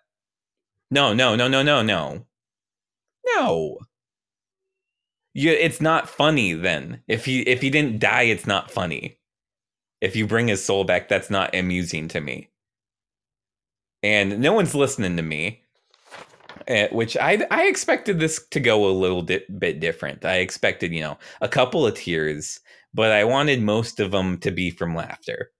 No 0.92 1.14
no 1.14 1.36
no 1.36 1.48
no 1.48 1.64
no 1.64 1.82
no. 1.82 2.26
No. 3.38 3.80
You, 5.34 5.52
it's 5.52 5.80
not 5.80 6.10
funny 6.10 6.54
then. 6.54 7.02
If 7.08 7.26
he 7.26 7.42
if 7.44 7.62
he 7.62 7.70
didn't 7.70 8.00
die 8.00 8.24
it's 8.24 8.46
not 8.48 8.70
funny. 8.72 9.18
If 10.02 10.16
you 10.16 10.28
bring 10.28 10.48
his 10.48 10.64
soul 10.66 10.84
back, 10.84 11.10
that's 11.10 11.30
not 11.30 11.56
amusing 11.56 12.08
to 12.10 12.22
me. 12.22 12.50
And 14.04 14.40
no 14.40 14.54
one's 14.54 14.74
listening 14.74 15.16
to 15.18 15.24
me, 15.24 15.64
eh, 16.68 16.88
which 16.92 17.18
I 17.18 17.46
I 17.52 17.66
expected 17.68 18.20
this 18.20 18.46
to 18.52 18.60
go 18.60 18.88
a 18.90 18.92
little 18.92 19.22
di- 19.22 19.46
bit 19.60 19.80
different. 19.80 20.26
I 20.26 20.38
expected, 20.38 20.94
you 20.94 21.02
know, 21.02 21.18
a 21.42 21.48
couple 21.50 21.86
of 21.86 21.96
tears, 21.96 22.60
but 22.94 23.12
I 23.12 23.24
wanted 23.24 23.62
most 23.62 24.00
of 24.00 24.12
them 24.12 24.38
to 24.40 24.52
be 24.52 24.72
from 24.72 24.96
laughter. 24.96 25.52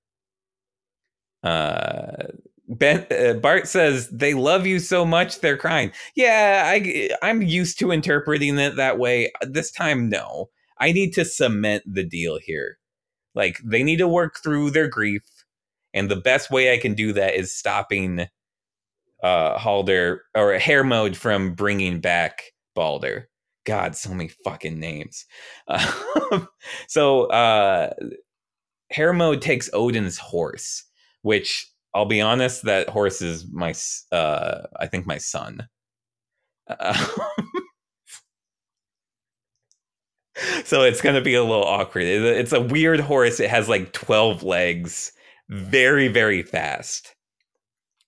Uh, 1.44 2.28
ben 2.68 3.06
uh, 3.12 3.34
Bart 3.34 3.68
says 3.68 4.10
they 4.10 4.34
love 4.34 4.66
you 4.68 4.80
so 4.80 5.06
much 5.06 5.40
they're 5.40 5.58
crying. 5.58 5.92
Yeah, 6.16 6.64
I 6.66 7.10
I'm 7.22 7.42
used 7.42 7.80
to 7.80 7.92
interpreting 7.92 8.58
it 8.60 8.76
that 8.78 9.00
way. 9.00 9.32
This 9.42 9.72
time, 9.72 10.10
no. 10.10 10.50
I 10.80 10.92
need 10.92 11.12
to 11.14 11.26
cement 11.26 11.84
the 11.86 12.04
deal 12.04 12.40
here. 12.44 12.78
Like 13.36 13.60
they 13.64 13.84
need 13.84 13.98
to 13.98 14.08
work 14.08 14.40
through 14.44 14.72
their 14.72 14.88
grief, 14.90 15.24
and 15.94 16.10
the 16.12 16.16
best 16.18 16.52
way 16.52 16.74
I 16.74 16.78
can 16.80 16.94
do 16.96 17.14
that 17.14 17.36
is 17.36 17.54
stopping 17.54 18.28
uh 19.24 19.58
Halder 19.58 20.24
or 20.36 20.58
Hermod 20.60 21.18
from 21.18 21.54
bringing 21.54 22.00
back 22.00 22.44
Baldur. 22.76 23.30
God, 23.66 23.96
so 23.96 24.12
many 24.14 24.30
fucking 24.44 24.80
names. 24.80 25.26
Uh, 25.68 26.46
so 26.88 27.26
uh 27.26 27.92
Hermod 28.92 29.42
takes 29.42 29.70
Odin's 29.74 30.18
horse, 30.18 30.84
which 31.22 31.68
I'll 31.94 32.06
be 32.06 32.22
honest, 32.22 32.64
that 32.64 32.90
horse 32.90 33.22
is 33.22 33.46
my 33.52 33.74
uh 34.12 34.62
I 34.80 34.88
think 34.88 35.06
my 35.06 35.18
son. 35.18 35.68
So 40.64 40.84
it's 40.84 41.02
going 41.02 41.16
to 41.16 41.22
be 41.22 41.36
a 41.36 41.44
little 41.44 41.66
awkward. 41.66 42.04
It's 42.06 42.54
a 42.54 42.62
weird 42.62 43.00
horse. 43.00 43.40
It 43.40 43.50
has 43.50 43.68
like 43.70 43.92
12 43.94 44.44
legs, 44.44 45.12
very, 45.50 46.08
very 46.08 46.44
fast. 46.44 47.14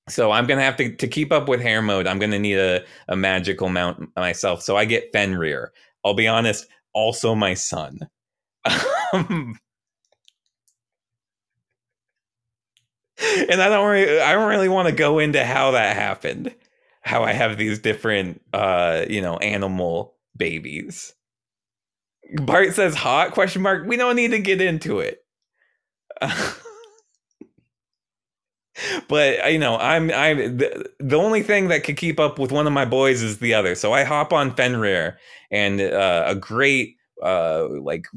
So 0.09 0.31
I'm 0.31 0.47
to 0.59 0.63
have 0.65 0.75
to, 0.77 0.95
to 0.95 1.07
keep 1.07 1.31
up 1.31 1.47
with 1.47 1.61
Hermod. 1.61 2.07
I'm 2.07 2.19
to 2.31 2.39
need 2.39 2.57
a, 2.57 2.83
a 3.07 3.15
magical 3.15 3.69
mount 3.69 4.09
myself. 4.15 4.61
So 4.61 4.75
I 4.75 4.85
get 4.85 5.11
Fenrir. 5.13 5.71
I'll 6.03 6.13
be 6.13 6.27
honest, 6.27 6.67
also 6.93 7.35
my 7.35 7.53
son. 7.53 7.99
and 8.65 9.57
I 13.19 13.69
don't 13.69 13.89
really, 13.89 14.19
I 14.19 14.33
don't 14.33 14.49
really 14.49 14.69
want 14.69 14.89
to 14.89 14.93
go 14.93 15.19
into 15.19 15.43
how 15.43 15.71
that 15.71 15.95
happened. 15.95 16.53
How 17.01 17.23
I 17.23 17.33
have 17.33 17.57
these 17.57 17.79
different, 17.79 18.41
uh, 18.53 19.05
you 19.09 19.21
know, 19.21 19.37
animal 19.37 20.15
babies. 20.35 21.13
Bart 22.35 22.73
says 22.73 22.95
hot 22.95 23.31
question 23.31 23.61
mark. 23.61 23.85
We 23.85 23.97
don't 23.97 24.15
need 24.15 24.31
to 24.31 24.39
get 24.39 24.61
into 24.61 24.99
it. 24.99 25.19
but 29.07 29.51
you 29.51 29.59
know, 29.59 29.78
I'm 29.78 30.11
I'm 30.11 30.57
the, 30.57 30.89
the, 30.99 31.15
only 31.15 31.43
thing 31.43 31.67
that 31.67 31.84
could 31.84 31.97
keep 31.97 32.19
up 32.19 32.39
with 32.39 32.51
one 32.51 32.67
of 32.67 32.74
my 32.74 32.86
boys 32.86 33.21
is 33.21 33.39
the 33.39 33.53
other. 33.53 33.76
So 33.76 33.93
I 33.93 34.03
hop 34.03 34.34
on 34.34 34.55
Fenrir 34.55 35.17
and 35.51 35.80
uh, 35.82 36.24
a 36.28 36.36
great 36.36 36.97
uh 37.21 37.67
like 37.82 38.07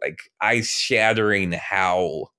like 0.00 0.18
ice 0.40 0.70
shattering 0.70 1.52
howl 1.52 2.32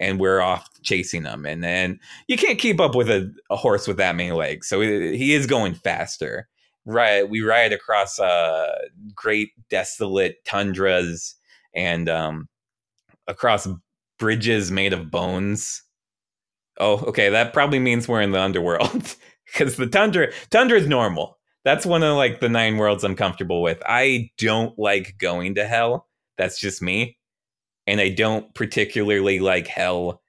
and 0.00 0.18
we're 0.18 0.40
off 0.40 0.68
chasing 0.82 1.24
them. 1.24 1.44
And 1.44 1.62
then 1.62 2.00
you 2.26 2.38
can't 2.38 2.58
keep 2.58 2.80
up 2.80 2.94
with 2.94 3.10
a, 3.10 3.30
a 3.50 3.56
horse 3.56 3.86
with 3.86 3.98
that 3.98 4.16
many 4.16 4.32
legs. 4.32 4.66
So 4.66 4.80
he 4.80 5.34
is 5.34 5.46
going 5.46 5.74
faster. 5.74 6.48
Right 6.86 7.28
we 7.28 7.42
ride 7.42 7.74
across 7.74 8.18
uh 8.18 8.72
great 9.14 9.50
desolate 9.68 10.42
tundras 10.46 11.34
and 11.74 12.08
um 12.08 12.48
across 13.28 13.68
bridges 14.18 14.70
made 14.70 14.94
of 14.94 15.10
bones 15.10 15.82
oh 16.80 16.98
okay 17.06 17.30
that 17.30 17.52
probably 17.52 17.78
means 17.78 18.08
we're 18.08 18.20
in 18.20 18.32
the 18.32 18.40
underworld 18.40 19.16
because 19.46 19.76
the 19.76 19.86
tundra 19.86 20.32
tundra 20.50 20.78
is 20.78 20.88
normal 20.88 21.38
that's 21.64 21.86
one 21.86 22.02
of 22.02 22.16
like 22.16 22.40
the 22.40 22.48
nine 22.48 22.76
worlds 22.76 23.04
i'm 23.04 23.16
comfortable 23.16 23.62
with 23.62 23.80
i 23.86 24.30
don't 24.38 24.78
like 24.78 25.16
going 25.18 25.54
to 25.54 25.66
hell 25.66 26.08
that's 26.38 26.58
just 26.60 26.82
me 26.82 27.16
and 27.86 28.00
i 28.00 28.08
don't 28.08 28.54
particularly 28.54 29.40
like 29.40 29.68
hell 29.68 30.22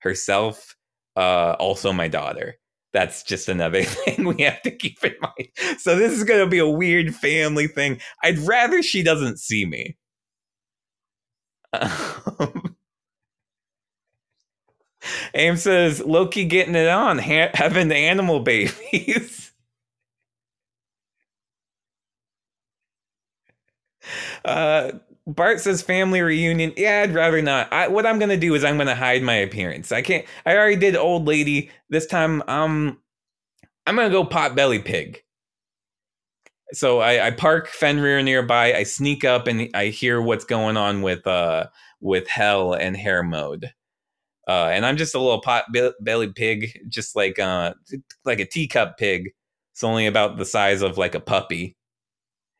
herself 0.00 0.76
uh 1.16 1.54
also 1.60 1.92
my 1.92 2.08
daughter 2.08 2.56
that's 2.92 3.22
just 3.22 3.48
another 3.48 3.82
thing 3.84 4.24
we 4.24 4.42
have 4.42 4.62
to 4.62 4.70
keep 4.70 5.04
in 5.04 5.14
mind. 5.20 5.48
So 5.78 5.96
this 5.96 6.12
is 6.12 6.24
going 6.24 6.40
to 6.40 6.46
be 6.50 6.58
a 6.58 6.68
weird 6.68 7.14
family 7.14 7.68
thing. 7.68 8.00
I'd 8.22 8.38
rather 8.38 8.82
she 8.82 9.02
doesn't 9.02 9.38
see 9.38 9.64
me. 9.66 9.96
Um, 12.40 12.67
Aim 15.34 15.56
says 15.56 16.00
Loki 16.04 16.44
getting 16.44 16.74
it 16.74 16.88
on, 16.88 17.18
ha- 17.18 17.50
having 17.54 17.88
the 17.88 17.96
animal 17.96 18.40
babies. 18.40 19.52
uh, 24.44 24.92
Bart 25.26 25.60
says 25.60 25.82
family 25.82 26.22
reunion. 26.22 26.72
Yeah, 26.76 27.02
I'd 27.02 27.14
rather 27.14 27.42
not. 27.42 27.72
I, 27.72 27.88
what 27.88 28.06
I'm 28.06 28.18
gonna 28.18 28.36
do 28.38 28.54
is 28.54 28.64
I'm 28.64 28.78
gonna 28.78 28.94
hide 28.94 29.22
my 29.22 29.34
appearance. 29.34 29.92
I 29.92 30.02
can't. 30.02 30.24
I 30.46 30.56
already 30.56 30.76
did 30.76 30.96
old 30.96 31.26
lady. 31.26 31.70
This 31.90 32.06
time, 32.06 32.42
um, 32.48 32.98
I'm 33.86 33.96
gonna 33.96 34.10
go 34.10 34.24
pot 34.24 34.54
belly 34.56 34.78
pig. 34.80 35.22
So 36.72 37.00
I, 37.00 37.28
I 37.28 37.30
park 37.30 37.68
Fenrir 37.68 38.22
nearby. 38.22 38.74
I 38.74 38.82
sneak 38.82 39.24
up 39.24 39.46
and 39.46 39.70
I 39.74 39.86
hear 39.86 40.20
what's 40.20 40.44
going 40.44 40.76
on 40.76 41.02
with 41.02 41.26
uh 41.26 41.66
with 42.00 42.28
Hell 42.28 42.74
and 42.74 42.96
Hermod. 42.96 43.72
Uh, 44.48 44.70
and 44.72 44.86
I'm 44.86 44.96
just 44.96 45.14
a 45.14 45.20
little 45.20 45.42
pot 45.42 45.66
belly 46.00 46.32
pig, 46.32 46.80
just 46.88 47.14
like 47.14 47.38
uh 47.38 47.74
like 48.24 48.40
a 48.40 48.46
teacup 48.46 48.96
pig. 48.96 49.30
It's 49.72 49.84
only 49.84 50.06
about 50.06 50.38
the 50.38 50.46
size 50.46 50.80
of 50.82 50.96
like 50.96 51.14
a 51.14 51.20
puppy. 51.20 51.76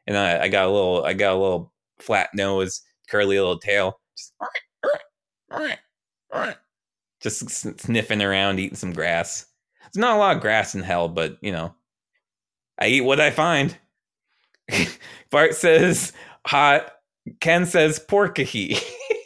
And 0.07 0.16
I, 0.16 0.43
I 0.45 0.49
got 0.49 0.66
a 0.66 0.70
little 0.70 1.05
I 1.05 1.14
got 1.14 1.32
a 1.32 1.41
little 1.41 1.72
flat 1.99 2.28
nose, 2.34 2.82
curly 3.11 3.39
little 3.39 3.59
tail, 3.59 3.99
just 7.20 7.49
just 7.49 7.80
sniffing 7.80 8.22
around, 8.22 8.61
eating 8.61 8.76
some 8.76 8.93
grass. 8.93 9.47
There's 9.82 10.01
not 10.01 10.16
a 10.16 10.18
lot 10.18 10.36
of 10.36 10.43
grass 10.43 10.74
in 10.74 10.82
hell, 10.82 11.09
but 11.09 11.39
you 11.41 11.53
know, 11.53 11.74
I 12.78 12.89
eat 12.89 13.01
what 13.01 13.20
I 13.20 13.30
find. 13.30 13.76
Bart 15.30 15.55
says 15.55 16.12
hot. 16.47 16.93
Ken 17.41 17.64
says 17.64 17.99
porkahi. 17.99 18.82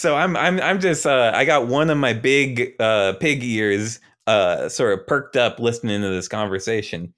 so 0.00 0.16
I'm 0.16 0.34
I'm 0.36 0.58
I'm 0.60 0.80
just 0.80 1.06
uh, 1.06 1.32
I 1.34 1.44
got 1.44 1.66
one 1.68 1.90
of 1.90 1.98
my 1.98 2.14
big 2.14 2.72
uh, 2.80 3.12
pig 3.20 3.44
ears 3.44 4.00
uh, 4.26 4.68
sort 4.68 4.98
of 4.98 5.06
perked 5.06 5.36
up 5.36 5.60
listening 5.60 6.00
to 6.00 6.08
this 6.08 6.26
conversation. 6.26 7.12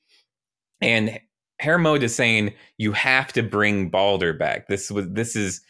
And 0.80 1.20
Hermod 1.61 2.03
is 2.03 2.14
saying 2.14 2.55
you 2.78 2.93
have 2.93 3.33
to 3.35 3.43
bring 3.43 3.89
Baldur 3.89 4.33
back. 4.33 4.66
This 4.66 4.91
was 4.91 5.09
this 5.11 5.37
is 5.37 5.61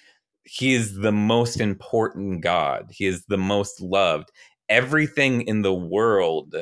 he 0.45 0.73
is 0.73 0.97
the 0.97 1.13
most 1.13 1.61
important 1.61 2.41
god. 2.41 2.91
He 2.91 3.05
is 3.07 3.25
the 3.27 3.39
most 3.39 3.83
loved. 3.83 4.31
Everything 4.71 5.43
in 5.43 5.61
the 5.61 5.75
world 5.75 6.57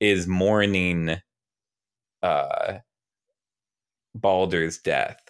is 0.00 0.26
mourning 0.26 1.16
uh 2.22 2.74
Baldur's 4.14 4.78
death. 4.78 5.20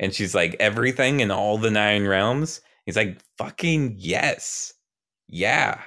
And 0.00 0.12
she's 0.12 0.34
like, 0.34 0.56
everything 0.58 1.20
in 1.20 1.30
all 1.30 1.58
the 1.58 1.70
nine 1.70 2.06
realms? 2.06 2.60
He's 2.86 2.96
like, 2.96 3.20
fucking 3.38 3.96
yes. 3.98 4.72
Yeah. 5.28 5.80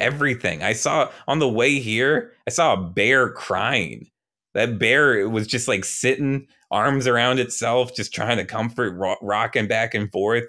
Everything. 0.00 0.62
I 0.62 0.72
saw 0.72 1.10
on 1.28 1.38
the 1.38 1.48
way 1.48 1.78
here, 1.78 2.32
I 2.46 2.50
saw 2.50 2.72
a 2.74 2.82
bear 2.82 3.30
crying 3.30 4.10
that 4.54 4.78
bear 4.78 5.28
was 5.28 5.46
just 5.46 5.68
like 5.68 5.84
sitting, 5.84 6.46
arms 6.70 7.06
around 7.06 7.40
itself, 7.40 7.94
just 7.94 8.14
trying 8.14 8.38
to 8.38 8.44
comfort, 8.44 8.94
ro- 8.96 9.16
rocking 9.20 9.66
back 9.66 9.94
and 9.94 10.10
forth, 10.10 10.44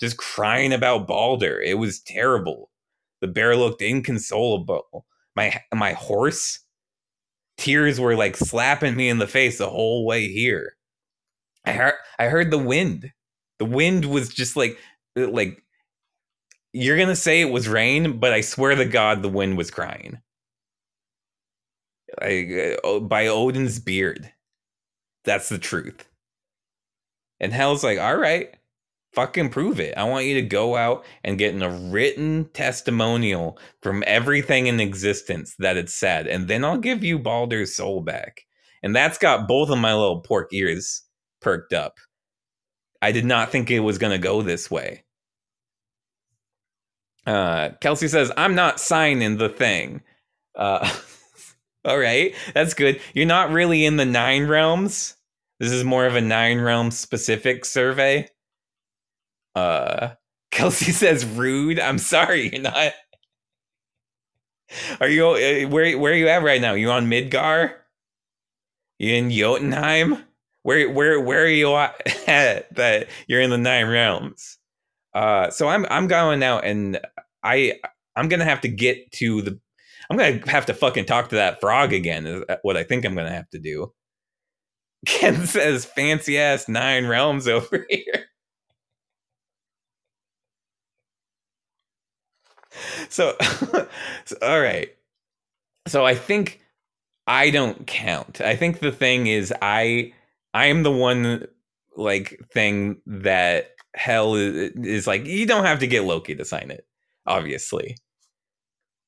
just 0.00 0.16
crying 0.16 0.72
about 0.72 1.06
Baldur. 1.06 1.60
It 1.60 1.78
was 1.78 2.00
terrible. 2.00 2.70
The 3.20 3.28
bear 3.28 3.54
looked 3.56 3.82
inconsolable. 3.82 5.04
My 5.36 5.62
my 5.74 5.92
horse, 5.92 6.60
tears 7.58 8.00
were 8.00 8.16
like 8.16 8.36
slapping 8.36 8.96
me 8.96 9.08
in 9.08 9.18
the 9.18 9.26
face 9.26 9.58
the 9.58 9.68
whole 9.68 10.06
way 10.06 10.28
here. 10.28 10.74
I 11.66 11.72
heard 11.72 11.94
I 12.18 12.26
heard 12.26 12.50
the 12.50 12.58
wind. 12.58 13.12
The 13.58 13.66
wind 13.66 14.06
was 14.06 14.30
just 14.30 14.56
like 14.56 14.78
like 15.16 15.62
you're 16.72 16.98
gonna 16.98 17.16
say 17.16 17.40
it 17.40 17.50
was 17.50 17.68
rain, 17.68 18.18
but 18.18 18.32
I 18.32 18.40
swear 18.42 18.74
to 18.74 18.84
God, 18.84 19.22
the 19.22 19.28
wind 19.28 19.56
was 19.56 19.70
crying 19.70 20.20
like, 22.20 22.78
uh, 22.84 23.00
by 23.00 23.26
Odin's 23.26 23.78
beard. 23.78 24.32
That's 25.24 25.48
the 25.48 25.58
truth. 25.58 26.08
And 27.40 27.52
Hell's 27.52 27.84
like, 27.84 27.98
all 27.98 28.16
right, 28.16 28.54
fucking 29.14 29.50
prove 29.50 29.80
it. 29.80 29.94
I 29.96 30.04
want 30.04 30.26
you 30.26 30.34
to 30.34 30.42
go 30.42 30.76
out 30.76 31.04
and 31.24 31.38
get 31.38 31.60
a 31.60 31.70
written 31.70 32.48
testimonial 32.52 33.58
from 33.82 34.04
everything 34.06 34.66
in 34.66 34.80
existence 34.80 35.54
that 35.58 35.76
it 35.76 35.90
said, 35.90 36.26
and 36.26 36.48
then 36.48 36.64
I'll 36.64 36.78
give 36.78 37.02
you 37.04 37.18
Baldur's 37.18 37.74
soul 37.74 38.00
back. 38.02 38.42
And 38.82 38.96
that's 38.96 39.18
got 39.18 39.48
both 39.48 39.68
of 39.70 39.78
my 39.78 39.92
little 39.92 40.20
pork 40.20 40.52
ears 40.52 41.02
perked 41.42 41.72
up. 41.72 41.98
I 43.02 43.12
did 43.12 43.24
not 43.24 43.50
think 43.50 43.70
it 43.70 43.80
was 43.80 43.98
going 43.98 44.12
to 44.12 44.18
go 44.18 44.42
this 44.42 44.70
way. 44.70 45.04
Uh, 47.26 47.70
Kelsey 47.80 48.08
says, 48.08 48.32
I'm 48.36 48.54
not 48.54 48.80
signing 48.80 49.36
the 49.36 49.48
thing. 49.48 50.02
Uh, 50.54 50.88
All 51.84 51.98
right, 51.98 52.34
that's 52.52 52.74
good. 52.74 53.00
You're 53.14 53.26
not 53.26 53.50
really 53.50 53.86
in 53.86 53.96
the 53.96 54.04
nine 54.04 54.46
realms. 54.46 55.16
This 55.60 55.72
is 55.72 55.82
more 55.84 56.06
of 56.06 56.14
a 56.14 56.20
nine 56.20 56.60
realm 56.60 56.90
specific 56.90 57.64
survey. 57.64 58.28
Uh, 59.54 60.10
Kelsey 60.50 60.92
says 60.92 61.24
rude. 61.24 61.80
I'm 61.80 61.98
sorry, 61.98 62.48
you're 62.52 62.62
not. 62.62 62.92
Are 65.00 65.08
you 65.08 65.26
uh, 65.28 65.68
where? 65.68 65.98
Where 65.98 66.12
are 66.12 66.16
you 66.16 66.28
at 66.28 66.42
right 66.42 66.60
now? 66.60 66.74
You 66.74 66.90
on 66.90 67.06
Midgar? 67.06 67.74
You 68.98 69.14
in 69.14 69.30
Jotunheim? 69.30 70.24
Where 70.62 70.90
where 70.90 71.20
where 71.20 71.42
are 71.42 71.48
you 71.48 71.74
at? 72.26 72.74
That 72.74 73.08
you're 73.26 73.40
in 73.40 73.50
the 73.50 73.58
Nine 73.58 73.88
Realms. 73.88 74.58
Uh, 75.14 75.50
so 75.50 75.68
I'm 75.68 75.86
I'm 75.90 76.06
going 76.06 76.42
out 76.42 76.64
and 76.64 77.00
I 77.42 77.80
I'm 78.16 78.28
gonna 78.28 78.44
have 78.44 78.60
to 78.62 78.68
get 78.68 79.10
to 79.12 79.42
the. 79.42 79.58
I'm 80.10 80.16
gonna 80.16 80.40
have 80.50 80.66
to 80.66 80.74
fucking 80.74 81.06
talk 81.06 81.28
to 81.30 81.36
that 81.36 81.60
frog 81.60 81.92
again. 81.92 82.26
Is 82.26 82.44
what 82.62 82.76
I 82.76 82.84
think 82.84 83.04
I'm 83.04 83.14
gonna 83.14 83.30
have 83.32 83.50
to 83.50 83.58
do. 83.58 83.92
Ken 85.06 85.46
says 85.46 85.84
fancy 85.84 86.38
ass 86.38 86.68
Nine 86.68 87.06
Realms 87.06 87.48
over 87.48 87.86
here. 87.88 88.26
so, 93.08 93.36
so 94.24 94.36
all 94.42 94.60
right. 94.60 94.90
So 95.86 96.04
I 96.04 96.14
think 96.14 96.60
I 97.26 97.50
don't 97.50 97.86
count. 97.86 98.40
I 98.40 98.56
think 98.56 98.80
the 98.80 98.92
thing 98.92 99.26
is 99.26 99.52
I 99.62 100.12
I 100.54 100.66
am 100.66 100.82
the 100.82 100.90
one 100.92 101.46
like 101.96 102.40
thing 102.52 103.00
that 103.06 103.70
hell 103.94 104.34
is, 104.34 104.72
is 104.76 105.06
like 105.06 105.26
you 105.26 105.46
don't 105.46 105.64
have 105.64 105.80
to 105.80 105.86
get 105.86 106.04
Loki 106.04 106.34
to 106.34 106.44
sign 106.44 106.70
it, 106.70 106.86
obviously. 107.26 107.96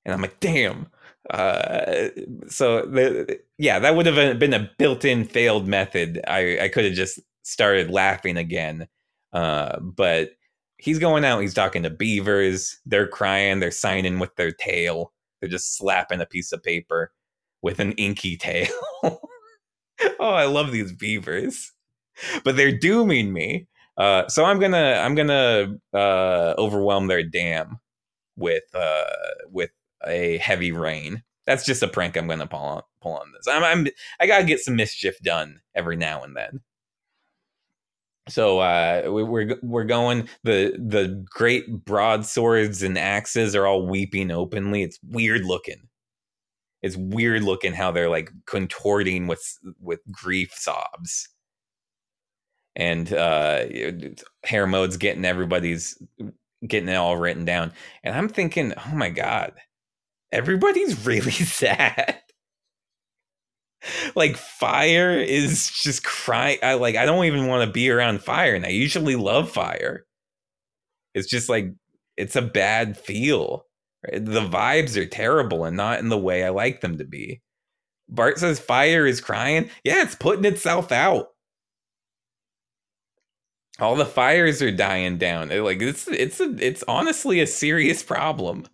And 0.05 0.15
I'm 0.15 0.21
like, 0.21 0.41
damn. 0.41 0.89
Uh, 1.31 2.09
so 2.49 2.83
the 2.83 3.39
yeah, 3.59 3.79
that 3.79 3.95
would 3.95 4.07
have 4.07 4.39
been 4.39 4.55
a 4.55 4.71
built-in 4.79 5.25
failed 5.25 5.69
method. 5.69 6.21
I 6.27 6.59
I 6.63 6.69
could 6.69 6.85
have 6.85 6.95
just 6.95 7.21
started 7.43 7.91
laughing 7.91 8.37
again. 8.37 8.89
Uh, 9.33 9.79
but 9.81 10.33
he's 10.79 10.99
going 10.99 11.25
out. 11.25 11.41
He's 11.41 11.55
talking 11.55 11.85
to 11.85 11.91
beavers. 11.91 12.79
They're 12.85 13.09
crying. 13.09 13.61
They're 13.61 13.71
signing 13.71 14.19
with 14.19 14.35
their 14.37 14.53
tail. 14.53 15.13
They're 15.41 15.49
just 15.49 15.77
slapping 15.77 16.21
a 16.21 16.27
piece 16.27 16.53
of 16.53 16.63
paper 16.63 17.13
with 17.63 17.81
an 17.81 17.93
inky 17.93 18.37
tail. 18.37 18.69
oh, 20.21 20.31
I 20.31 20.45
love 20.47 20.73
these 20.73 20.93
beavers, 20.93 21.73
but 22.45 22.57
they're 22.57 22.77
dooming 22.77 23.33
me. 23.33 23.69
Uh, 23.97 24.27
so 24.29 24.45
I'm 24.45 24.59
gonna 24.59 25.01
I'm 25.03 25.15
gonna 25.15 25.75
uh, 25.95 26.55
overwhelm 26.59 27.09
their 27.09 27.23
dam 27.23 27.79
with 28.37 28.65
uh, 28.75 29.05
with 29.51 29.71
a 30.07 30.39
heavy 30.39 30.73
rain. 30.73 31.23
That's 31.47 31.65
just 31.65 31.83
a 31.83 31.89
prank 31.89 32.17
I'm 32.17 32.29
gonna 32.29 32.47
pull 32.47 32.61
on 32.61 32.83
pull 33.03 33.15
on 33.15 33.33
this. 33.33 33.47
I'm, 33.49 33.65
I'm 33.65 33.87
I 34.21 34.27
gotta 34.27 34.45
get 34.45 34.61
some 34.61 34.77
mischief 34.77 35.19
done 35.23 35.61
every 35.75 35.97
now 35.97 36.23
and 36.23 36.37
then. 36.37 36.61
So 38.29 38.61
uh, 38.61 39.03
we, 39.11 39.25
we're 39.25 39.57
we're 39.63 39.85
going. 39.85 40.29
the 40.45 40.75
The 40.79 41.25
great 41.31 41.85
broadswords 41.85 42.83
and 42.83 42.97
axes 42.97 43.55
are 43.57 43.67
all 43.67 43.87
weeping 43.87 44.31
openly. 44.31 44.83
It's 44.83 44.99
weird 45.03 45.45
looking 45.45 45.89
it's 46.83 46.97
weird 46.97 47.45
looking 47.45 47.73
how 47.73 47.93
they're 47.93 48.11
like 48.11 48.31
contorting 48.47 49.27
with 49.29 49.59
with 49.81 50.01
grief 50.11 50.53
sobs. 50.55 51.29
And 52.75 53.13
uh 53.13 53.65
Mode's 54.67 54.97
getting 54.97 55.25
everybody's 55.25 55.97
getting 56.67 56.89
it 56.89 56.97
all 56.97 57.17
written 57.17 57.45
down. 57.45 57.73
And 58.03 58.15
i'm 58.15 58.29
thinking 58.29 58.75
oh 58.77 58.95
my 58.95 59.11
god 59.11 59.55
everybody's 60.33 61.07
really 61.07 61.31
sad. 61.31 62.19
Like 64.15 64.37
fire 64.37 65.19
is 65.19 65.71
just 65.71 66.05
crying 66.05 66.59
i 66.63 66.75
like 66.75 66.97
i 66.97 67.05
don't 67.05 67.25
even 67.25 67.47
want 67.47 67.67
to 67.67 67.73
be 67.73 67.91
around 67.91 68.23
fire 68.23 68.55
and 68.55 68.67
i 68.67 68.71
usually 68.71 69.17
love 69.17 69.51
fire. 69.51 70.05
It's 71.15 71.29
just 71.29 71.49
like 71.49 71.73
it's 72.17 72.37
a 72.37 72.43
bad 72.43 72.97
feel 72.97 73.67
the 74.13 74.47
vibes 74.47 74.97
are 74.97 75.07
terrible 75.07 75.65
and 75.65 75.77
not 75.77 76.01
in 76.01 76.09
the 76.09 76.19
way 76.19 76.45
I 76.45 76.51
like 76.51 76.81
them 76.81 76.99
to 76.99 77.05
be. 77.05 77.41
Bart 78.09 78.39
says 78.39 78.61
fire 78.61 79.07
is 79.07 79.21
crying. 79.21 79.71
Yeah, 79.85 80.03
it's 80.03 80.15
putting 80.15 80.45
itself 80.45 80.93
out. 80.93 81.29
All 83.79 83.97
the 83.97 84.07
fires 84.07 84.61
are 84.63 84.71
dying 84.71 85.19
down. 85.19 85.49
like 85.49 85.81
it's 85.81 86.07
it's 86.09 86.41
a, 86.41 86.55
it's 86.59 86.85
honestly 86.87 87.41
a 87.41 87.47
serious 87.47 88.03
problem. 88.03 88.67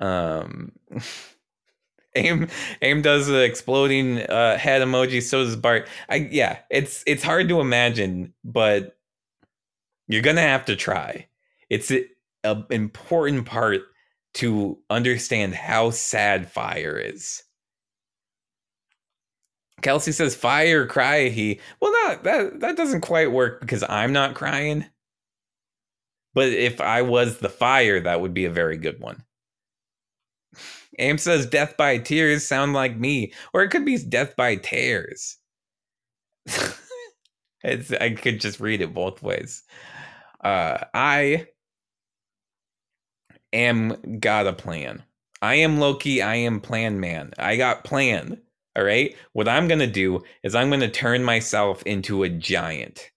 Um 0.00 0.72
Aim 2.16 2.48
Aim 2.82 3.02
does 3.02 3.26
the 3.28 3.44
exploding 3.44 4.18
uh, 4.22 4.58
head 4.58 4.82
emoji. 4.82 5.22
So 5.22 5.44
does 5.44 5.56
Bart. 5.56 5.88
I 6.08 6.28
yeah, 6.30 6.58
it's 6.70 7.04
it's 7.06 7.22
hard 7.22 7.48
to 7.50 7.60
imagine, 7.60 8.32
but 8.44 8.96
you're 10.08 10.22
gonna 10.22 10.40
have 10.40 10.64
to 10.66 10.76
try. 10.76 11.28
It's 11.70 11.92
an 12.52 12.64
important 12.70 13.46
part 13.46 13.82
to 14.34 14.78
understand 14.90 15.54
how 15.54 15.90
sad 15.90 16.50
fire 16.50 16.98
is. 16.98 17.42
Kelsey 19.82 20.12
says 20.12 20.34
fire 20.34 20.86
cry 20.86 21.28
he. 21.28 21.60
Well 21.80 21.92
not 22.04 22.24
that 22.24 22.60
that 22.60 22.76
doesn't 22.76 23.02
quite 23.02 23.30
work 23.32 23.60
because 23.60 23.84
I'm 23.88 24.12
not 24.12 24.34
crying. 24.34 24.84
But 26.34 26.48
if 26.48 26.80
I 26.80 27.02
was 27.02 27.38
the 27.38 27.48
fire, 27.48 28.00
that 28.00 28.20
would 28.20 28.34
be 28.34 28.44
a 28.44 28.50
very 28.50 28.76
good 28.76 29.00
one. 29.00 29.24
Aim 30.98 31.18
says 31.18 31.46
death 31.46 31.76
by 31.76 31.98
tears 31.98 32.46
sound 32.46 32.72
like 32.74 32.96
me. 32.96 33.32
Or 33.52 33.62
it 33.62 33.70
could 33.70 33.84
be 33.84 33.98
death 33.98 34.36
by 34.36 34.56
tears. 34.56 35.36
I 37.64 38.16
could 38.20 38.40
just 38.40 38.60
read 38.60 38.80
it 38.80 38.94
both 38.94 39.22
ways. 39.22 39.62
Uh, 40.42 40.78
I 40.94 41.46
am 43.52 44.18
got 44.20 44.46
a 44.46 44.52
plan. 44.52 45.02
I 45.40 45.56
am 45.56 45.78
Loki. 45.78 46.20
I 46.20 46.34
am 46.36 46.60
plan 46.60 47.00
man. 47.00 47.32
I 47.38 47.56
got 47.56 47.84
plan. 47.84 48.40
All 48.76 48.84
right. 48.84 49.14
What 49.32 49.48
I'm 49.48 49.68
going 49.68 49.80
to 49.80 49.86
do 49.86 50.22
is 50.42 50.54
I'm 50.54 50.68
going 50.68 50.80
to 50.80 50.90
turn 50.90 51.24
myself 51.24 51.82
into 51.84 52.22
a 52.22 52.28
giant. 52.28 53.10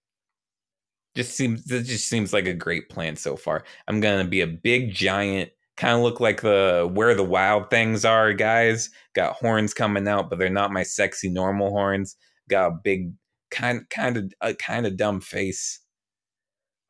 Just 1.14 1.36
seems, 1.36 1.64
this 1.64 1.86
just 1.86 2.08
seems 2.08 2.32
like 2.32 2.46
a 2.46 2.54
great 2.54 2.88
plan 2.88 3.16
so 3.16 3.36
far. 3.36 3.64
I'm 3.86 4.00
going 4.00 4.24
to 4.24 4.30
be 4.30 4.40
a 4.40 4.46
big 4.46 4.94
giant, 4.94 5.50
kind 5.76 5.96
of 5.96 6.02
look 6.02 6.20
like 6.20 6.40
the 6.40 6.88
where 6.92 7.14
the 7.14 7.22
wild 7.22 7.68
things 7.70 8.04
are, 8.04 8.32
guys. 8.32 8.88
Got 9.14 9.34
horns 9.34 9.74
coming 9.74 10.08
out, 10.08 10.30
but 10.30 10.38
they're 10.38 10.48
not 10.48 10.72
my 10.72 10.82
sexy 10.82 11.28
normal 11.28 11.70
horns. 11.70 12.16
Got 12.48 12.66
a 12.68 12.78
big, 12.82 13.12
kind, 13.50 13.82
kind 13.90 14.16
of, 14.16 14.32
a 14.40 14.54
kind 14.54 14.86
of 14.86 14.96
dumb 14.96 15.20
face. 15.20 15.81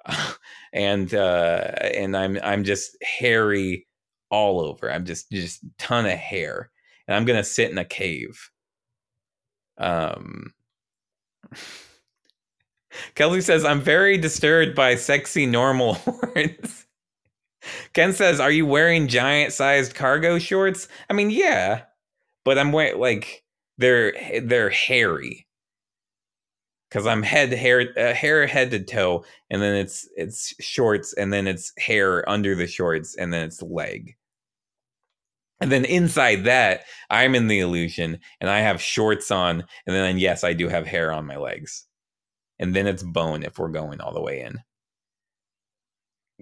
and 0.72 1.12
uh, 1.14 1.72
and 1.94 2.16
I'm 2.16 2.38
I'm 2.42 2.64
just 2.64 2.96
hairy 3.02 3.86
all 4.30 4.60
over. 4.60 4.90
I'm 4.90 5.04
just 5.04 5.30
just 5.30 5.60
ton 5.78 6.06
of 6.06 6.12
hair, 6.12 6.70
and 7.06 7.16
I'm 7.16 7.24
gonna 7.24 7.44
sit 7.44 7.70
in 7.70 7.78
a 7.78 7.84
cave. 7.84 8.50
Um. 9.78 10.52
Kelly 13.14 13.40
says, 13.40 13.64
I'm 13.64 13.80
very 13.80 14.18
disturbed 14.18 14.74
by 14.74 14.96
sexy 14.96 15.46
normal 15.46 15.94
horns. 16.04 16.86
Ken 17.94 18.12
says, 18.12 18.40
Are 18.40 18.50
you 18.50 18.66
wearing 18.66 19.08
giant 19.08 19.52
sized 19.52 19.94
cargo 19.94 20.38
shorts? 20.38 20.88
I 21.08 21.14
mean, 21.14 21.30
yeah, 21.30 21.82
but 22.44 22.58
I'm 22.58 22.72
wearing 22.72 23.00
like 23.00 23.44
they're 23.78 24.12
they're 24.42 24.70
hairy 24.70 25.46
because 26.92 27.06
I'm 27.06 27.22
head 27.22 27.52
hair 27.52 27.88
uh, 27.96 28.12
hair 28.12 28.46
head 28.46 28.70
to 28.72 28.80
toe, 28.80 29.24
and 29.48 29.62
then 29.62 29.74
it's 29.74 30.06
it's 30.14 30.54
shorts, 30.62 31.14
and 31.14 31.32
then 31.32 31.46
it's 31.46 31.72
hair 31.78 32.28
under 32.28 32.54
the 32.54 32.66
shorts, 32.66 33.16
and 33.16 33.32
then 33.32 33.44
it's 33.44 33.62
leg. 33.62 34.14
And 35.60 35.72
then 35.72 35.86
inside 35.86 36.44
that, 36.44 36.82
I'm 37.08 37.34
in 37.34 37.48
the 37.48 37.60
illusion, 37.60 38.18
and 38.42 38.50
I 38.50 38.58
have 38.60 38.82
shorts 38.82 39.30
on, 39.30 39.60
and 39.86 39.96
then 39.96 40.18
yes, 40.18 40.44
I 40.44 40.52
do 40.52 40.68
have 40.68 40.86
hair 40.86 41.12
on 41.12 41.24
my 41.24 41.36
legs, 41.36 41.86
and 42.58 42.76
then 42.76 42.86
it's 42.86 43.02
bone 43.02 43.42
if 43.42 43.58
we're 43.58 43.68
going 43.68 44.02
all 44.02 44.12
the 44.12 44.20
way 44.20 44.42
in. 44.42 44.60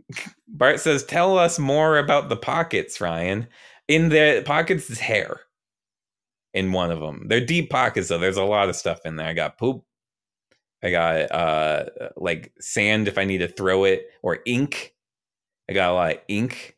Bart 0.49 0.81
says, 0.81 1.05
"Tell 1.05 1.39
us 1.39 1.61
more 1.61 1.99
about 1.99 2.29
the 2.29 2.37
pockets, 2.37 3.01
Ryan. 3.01 3.47
In 3.87 4.09
the 4.09 4.43
pockets 4.45 4.91
is 4.91 4.99
hair." 4.99 5.43
In 6.53 6.73
one 6.73 6.91
of 6.91 6.99
them, 6.99 7.27
they're 7.29 7.47
deep 7.47 7.71
pockets, 7.71 8.09
though. 8.09 8.19
There's 8.19 8.37
a 8.37 8.43
lot 8.43 8.69
of 8.69 8.75
stuff 8.75 8.99
in 9.05 9.15
there. 9.15 9.29
I 9.29 9.35
got 9.35 9.57
poop, 9.57 9.85
I 10.83 10.91
got 10.91 11.31
uh 11.33 11.85
like 12.17 12.53
sand 12.61 13.09
if 13.09 13.19
I 13.19 13.25
need 13.25 13.39
to 13.39 13.49
throw 13.49 13.85
it 13.85 14.07
or 14.23 14.39
ink. 14.47 14.95
I 15.69 15.73
got 15.75 15.91
a 15.91 15.95
lot 15.95 16.13
of 16.13 16.21
ink. 16.29 16.77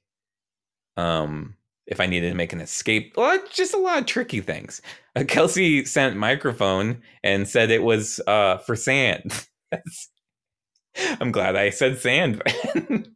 Um 0.96 1.56
if 1.86 2.00
I 2.00 2.06
needed 2.06 2.30
to 2.30 2.34
make 2.34 2.52
an 2.52 2.60
escape. 2.60 3.14
Well, 3.16 3.42
just 3.50 3.74
a 3.74 3.78
lot 3.78 3.98
of 3.98 4.06
tricky 4.06 4.40
things. 4.40 4.80
Uh, 5.16 5.24
Kelsey 5.26 5.84
sent 5.84 6.16
microphone 6.16 7.02
and 7.22 7.48
said 7.48 7.70
it 7.70 7.82
was 7.82 8.20
uh 8.26 8.58
for 8.58 8.76
sand. 8.76 9.46
I'm 11.20 11.32
glad 11.32 11.56
I 11.56 11.70
said 11.70 11.98
sand. 11.98 12.42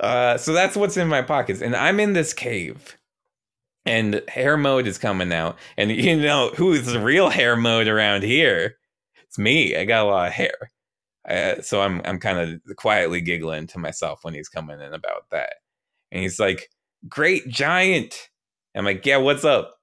uh 0.00 0.36
so 0.36 0.52
that's 0.52 0.76
what's 0.76 0.96
in 0.96 1.08
my 1.08 1.22
pockets 1.22 1.62
and 1.62 1.74
I'm 1.74 2.00
in 2.00 2.12
this 2.12 2.34
cave 2.34 2.98
and 3.86 4.22
hair 4.28 4.56
mode 4.56 4.86
is 4.86 4.98
coming 4.98 5.32
out. 5.32 5.58
And 5.76 5.90
you 5.90 6.16
know 6.16 6.50
who's 6.56 6.86
the 6.86 7.00
real 7.00 7.30
hair 7.30 7.56
mode 7.56 7.88
around 7.88 8.22
here? 8.22 8.76
It's 9.24 9.38
me. 9.38 9.76
I 9.76 9.84
got 9.84 10.06
a 10.06 10.08
lot 10.08 10.28
of 10.28 10.32
hair. 10.34 10.70
Uh, 11.28 11.60
so 11.62 11.80
I'm 11.82 12.00
I'm 12.04 12.20
kind 12.20 12.38
of 12.38 12.76
quietly 12.76 13.20
giggling 13.20 13.66
to 13.68 13.78
myself 13.78 14.24
when 14.24 14.34
he's 14.34 14.48
coming 14.48 14.80
in 14.80 14.92
about 14.94 15.30
that, 15.30 15.56
and 16.12 16.22
he's 16.22 16.38
like, 16.40 16.70
"Great 17.08 17.48
giant." 17.48 18.30
I'm 18.74 18.84
like, 18.84 19.06
"Yeah, 19.06 19.18
what's 19.18 19.44
up?" 19.44 19.76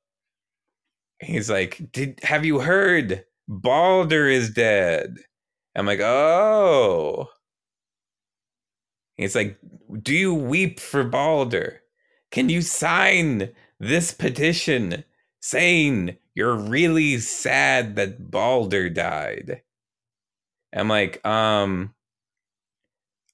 He's 1.22 1.50
like, 1.50 1.92
"Did 1.92 2.20
have 2.24 2.46
you 2.46 2.60
heard 2.60 3.24
Baldur 3.48 4.28
is 4.28 4.50
dead?" 4.50 5.18
I'm 5.76 5.86
like, 5.86 6.00
"Oh." 6.02 7.30
He's 9.18 9.36
like, 9.36 9.58
"Do 10.02 10.14
you 10.14 10.34
weep 10.34 10.80
for 10.80 11.04
Baldur? 11.04 11.82
Can 12.32 12.50
you 12.50 12.62
sign 12.62 13.52
this 13.82 14.14
petition 14.14 15.04
saying 15.42 16.18
you're 16.36 16.56
really 16.58 17.20
sad 17.20 17.96
that 17.98 18.32
Baldur 18.32 18.90
died?" 18.90 19.64
I'm 20.74 20.88
like, 20.88 21.26
um, 21.26 21.94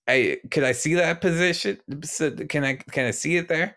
I 0.08 0.40
could 0.52 0.64
I 0.64 0.72
see 0.72 0.94
that 0.96 1.22
position? 1.22 1.78
Can 2.48 2.64
I 2.64 2.76
can 2.76 3.06
I 3.06 3.12
see 3.12 3.38
it 3.38 3.48
there? 3.50 3.76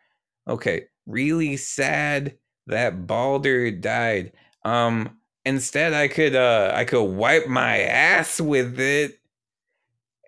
Okay, 0.48 0.86
really 1.06 1.56
sad 1.56 2.38
that 2.66 3.06
Baldur 3.06 3.70
died. 3.72 4.32
Um, 4.64 5.18
instead, 5.44 5.92
I 5.92 6.08
could 6.08 6.34
uh 6.36 6.72
I 6.74 6.84
could 6.84 7.02
wipe 7.04 7.48
my 7.48 7.80
ass 7.80 8.40
with 8.40 8.78
it, 8.78 9.18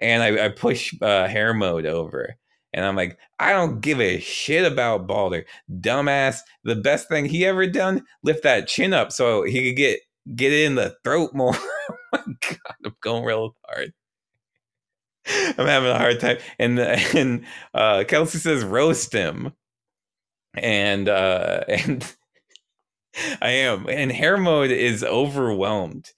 and 0.00 0.22
I, 0.22 0.46
I 0.46 0.48
push 0.48 0.94
uh, 1.00 1.28
mode 1.54 1.86
over. 1.86 2.36
And 2.74 2.84
I'm 2.86 2.96
like, 2.96 3.18
I 3.38 3.52
don't 3.52 3.80
give 3.80 4.00
a 4.00 4.20
shit 4.20 4.70
about 4.70 5.06
Baldur, 5.06 5.44
dumbass. 5.70 6.40
The 6.64 6.76
best 6.76 7.08
thing 7.08 7.26
he 7.26 7.44
ever 7.46 7.66
done, 7.66 8.04
lift 8.22 8.44
that 8.44 8.68
chin 8.68 8.94
up 8.94 9.12
so 9.12 9.44
he 9.44 9.68
could 9.68 9.76
get 9.76 10.00
get 10.36 10.52
it 10.52 10.64
in 10.64 10.76
the 10.76 10.96
throat 11.04 11.32
more. 11.34 11.54
oh 11.56 11.96
my 12.12 12.22
god, 12.42 12.76
I'm 12.84 12.96
going 13.02 13.24
real 13.24 13.56
hard. 13.66 13.92
I'm 15.58 15.66
having 15.66 15.90
a 15.90 15.98
hard 15.98 16.20
time. 16.20 16.38
And 16.58 16.78
and 17.14 17.44
uh, 17.74 18.04
Kelsey 18.08 18.38
says 18.38 18.64
roast 18.64 19.12
him, 19.12 19.52
and 20.54 21.08
uh, 21.08 21.62
and 21.68 22.14
I 23.42 23.50
am. 23.50 23.88
And 23.88 24.12
Hermod 24.12 24.72
is 24.72 25.04
overwhelmed. 25.04 26.10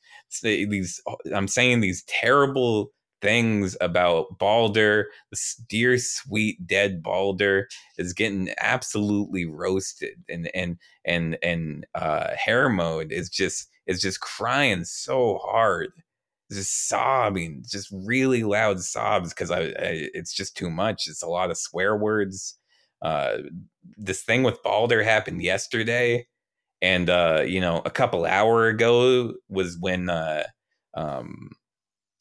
These 0.42 1.02
I'm 1.34 1.48
saying 1.48 1.80
these 1.80 2.04
terrible 2.08 2.92
things 3.24 3.76
about 3.80 4.38
Baldur. 4.38 5.08
This 5.32 5.56
dear 5.68 5.98
sweet 5.98 6.66
dead 6.68 7.02
Baldur 7.02 7.68
is 7.98 8.12
getting 8.12 8.50
absolutely 8.60 9.46
roasted, 9.46 10.22
and 10.28 10.50
and 10.54 10.78
and 11.06 11.38
and 11.42 11.86
uh, 11.96 12.34
mode 12.70 13.12
is 13.12 13.30
just 13.30 13.70
is 13.88 14.02
just 14.02 14.20
crying 14.20 14.84
so 14.84 15.38
hard, 15.44 15.92
just 16.52 16.88
sobbing, 16.88 17.64
just 17.66 17.88
really 17.92 18.44
loud 18.44 18.80
sobs 18.80 19.30
because 19.30 19.50
I, 19.50 19.60
I, 19.62 20.08
it's 20.14 20.34
just 20.34 20.56
too 20.56 20.70
much. 20.70 21.08
It's 21.08 21.22
a 21.22 21.28
lot 21.28 21.50
of 21.50 21.58
swear 21.58 21.96
words. 21.96 22.58
Uh, 23.02 23.38
this 23.96 24.22
thing 24.22 24.42
with 24.44 24.62
Baldur 24.62 25.02
happened 25.02 25.42
yesterday, 25.42 26.26
and 26.82 27.10
uh, 27.10 27.44
you 27.46 27.60
know, 27.60 27.82
a 27.86 27.90
couple 27.90 28.26
hour 28.26 28.68
ago 28.68 29.34
was 29.48 29.78
when 29.80 30.10
uh, 30.10 30.44
um, 30.94 31.50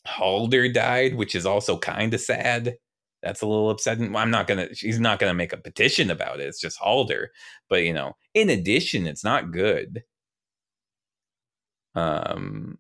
Halder 0.06 0.72
died, 0.72 1.16
which 1.16 1.36
is 1.36 1.46
also 1.46 1.78
kind 1.78 2.14
of 2.14 2.22
sad. 2.22 2.76
That's 3.22 3.42
a 3.42 3.48
little 3.48 3.70
upsetting. 3.70 4.16
I'm 4.16 4.32
not 4.32 4.48
gonna. 4.48 4.74
She's 4.76 5.00
not 5.00 5.20
gonna 5.20 5.34
make 5.34 5.54
a 5.54 5.58
petition 5.58 6.12
about 6.12 6.40
it. 6.40 6.48
It's 6.48 6.60
just 6.60 6.78
Halder. 6.78 7.32
But 7.70 7.84
you 7.84 7.94
know, 7.94 8.14
in 8.34 8.50
addition, 8.50 9.08
it's 9.08 9.24
not 9.24 9.52
good. 9.52 10.04
Um, 11.96 12.78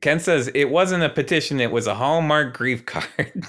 Ken 0.00 0.20
says 0.20 0.50
it 0.54 0.70
wasn't 0.70 1.02
a 1.02 1.08
petition; 1.08 1.60
it 1.60 1.72
was 1.72 1.86
a 1.86 1.94
Hallmark 1.94 2.56
grief 2.56 2.86
card. 2.86 3.46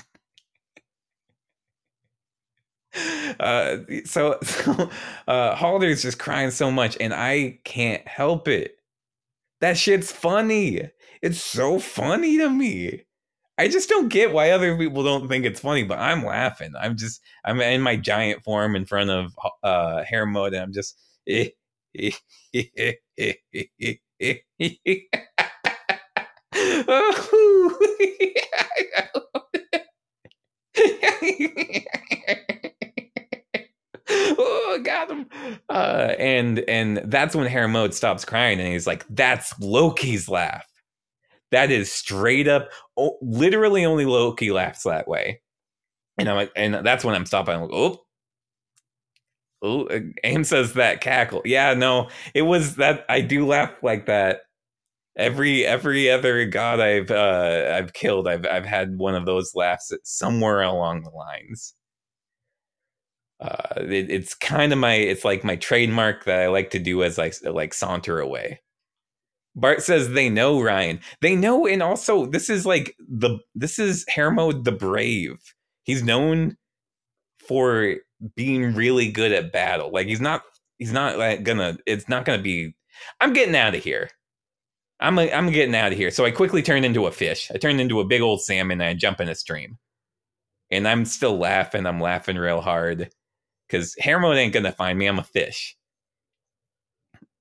uh, 3.40 3.78
so, 4.06 4.38
so 4.44 4.90
uh, 5.28 5.56
Halder's 5.56 6.02
just 6.02 6.20
crying 6.20 6.52
so 6.52 6.72
much, 6.72 6.98
and 7.00 7.14
I 7.14 7.60
can't 7.64 8.08
help 8.08 8.48
it. 8.48 8.78
That 9.62 9.78
shit's 9.78 10.12
funny. 10.12 10.90
It's 11.22 11.44
so 11.44 11.80
funny 11.80 12.38
to 12.38 12.50
me. 12.50 13.04
I 13.58 13.68
just 13.68 13.90
don't 13.90 14.08
get 14.10 14.32
why 14.34 14.52
other 14.52 14.78
people 14.78 15.04
don't 15.04 15.28
think 15.28 15.46
it's 15.46 15.60
funny, 15.60 15.84
but 15.84 16.00
I'm 16.00 16.26
laughing. 16.26 16.74
I'm 16.80 16.96
just 16.98 17.22
I'm 17.44 17.60
in 17.62 17.82
my 17.82 17.98
giant 17.98 18.44
form 18.44 18.76
in 18.76 18.86
front 18.86 19.10
of 19.10 19.34
uh 19.64 20.04
Hermod, 20.10 20.54
and 20.54 20.64
I'm 20.64 20.74
just 20.74 20.98
eh, 21.28 21.50
oh, 34.10 34.82
got 34.84 35.12
him. 35.12 35.28
Uh, 35.70 36.14
and 36.18 36.60
and 36.68 36.98
that's 37.06 37.36
when 37.36 37.48
Hermod 37.48 37.94
stops 37.94 38.26
crying, 38.26 38.60
and 38.60 38.70
he's 38.74 38.88
like, 38.88 39.06
"That's 39.10 39.54
Loki's 39.60 40.30
laugh. 40.30 40.66
That 41.52 41.72
is 41.72 41.92
straight 41.92 42.48
up. 42.48 42.70
Oh, 42.98 43.18
literally, 43.22 43.86
only 43.86 44.06
Loki 44.06 44.52
laughs 44.52 44.84
that 44.84 45.08
way." 45.08 45.42
And 46.20 46.30
I'm 46.30 46.36
like, 46.38 46.52
and 46.56 46.76
that's 46.86 47.04
when 47.06 47.16
I'm 47.16 47.26
stopping. 47.26 47.56
I'm 47.56 47.62
like, 47.64 47.72
oh, 47.74 48.02
Oh, 49.62 49.90
Aim 50.24 50.44
says 50.46 50.74
that 50.74 51.02
cackle. 51.02 51.42
Yeah, 51.46 51.74
no, 51.74 52.10
it 52.34 52.44
was 52.44 52.76
that 52.78 53.06
I 53.10 53.22
do 53.22 53.46
laugh 53.46 53.72
like 53.84 54.06
that. 54.06 54.42
Every 55.18 55.66
every 55.66 56.10
other 56.12 56.46
god 56.48 56.80
I've 56.82 57.12
uh, 57.12 57.74
I've 57.78 57.94
killed, 57.94 58.28
I've 58.28 58.46
I've 58.48 58.66
had 58.66 58.98
one 58.98 59.16
of 59.16 59.26
those 59.26 59.56
laughs 59.56 59.92
somewhere 60.04 60.62
along 60.64 61.04
the 61.04 61.12
lines. 61.12 61.76
Uh, 63.40 63.76
it, 63.78 64.12
it's 64.12 64.34
kind 64.36 64.74
of 64.74 64.80
my 64.80 64.94
it's 64.96 65.24
like 65.24 65.44
my 65.46 65.56
trademark 65.56 66.26
that 66.26 66.42
I 66.42 66.48
like 66.48 66.72
to 66.72 66.80
do 66.80 67.04
as 67.04 67.18
I 67.18 67.32
like 67.50 67.74
saunter 67.74 68.20
away. 68.20 68.60
Bart 69.60 69.82
says 69.82 70.10
they 70.10 70.30
know 70.30 70.62
Ryan. 70.62 71.00
They 71.22 71.36
know, 71.36 71.68
and 71.68 71.84
also 71.84 72.26
this 72.26 72.50
is 72.50 72.66
like 72.66 72.96
the 73.00 73.40
this 73.56 73.80
is 73.80 74.06
Hermod 74.14 74.64
the 74.64 74.72
Brave. 74.72 75.38
He's 75.84 76.04
known 76.04 76.58
for 77.48 77.96
being 78.36 78.76
really 78.76 79.12
good 79.12 79.32
at 79.32 79.52
battle. 79.52 79.92
Like 79.92 80.08
he's 80.08 80.22
not 80.22 80.44
he's 80.78 80.94
not 80.94 81.18
like 81.18 81.44
gonna 81.44 81.78
it's 81.86 82.10
not 82.10 82.26
gonna 82.26 82.42
be 82.42 82.76
I'm 83.20 83.34
getting 83.34 83.56
out 83.56 83.76
of 83.76 83.84
here. 83.84 84.10
I'm 85.00 85.18
a, 85.18 85.32
I'm 85.32 85.52
getting 85.52 85.76
out 85.76 85.92
of 85.94 85.98
here. 85.98 86.12
So 86.12 86.26
I 86.26 86.32
quickly 86.32 86.62
turned 86.62 86.86
into 86.86 87.06
a 87.06 87.12
fish. 87.12 87.50
I 87.54 87.58
turned 87.58 87.80
into 87.82 88.02
a 88.02 88.06
big 88.06 88.22
old 88.22 88.42
salmon 88.44 88.82
and 88.82 88.90
I 88.90 88.94
jump 88.94 89.22
in 89.22 89.30
a 89.30 89.36
stream. 89.36 89.78
And 90.72 90.88
I'm 90.88 91.06
still 91.06 91.38
laughing. 91.38 91.86
I'm 91.86 92.02
laughing 92.02 92.38
real 92.38 92.62
hard. 92.62 93.10
Cause 93.70 93.96
Hermod 94.02 94.38
ain't 94.38 94.54
gonna 94.54 94.72
find 94.72 95.00
me. 95.00 95.08
I'm 95.08 95.20
a 95.20 95.24
fish. 95.24 95.78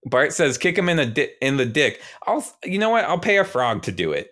Bart 0.08 0.32
says, 0.32 0.58
"Kick 0.58 0.76
him 0.78 0.88
in 0.88 0.96
the 0.96 1.06
di- 1.06 1.32
in 1.40 1.56
the 1.56 1.66
dick." 1.66 2.00
I'll, 2.26 2.44
you 2.64 2.78
know 2.78 2.90
what? 2.90 3.04
I'll 3.04 3.18
pay 3.18 3.38
a 3.38 3.44
frog 3.44 3.82
to 3.84 3.92
do 3.92 4.12
it. 4.12 4.30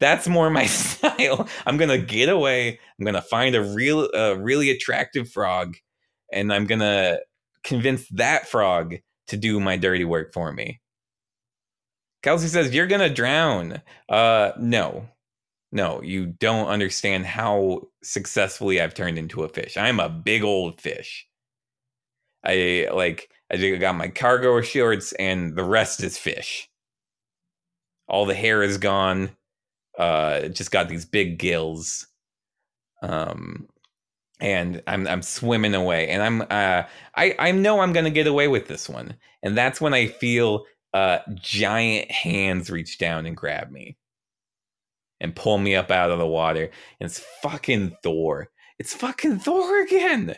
That's 0.00 0.28
more 0.28 0.50
my 0.50 0.66
style. 0.66 1.48
I'm 1.66 1.76
gonna 1.76 1.98
get 1.98 2.28
away. 2.28 2.78
I'm 2.98 3.04
gonna 3.04 3.22
find 3.22 3.54
a 3.54 3.62
real, 3.62 4.10
a 4.12 4.36
really 4.36 4.70
attractive 4.70 5.30
frog, 5.30 5.76
and 6.32 6.52
I'm 6.52 6.66
gonna 6.66 7.18
convince 7.64 8.08
that 8.10 8.48
frog 8.48 8.96
to 9.28 9.36
do 9.36 9.60
my 9.60 9.76
dirty 9.76 10.04
work 10.04 10.32
for 10.32 10.52
me. 10.52 10.80
Kelsey 12.22 12.48
says 12.48 12.74
you're 12.74 12.86
gonna 12.86 13.12
drown. 13.12 13.82
Uh, 14.08 14.52
no, 14.58 15.08
no, 15.72 16.02
you 16.02 16.26
don't 16.26 16.68
understand 16.68 17.26
how 17.26 17.82
successfully 18.02 18.80
I've 18.80 18.94
turned 18.94 19.18
into 19.18 19.44
a 19.44 19.48
fish. 19.48 19.76
I'm 19.76 20.00
a 20.00 20.08
big 20.08 20.42
old 20.42 20.80
fish. 20.80 21.26
I 22.44 22.88
like 22.92 23.30
I 23.50 23.76
got 23.76 23.96
my 23.96 24.08
cargo 24.08 24.60
shorts, 24.60 25.12
and 25.12 25.56
the 25.56 25.64
rest 25.64 26.02
is 26.02 26.18
fish. 26.18 26.68
All 28.08 28.26
the 28.26 28.34
hair 28.34 28.62
is 28.62 28.78
gone 28.78 29.30
uh, 29.98 30.48
just 30.48 30.70
got 30.70 30.88
these 30.88 31.04
big 31.04 31.38
gills. 31.38 32.06
Um, 33.02 33.68
and 34.40 34.82
I'm 34.86 35.06
I'm 35.06 35.22
swimming 35.22 35.74
away, 35.74 36.08
and 36.08 36.22
I'm 36.22 36.42
uh, 36.42 36.84
I 37.14 37.34
I 37.38 37.52
know 37.52 37.80
I'm 37.80 37.92
gonna 37.92 38.10
get 38.10 38.26
away 38.26 38.48
with 38.48 38.66
this 38.66 38.88
one, 38.88 39.16
and 39.42 39.56
that's 39.56 39.80
when 39.80 39.92
I 39.92 40.06
feel 40.06 40.64
uh, 40.94 41.18
giant 41.34 42.10
hands 42.10 42.70
reach 42.70 42.98
down 42.98 43.26
and 43.26 43.36
grab 43.36 43.70
me, 43.70 43.98
and 45.20 45.36
pull 45.36 45.58
me 45.58 45.74
up 45.74 45.90
out 45.90 46.10
of 46.10 46.18
the 46.18 46.26
water. 46.26 46.64
And 46.64 47.06
it's 47.06 47.22
fucking 47.42 47.96
Thor. 48.02 48.48
It's 48.78 48.94
fucking 48.94 49.40
Thor 49.40 49.82
again. 49.82 50.36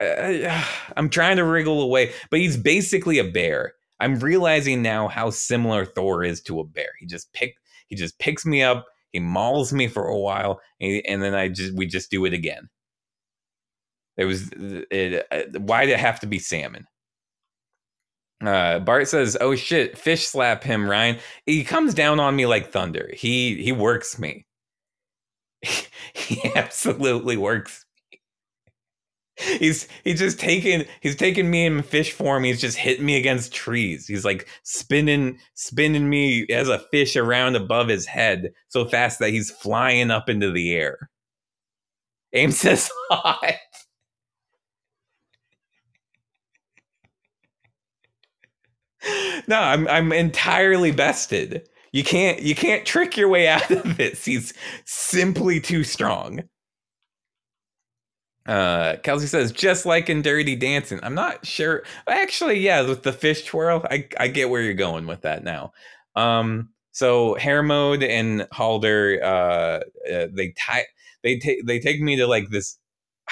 Uh 0.00 0.64
I'm 0.96 1.08
trying 1.10 1.36
to 1.36 1.44
wriggle 1.44 1.82
away, 1.82 2.12
but 2.30 2.40
he's 2.40 2.56
basically 2.56 3.18
a 3.18 3.24
bear. 3.24 3.74
I'm 4.00 4.18
realizing 4.18 4.82
now 4.82 5.08
how 5.08 5.30
similar 5.30 5.84
Thor 5.84 6.24
is 6.24 6.40
to 6.42 6.60
a 6.60 6.64
bear. 6.64 6.88
He 6.98 7.06
just 7.06 7.32
picked 7.32 7.58
he 7.88 7.96
just 7.96 8.18
picks 8.18 8.46
me 8.46 8.62
up, 8.62 8.86
he 9.12 9.20
mauls 9.20 9.72
me 9.72 9.88
for 9.88 10.06
a 10.06 10.18
while, 10.18 10.60
and, 10.80 11.02
and 11.06 11.22
then 11.22 11.34
I 11.34 11.48
just 11.48 11.74
we 11.74 11.86
just 11.86 12.10
do 12.10 12.24
it 12.24 12.32
again. 12.34 12.68
It 14.16 14.24
was 14.24 14.50
it. 14.52 15.26
Uh, 15.30 15.58
why 15.60 15.86
did 15.86 15.92
it 15.92 16.00
have 16.00 16.20
to 16.20 16.26
be 16.26 16.38
salmon? 16.38 16.86
Uh, 18.44 18.78
Bart 18.80 19.08
says, 19.08 19.36
"Oh 19.40 19.54
shit, 19.54 19.98
fish 19.98 20.26
slap 20.26 20.64
him, 20.64 20.88
Ryan. 20.88 21.18
He 21.46 21.64
comes 21.64 21.94
down 21.94 22.20
on 22.20 22.36
me 22.36 22.46
like 22.46 22.72
thunder. 22.72 23.10
He 23.14 23.62
he 23.62 23.72
works 23.72 24.18
me. 24.18 24.46
he 26.14 26.52
absolutely 26.54 27.36
works 27.36 27.84
he's 29.40 29.88
he's 30.04 30.18
just 30.18 30.38
taking 30.38 30.84
he's 31.00 31.16
taking 31.16 31.50
me 31.50 31.66
in 31.66 31.82
fish 31.82 32.12
form. 32.12 32.44
He's 32.44 32.60
just 32.60 32.76
hitting 32.76 33.06
me 33.06 33.16
against 33.16 33.52
trees. 33.52 34.06
He's 34.06 34.24
like 34.24 34.48
spinning 34.62 35.38
spinning 35.54 36.08
me 36.08 36.46
as 36.50 36.68
a 36.68 36.78
fish 36.90 37.16
around 37.16 37.56
above 37.56 37.88
his 37.88 38.06
head 38.06 38.52
so 38.68 38.84
fast 38.86 39.18
that 39.20 39.30
he's 39.30 39.50
flying 39.50 40.10
up 40.10 40.28
into 40.28 40.50
the 40.52 40.74
air. 40.74 41.10
Aim 42.32 42.52
says 42.52 42.90
hot 43.10 43.54
no 49.48 49.58
i'm 49.58 49.88
i'm 49.88 50.12
entirely 50.12 50.92
bested 50.92 51.66
you 51.92 52.04
can't 52.04 52.42
you 52.42 52.54
can't 52.54 52.86
trick 52.86 53.16
your 53.16 53.28
way 53.28 53.48
out 53.48 53.70
of 53.70 53.96
this. 53.96 54.24
He's 54.24 54.54
simply 54.84 55.60
too 55.60 55.84
strong 55.84 56.42
uh, 58.46 58.96
Kelsey 59.02 59.26
says, 59.26 59.52
just 59.52 59.86
like 59.86 60.08
in 60.08 60.22
Dirty 60.22 60.56
Dancing. 60.56 61.00
I'm 61.02 61.14
not 61.14 61.46
sure. 61.46 61.82
Actually, 62.08 62.58
yeah, 62.60 62.82
with 62.82 63.02
the 63.02 63.12
fish 63.12 63.44
twirl, 63.44 63.86
I, 63.90 64.08
I 64.18 64.28
get 64.28 64.50
where 64.50 64.62
you're 64.62 64.74
going 64.74 65.06
with 65.06 65.22
that 65.22 65.44
now. 65.44 65.72
Um, 66.16 66.70
so 66.92 67.36
Hermod 67.38 68.02
and 68.02 68.46
Halder, 68.52 69.20
uh, 69.22 70.10
uh, 70.12 70.26
they 70.32 70.54
tie, 70.58 70.86
they 71.22 71.38
take, 71.38 71.66
they 71.66 71.78
take 71.78 72.00
me 72.00 72.16
to 72.16 72.26
like 72.26 72.48
this. 72.50 72.78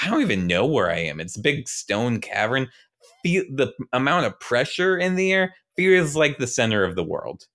I 0.01 0.09
don't 0.09 0.21
even 0.21 0.47
know 0.47 0.67
where 0.67 0.91
I 0.91 0.99
am. 0.99 1.21
It's 1.21 1.37
a 1.37 1.43
big 1.43 1.69
stone 1.69 2.21
cavern. 2.21 2.69
Feel 3.23 3.45
the 3.53 3.73
amount 3.93 4.27
of 4.27 4.39
pressure 4.39 4.97
in 4.97 5.17
the 5.17 5.33
air 5.33 5.55
feels 5.77 6.15
like 6.15 6.39
the 6.39 6.47
center 6.47 6.85
of 6.85 6.95
the 6.95 7.03
world. 7.03 7.47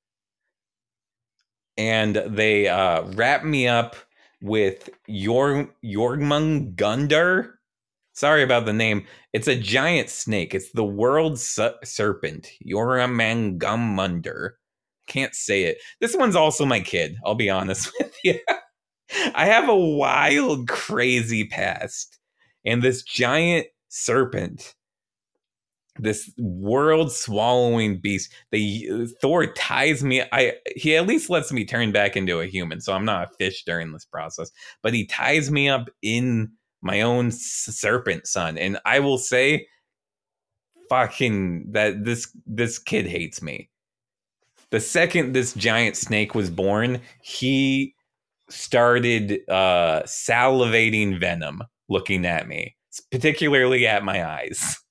And 1.78 2.16
they 2.16 2.68
uh, 2.68 3.04
wrap 3.14 3.44
me 3.46 3.68
up 3.68 3.96
with 4.44 4.90
Yor 5.08 5.70
Jormungandr. 5.84 7.54
Sorry 8.12 8.44
about 8.44 8.66
the 8.66 8.74
name. 8.74 9.08
It's 9.32 9.48
a 9.48 9.56
giant 9.56 10.10
snake. 10.10 10.54
It's 10.54 10.72
the 10.74 10.84
world 10.84 11.40
su- 11.40 11.74
serpent, 11.84 12.52
Jormungandr. 12.68 14.50
Can't 15.08 15.34
say 15.34 15.64
it. 15.64 15.78
This 16.00 16.16
one's 16.16 16.36
also 16.36 16.66
my 16.66 16.82
kid. 16.82 17.16
I'll 17.26 17.36
be 17.36 17.50
honest 17.50 17.90
with 18.00 18.14
you. 18.24 18.40
I 19.34 19.46
have 19.46 19.70
a 19.70 19.76
wild, 19.76 20.68
crazy 20.68 21.48
past, 21.48 22.20
and 22.66 22.82
this 22.82 23.02
giant 23.02 23.68
serpent 23.88 24.76
this 26.00 26.32
world 26.38 27.12
swallowing 27.12 28.00
beast. 28.00 28.32
They 28.52 29.08
Thor 29.22 29.48
ties 29.48 30.04
me. 30.04 30.24
I 30.32 30.54
he 30.76 30.96
at 30.96 31.08
least 31.08 31.30
lets 31.30 31.52
me 31.52 31.66
turn 31.66 31.92
back 31.92 32.16
into 32.18 32.40
a 32.40 32.48
human, 32.48 32.82
so 32.82 32.94
I'm 32.94 33.06
not 33.06 33.30
a 33.30 33.34
fish 33.36 33.64
during 33.64 33.92
this 33.92 34.06
process. 34.06 34.52
But 34.82 34.94
he 34.94 35.06
ties 35.06 35.52
me 35.52 35.70
up 35.70 35.90
in 36.02 36.52
my 36.82 37.02
own 37.02 37.32
serpent 37.32 38.28
son, 38.28 38.58
and 38.58 38.80
I 38.86 39.00
will 39.00 39.18
say, 39.18 39.68
fucking 40.90 41.72
that 41.72 42.04
this 42.04 42.36
this 42.46 42.80
kid 42.80 43.08
hates 43.08 43.42
me. 43.42 43.70
The 44.72 44.80
second 44.80 45.34
this 45.34 45.54
giant 45.54 45.96
snake 45.96 46.34
was 46.34 46.50
born, 46.50 47.02
he 47.22 47.96
started 48.50 49.40
uh 49.50 50.02
salivating 50.06 51.20
venom 51.20 51.64
looking 51.88 52.26
at 52.26 52.48
me, 52.48 52.76
particularly 53.12 53.88
at 53.88 54.04
my 54.04 54.28
eyes. 54.28 54.83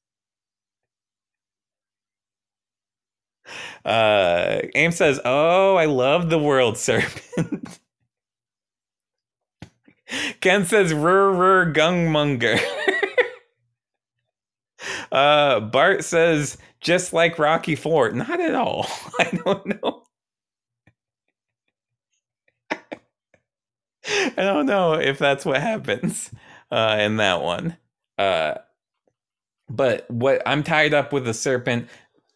Uh, 3.84 4.60
Aim 4.74 4.92
says, 4.92 5.20
"Oh, 5.24 5.76
I 5.76 5.86
love 5.86 6.30
the 6.30 6.38
world 6.38 6.78
serpent." 6.78 7.80
Ken 10.40 10.64
says, 10.64 10.92
"Rur 10.92 11.32
rur 11.32 11.72
gungmunger." 11.72 12.60
uh, 15.12 15.60
Bart 15.60 16.04
says, 16.04 16.58
"Just 16.80 17.12
like 17.12 17.38
Rocky 17.38 17.74
Four." 17.74 18.10
Not 18.12 18.40
at 18.40 18.54
all. 18.54 18.86
I 19.18 19.40
don't 19.44 19.66
know. 19.66 20.02
I 24.06 24.32
don't 24.36 24.66
know 24.66 24.94
if 24.94 25.18
that's 25.18 25.44
what 25.44 25.60
happens 25.60 26.30
uh, 26.70 26.98
in 27.00 27.16
that 27.16 27.42
one. 27.42 27.76
Uh, 28.18 28.54
but 29.68 30.10
what 30.10 30.42
I'm 30.46 30.62
tied 30.62 30.92
up 30.94 31.12
with 31.12 31.24
the 31.24 31.34
serpent 31.34 31.88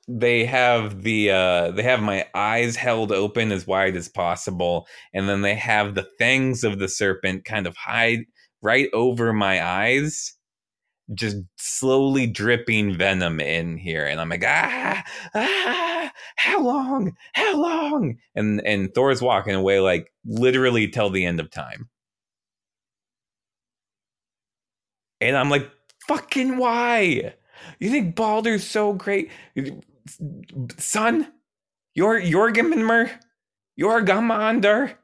they 0.09 0.45
have 0.45 1.03
the 1.03 1.31
uh 1.31 1.71
they 1.73 1.83
have 1.83 2.01
my 2.01 2.27
eyes 2.35 2.77
held 2.77 3.11
open 3.11 3.51
as 3.51 3.67
wide 3.67 3.97
as 3.97 4.09
possible 4.09 4.87
and 5.13 5.29
then 5.29 5.43
they 5.43 5.55
have 5.55 5.95
the 5.95 6.07
fangs 6.19 6.63
of 6.63 6.79
the 6.79 6.89
serpent 6.89 7.45
kind 7.45 7.67
of 7.67 7.77
hide 7.77 8.21
right 8.63 8.89
over 8.93 9.33
my 9.33 9.65
eyes 9.65 10.35
just 11.15 11.37
slowly 11.57 12.27
dripping 12.27 12.97
venom 12.97 13.41
in 13.41 13.77
here 13.77 14.07
and 14.07 14.21
i'm 14.21 14.29
like 14.29 14.45
ah 14.47 15.03
ah 15.35 15.97
how 16.37 16.63
long 16.63 17.17
how 17.33 17.57
long? 17.57 18.19
And 18.35 18.65
and 18.65 18.95
thor's 18.95 19.23
walking 19.23 19.55
away 19.55 19.81
like 19.81 20.13
literally 20.25 20.89
till 20.89 21.11
the 21.11 21.25
end 21.25 21.41
of 21.41 21.51
time. 21.51 21.89
And 25.21 25.37
i'm 25.37 25.51
like 25.51 25.71
fucking 26.07 26.59
why? 26.59 27.35
You 27.81 27.91
think 27.91 28.15
Baldur's 28.15 28.65
so 28.65 28.93
great? 28.93 29.31
Son, 30.79 31.33
you're 31.95 32.21
Jorgenmer, 32.21 33.11
Jorgamandr, 33.79 34.97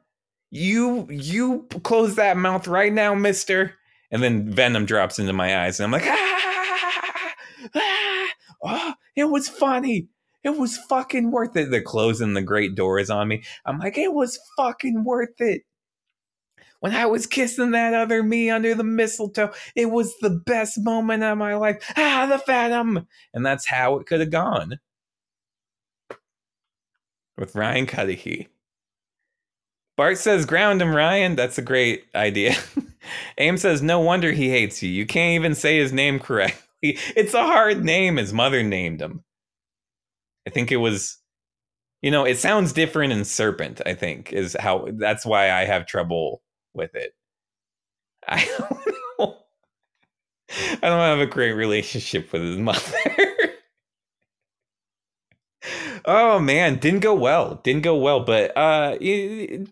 you 0.53 1.07
you 1.09 1.67
close 1.83 2.15
that 2.15 2.37
mouth 2.37 2.67
right 2.67 2.93
now, 2.93 3.15
mister. 3.15 3.73
And 4.11 4.21
then 4.21 4.51
venom 4.51 4.85
drops 4.85 5.17
into 5.17 5.33
my 5.33 5.65
eyes, 5.65 5.79
and 5.79 5.85
I'm 5.85 5.91
like, 5.91 6.05
ah, 6.07 7.33
ah, 7.75 8.29
oh, 8.63 8.93
it 9.15 9.25
was 9.25 9.49
funny. 9.49 10.07
It 10.43 10.57
was 10.57 10.77
fucking 10.77 11.31
worth 11.31 11.55
it. 11.57 11.71
They're 11.71 11.81
closing 11.81 12.33
the 12.33 12.43
great 12.43 12.75
doors 12.75 13.09
on 13.09 13.27
me. 13.27 13.43
I'm 13.65 13.79
like, 13.79 13.97
it 13.97 14.13
was 14.13 14.37
fucking 14.55 15.03
worth 15.03 15.39
it. 15.39 15.63
When 16.81 16.93
I 16.93 17.07
was 17.07 17.25
kissing 17.25 17.71
that 17.71 17.93
other 17.95 18.21
me 18.21 18.51
under 18.51 18.75
the 18.75 18.83
mistletoe, 18.83 19.53
it 19.75 19.89
was 19.89 20.13
the 20.19 20.29
best 20.29 20.79
moment 20.79 21.23
of 21.23 21.37
my 21.37 21.55
life. 21.55 21.81
Ah, 21.95 22.27
the 22.29 22.37
Phantom. 22.37 23.07
And 23.33 23.43
that's 23.45 23.65
how 23.65 23.97
it 23.97 24.05
could 24.05 24.19
have 24.19 24.31
gone 24.31 24.79
with 27.37 27.55
Ryan 27.55 27.85
Cuddihy. 27.85 28.47
Bart 29.95 30.17
says, 30.17 30.45
ground 30.45 30.81
him, 30.81 30.95
Ryan. 30.95 31.35
That's 31.35 31.57
a 31.57 31.61
great 31.63 32.05
idea. 32.15 32.55
Aim 33.37 33.57
says, 33.57 33.81
no 33.81 33.99
wonder 33.99 34.31
he 34.31 34.49
hates 34.49 34.81
you. 34.81 34.89
You 34.89 35.05
can't 35.05 35.35
even 35.35 35.55
say 35.55 35.77
his 35.77 35.93
name 35.93 36.19
correctly. 36.19 36.59
It's 37.15 37.33
a 37.33 37.43
hard 37.43 37.85
name. 37.85 38.17
His 38.17 38.33
mother 38.33 38.61
named 38.61 39.01
him. 39.01 39.23
I 40.45 40.49
think 40.49 40.69
it 40.69 40.75
was, 40.75 41.17
you 42.01 42.11
know, 42.11 42.25
it 42.25 42.37
sounds 42.37 42.73
different 42.73 43.13
in 43.13 43.23
Serpent, 43.23 43.79
I 43.85 43.93
think, 43.93 44.33
is 44.33 44.53
how, 44.59 44.89
that's 44.91 45.25
why 45.25 45.49
I 45.49 45.63
have 45.63 45.85
trouble 45.85 46.41
with 46.73 46.93
it. 46.93 47.13
I 48.27 48.43
don't 48.59 48.95
know. 49.17 49.37
I 50.81 50.89
don't 50.89 50.99
have 50.99 51.19
a 51.19 51.25
great 51.25 51.53
relationship 51.53 52.33
with 52.33 52.41
his 52.41 52.57
mother. 52.57 52.81
Oh 56.05 56.39
man, 56.39 56.77
didn't 56.79 57.01
go 57.01 57.13
well. 57.13 57.61
Didn't 57.63 57.83
go 57.83 57.95
well. 57.95 58.21
But 58.21 58.55
uh, 58.57 58.97
it, 58.99 59.69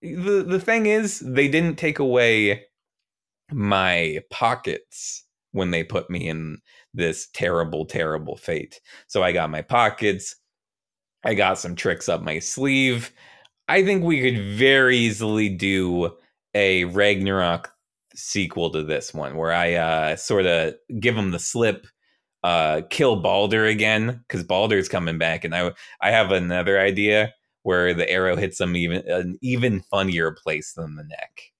the 0.00 0.44
the 0.46 0.60
thing 0.60 0.86
is, 0.86 1.20
they 1.20 1.48
didn't 1.48 1.76
take 1.76 1.98
away 1.98 2.64
my 3.50 4.20
pockets 4.30 5.24
when 5.52 5.70
they 5.70 5.84
put 5.84 6.08
me 6.10 6.28
in 6.28 6.58
this 6.94 7.28
terrible, 7.32 7.84
terrible 7.84 8.36
fate. 8.36 8.80
So 9.06 9.22
I 9.22 9.32
got 9.32 9.50
my 9.50 9.62
pockets. 9.62 10.36
I 11.24 11.34
got 11.34 11.58
some 11.58 11.76
tricks 11.76 12.08
up 12.08 12.22
my 12.22 12.38
sleeve. 12.38 13.12
I 13.68 13.84
think 13.84 14.02
we 14.02 14.20
could 14.20 14.56
very 14.56 14.96
easily 14.96 15.48
do 15.48 16.16
a 16.54 16.84
Ragnarok 16.84 17.72
sequel 18.14 18.70
to 18.70 18.82
this 18.82 19.14
one 19.14 19.36
where 19.36 19.52
I 19.52 19.74
uh, 19.74 20.16
sort 20.16 20.46
of 20.46 20.74
give 20.98 21.14
them 21.14 21.30
the 21.30 21.38
slip 21.38 21.86
uh, 22.42 22.82
kill 22.90 23.16
Baldur 23.16 23.66
again 23.66 24.22
because 24.26 24.44
Baldur's 24.44 24.88
coming 24.88 25.18
back, 25.18 25.44
and 25.44 25.54
I 25.54 25.72
I 26.00 26.10
have 26.10 26.32
another 26.32 26.78
idea 26.78 27.32
where 27.62 27.94
the 27.94 28.08
arrow 28.10 28.36
hits 28.36 28.60
him 28.60 28.76
even 28.76 29.06
an 29.08 29.38
even 29.40 29.80
funnier 29.80 30.32
place 30.32 30.72
than 30.72 30.96
the 30.96 31.04
neck. 31.04 31.52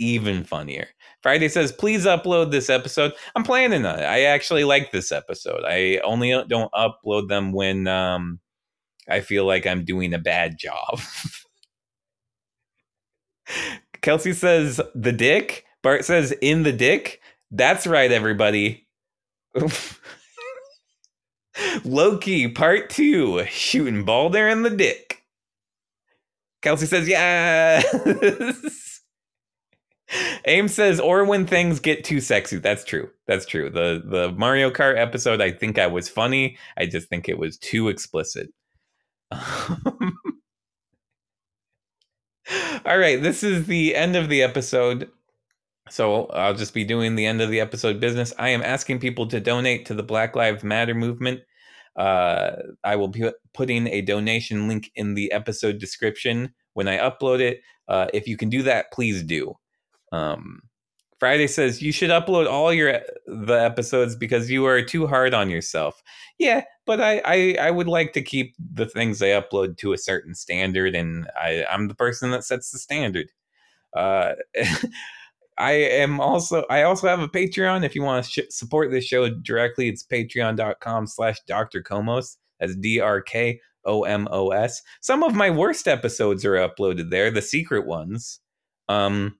Even 0.00 0.42
funnier. 0.42 0.88
Friday 1.22 1.48
says, 1.48 1.70
please 1.72 2.04
upload 2.04 2.50
this 2.50 2.68
episode. 2.68 3.12
I'm 3.36 3.44
planning 3.44 3.86
on 3.86 4.00
it. 4.00 4.04
I 4.04 4.22
actually 4.22 4.64
like 4.64 4.90
this 4.90 5.12
episode. 5.12 5.62
I 5.64 5.98
only 5.98 6.30
don't 6.48 6.72
upload 6.72 7.28
them 7.28 7.52
when 7.52 7.86
um, 7.86 8.40
I 9.08 9.20
feel 9.20 9.46
like 9.46 9.66
I'm 9.66 9.84
doing 9.84 10.12
a 10.12 10.18
bad 10.18 10.58
job. 10.58 11.00
Kelsey 14.02 14.32
says, 14.32 14.80
the 14.94 15.12
dick. 15.12 15.64
Bart 15.82 16.04
says, 16.04 16.32
in 16.42 16.64
the 16.64 16.72
dick. 16.72 17.20
That's 17.50 17.86
right, 17.86 18.10
everybody. 18.10 18.86
Loki 21.84 22.48
part 22.48 22.90
two, 22.90 23.44
shooting 23.46 24.04
Baldur 24.04 24.48
in 24.48 24.62
the 24.62 24.70
dick. 24.70 25.22
Kelsey 26.62 26.86
says, 26.86 27.06
yes. 27.06 27.84
Aim 30.46 30.68
says, 30.68 31.00
or 31.00 31.24
when 31.24 31.46
things 31.46 31.80
get 31.80 32.04
too 32.04 32.20
sexy. 32.20 32.58
That's 32.58 32.84
true. 32.84 33.10
That's 33.26 33.46
true. 33.46 33.70
The 33.70 34.02
the 34.04 34.32
Mario 34.32 34.70
Kart 34.70 34.98
episode, 34.98 35.40
I 35.40 35.50
think 35.50 35.78
I 35.78 35.86
was 35.86 36.08
funny. 36.08 36.58
I 36.76 36.86
just 36.86 37.08
think 37.08 37.28
it 37.28 37.38
was 37.38 37.56
too 37.58 37.88
explicit. 37.88 38.48
All 39.30 39.78
right, 42.98 43.22
this 43.22 43.42
is 43.42 43.66
the 43.66 43.94
end 43.94 44.16
of 44.16 44.28
the 44.28 44.42
episode. 44.42 45.10
So 45.90 46.26
I'll 46.26 46.54
just 46.54 46.74
be 46.74 46.84
doing 46.84 47.14
the 47.14 47.26
end 47.26 47.42
of 47.42 47.50
the 47.50 47.60
episode 47.60 48.00
business. 48.00 48.32
I 48.38 48.48
am 48.50 48.62
asking 48.62 49.00
people 49.00 49.26
to 49.28 49.40
donate 49.40 49.86
to 49.86 49.94
the 49.94 50.02
Black 50.02 50.34
Lives 50.34 50.64
Matter 50.64 50.94
movement. 50.94 51.40
Uh, 51.96 52.52
I 52.82 52.96
will 52.96 53.08
be 53.08 53.30
putting 53.52 53.86
a 53.88 54.00
donation 54.00 54.66
link 54.66 54.90
in 54.94 55.14
the 55.14 55.30
episode 55.30 55.78
description 55.78 56.54
when 56.72 56.88
I 56.88 56.98
upload 56.98 57.40
it. 57.40 57.60
Uh, 57.86 58.06
if 58.14 58.26
you 58.26 58.36
can 58.36 58.48
do 58.48 58.62
that, 58.62 58.92
please 58.92 59.22
do. 59.22 59.54
Um, 60.10 60.62
Friday 61.20 61.46
says 61.46 61.80
you 61.80 61.92
should 61.92 62.10
upload 62.10 62.50
all 62.50 62.72
your 62.72 63.00
the 63.26 63.54
episodes 63.54 64.16
because 64.16 64.50
you 64.50 64.66
are 64.66 64.82
too 64.82 65.06
hard 65.06 65.32
on 65.32 65.48
yourself. 65.48 66.02
Yeah, 66.38 66.64
but 66.86 67.00
I, 67.00 67.22
I 67.24 67.56
I 67.60 67.70
would 67.70 67.88
like 67.88 68.12
to 68.14 68.22
keep 68.22 68.54
the 68.58 68.86
things 68.86 69.22
I 69.22 69.28
upload 69.28 69.76
to 69.78 69.92
a 69.92 69.98
certain 69.98 70.34
standard, 70.34 70.94
and 70.94 71.28
I 71.40 71.64
I'm 71.70 71.88
the 71.88 71.94
person 71.94 72.30
that 72.32 72.44
sets 72.44 72.70
the 72.70 72.78
standard. 72.78 73.30
Uh, 73.94 74.34
I 75.58 75.72
am 75.72 76.20
also 76.20 76.64
I 76.68 76.82
also 76.82 77.08
have 77.08 77.20
a 77.20 77.28
Patreon. 77.28 77.84
If 77.84 77.94
you 77.94 78.02
want 78.02 78.24
to 78.24 78.30
sh- 78.30 78.46
support 78.50 78.90
this 78.90 79.04
show 79.04 79.28
directly, 79.28 79.88
it's 79.88 80.04
patreon.com 80.04 81.06
slash 81.06 81.38
Dr. 81.46 81.82
Komos. 81.82 82.36
That's 82.58 82.76
D 82.76 83.00
R 83.00 83.20
K 83.20 83.60
O 83.84 84.04
M 84.04 84.28
O 84.30 84.50
S. 84.50 84.82
Some 85.00 85.22
of 85.22 85.34
my 85.34 85.50
worst 85.50 85.86
episodes 85.86 86.44
are 86.44 86.54
uploaded 86.54 87.10
there, 87.10 87.30
the 87.30 87.42
secret 87.42 87.86
ones. 87.86 88.40
Um 88.88 89.38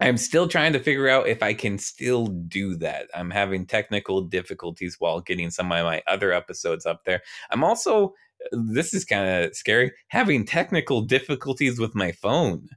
I'm 0.00 0.16
still 0.16 0.48
trying 0.48 0.72
to 0.72 0.80
figure 0.80 1.08
out 1.08 1.28
if 1.28 1.42
I 1.42 1.54
can 1.54 1.78
still 1.78 2.26
do 2.26 2.74
that. 2.76 3.06
I'm 3.14 3.30
having 3.30 3.64
technical 3.64 4.22
difficulties 4.22 4.96
while 4.98 5.20
getting 5.20 5.50
some 5.50 5.70
of 5.70 5.84
my 5.84 6.02
other 6.08 6.32
episodes 6.32 6.84
up 6.84 7.04
there. 7.04 7.22
I'm 7.50 7.62
also 7.62 8.12
this 8.52 8.92
is 8.92 9.04
kind 9.04 9.44
of 9.44 9.56
scary, 9.56 9.92
having 10.08 10.44
technical 10.44 11.00
difficulties 11.02 11.78
with 11.78 11.94
my 11.94 12.12
phone. 12.12 12.68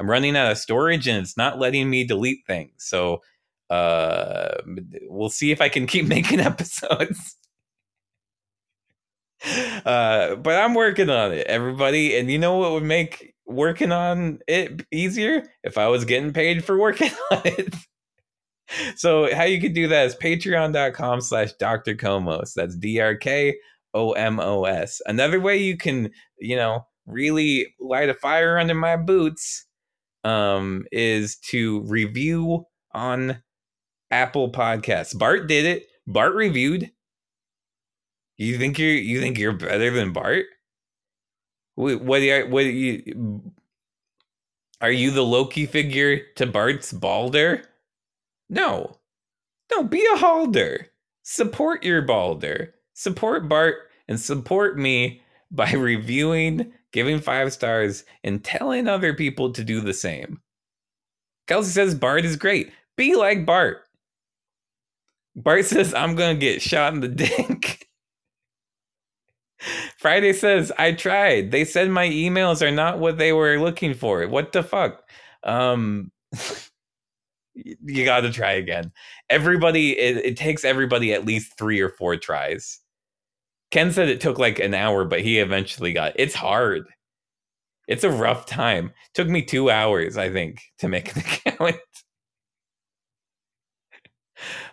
I'm 0.00 0.10
running 0.10 0.34
out 0.36 0.50
of 0.50 0.58
storage 0.58 1.06
and 1.06 1.18
it's 1.18 1.36
not 1.36 1.58
letting 1.58 1.90
me 1.90 2.04
delete 2.04 2.46
things. 2.46 2.72
So 2.78 3.20
uh 3.68 4.54
we'll 5.08 5.28
see 5.28 5.52
if 5.52 5.60
I 5.60 5.68
can 5.68 5.86
keep 5.86 6.06
making 6.16 6.40
episodes. 6.40 7.36
uh 9.84 10.36
but 10.36 10.58
I'm 10.58 10.74
working 10.74 11.10
on 11.10 11.32
it, 11.32 11.46
everybody. 11.46 12.16
And 12.16 12.30
you 12.30 12.38
know 12.38 12.56
what 12.56 12.72
would 12.72 12.82
make 12.82 13.34
working 13.46 13.92
on 13.92 14.38
it 14.48 14.86
easier 14.90 15.44
if 15.62 15.76
I 15.76 15.88
was 15.88 16.06
getting 16.06 16.32
paid 16.32 16.64
for 16.64 16.78
working 16.78 17.10
on 17.30 17.42
it. 17.44 17.74
so 18.96 19.34
how 19.34 19.44
you 19.44 19.60
could 19.60 19.74
do 19.74 19.86
that 19.88 20.06
is 20.06 20.14
patreon.com 20.14 21.20
slash 21.20 21.52
Dr. 21.54 21.94
Komos. 21.94 22.54
That's 22.54 22.76
D-R-K-O-M-O-S. 22.76 23.42
Another 25.06 25.40
way 25.40 25.56
you 25.56 25.76
can, 25.76 26.10
you 26.38 26.54
know, 26.56 26.86
really 27.06 27.74
light 27.80 28.08
a 28.08 28.14
fire 28.14 28.56
under 28.56 28.74
my 28.74 28.96
boots 28.96 29.66
um, 30.24 30.84
is 30.92 31.36
to 31.50 31.82
review 31.82 32.66
on 32.92 33.42
Apple 34.10 34.50
Podcasts. 34.50 35.16
Bart 35.16 35.46
did 35.46 35.64
it. 35.64 35.86
Bart 36.06 36.34
reviewed. 36.34 36.90
You 38.36 38.58
think 38.58 38.78
you're 38.78 38.88
you 38.88 39.20
think 39.20 39.38
you're 39.38 39.52
better 39.52 39.90
than 39.90 40.12
Bart? 40.12 40.46
What 41.74 42.02
what, 42.02 42.22
what 42.48 42.64
you 42.64 43.52
are 44.80 44.90
you 44.90 45.10
the 45.10 45.24
Loki 45.24 45.66
figure 45.66 46.20
to 46.36 46.46
Bart's 46.46 46.92
Baldur? 46.92 47.62
No. 48.48 48.96
No, 49.70 49.84
be 49.84 50.04
a 50.12 50.16
Halder. 50.16 50.88
Support 51.22 51.84
your 51.84 52.02
Baldur. 52.02 52.74
Support 52.94 53.48
Bart 53.48 53.76
and 54.08 54.18
support 54.18 54.78
me 54.78 55.22
by 55.50 55.70
reviewing 55.72 56.72
giving 56.92 57.20
five 57.20 57.52
stars, 57.52 58.04
and 58.24 58.42
telling 58.42 58.88
other 58.88 59.14
people 59.14 59.52
to 59.52 59.64
do 59.64 59.80
the 59.80 59.94
same. 59.94 60.40
Kelsey 61.46 61.70
says 61.70 61.94
Bart 61.94 62.24
is 62.24 62.36
great. 62.36 62.72
Be 62.96 63.14
like 63.16 63.46
Bart. 63.46 63.82
Bart 65.36 65.64
says, 65.64 65.94
I'm 65.94 66.16
going 66.16 66.36
to 66.36 66.40
get 66.40 66.62
shot 66.62 66.94
in 66.94 67.00
the 67.00 67.08
dick. 67.08 67.86
Friday 69.98 70.32
says, 70.32 70.72
I 70.78 70.92
tried. 70.92 71.50
They 71.50 71.64
said 71.64 71.90
my 71.90 72.08
emails 72.08 72.66
are 72.66 72.70
not 72.70 72.98
what 72.98 73.18
they 73.18 73.32
were 73.32 73.58
looking 73.58 73.94
for. 73.94 74.26
What 74.26 74.52
the 74.52 74.62
fuck? 74.62 75.08
Um, 75.44 76.10
you 77.54 78.04
got 78.04 78.20
to 78.20 78.32
try 78.32 78.52
again. 78.52 78.90
Everybody, 79.28 79.98
it, 79.98 80.16
it 80.24 80.36
takes 80.36 80.64
everybody 80.64 81.12
at 81.12 81.26
least 81.26 81.58
three 81.58 81.80
or 81.80 81.90
four 81.90 82.16
tries. 82.16 82.80
Ken 83.70 83.92
said 83.92 84.08
it 84.08 84.20
took 84.20 84.38
like 84.38 84.58
an 84.58 84.74
hour, 84.74 85.04
but 85.04 85.20
he 85.20 85.38
eventually 85.38 85.92
got. 85.92 86.12
It's 86.16 86.34
hard. 86.34 86.84
It's 87.86 88.04
a 88.04 88.10
rough 88.10 88.46
time. 88.46 88.86
It 88.86 89.14
took 89.14 89.28
me 89.28 89.42
two 89.42 89.70
hours, 89.70 90.16
I 90.16 90.30
think, 90.30 90.60
to 90.78 90.88
make 90.88 91.14
an 91.14 91.22
account. 91.48 91.76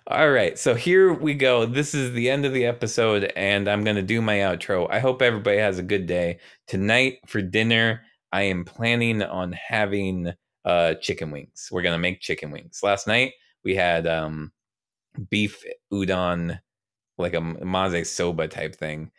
All 0.08 0.32
right, 0.32 0.58
so 0.58 0.74
here 0.74 1.14
we 1.14 1.34
go. 1.34 1.66
This 1.66 1.94
is 1.94 2.14
the 2.14 2.30
end 2.30 2.46
of 2.46 2.54
the 2.54 2.66
episode, 2.66 3.32
and 3.36 3.68
I'm 3.68 3.84
going 3.84 3.98
to 3.98 4.02
do 4.02 4.22
my 4.22 4.38
outro. 4.38 4.88
I 4.90 5.00
hope 5.00 5.22
everybody 5.22 5.58
has 5.58 5.80
a 5.80 5.84
good 5.84 6.06
day. 6.06 6.40
Tonight 6.68 7.18
for 7.26 7.42
dinner, 7.42 8.02
I 8.32 8.44
am 8.44 8.64
planning 8.64 9.22
on 9.22 9.52
having 9.52 10.32
uh, 10.64 10.94
chicken 10.96 11.32
wings. 11.32 11.68
We're 11.72 11.82
going 11.82 11.96
to 11.96 12.00
make 12.00 12.22
chicken 12.22 12.52
wings. 12.52 12.80
Last 12.84 13.08
night, 13.08 13.34
we 13.66 13.76
had 13.76 14.08
um, 14.08 14.52
beef 15.30 15.62
udon 15.92 16.60
like 17.18 17.34
a 17.34 17.42
maze 17.42 18.10
soba 18.12 18.48
type 18.48 18.76
thing. 18.76 19.12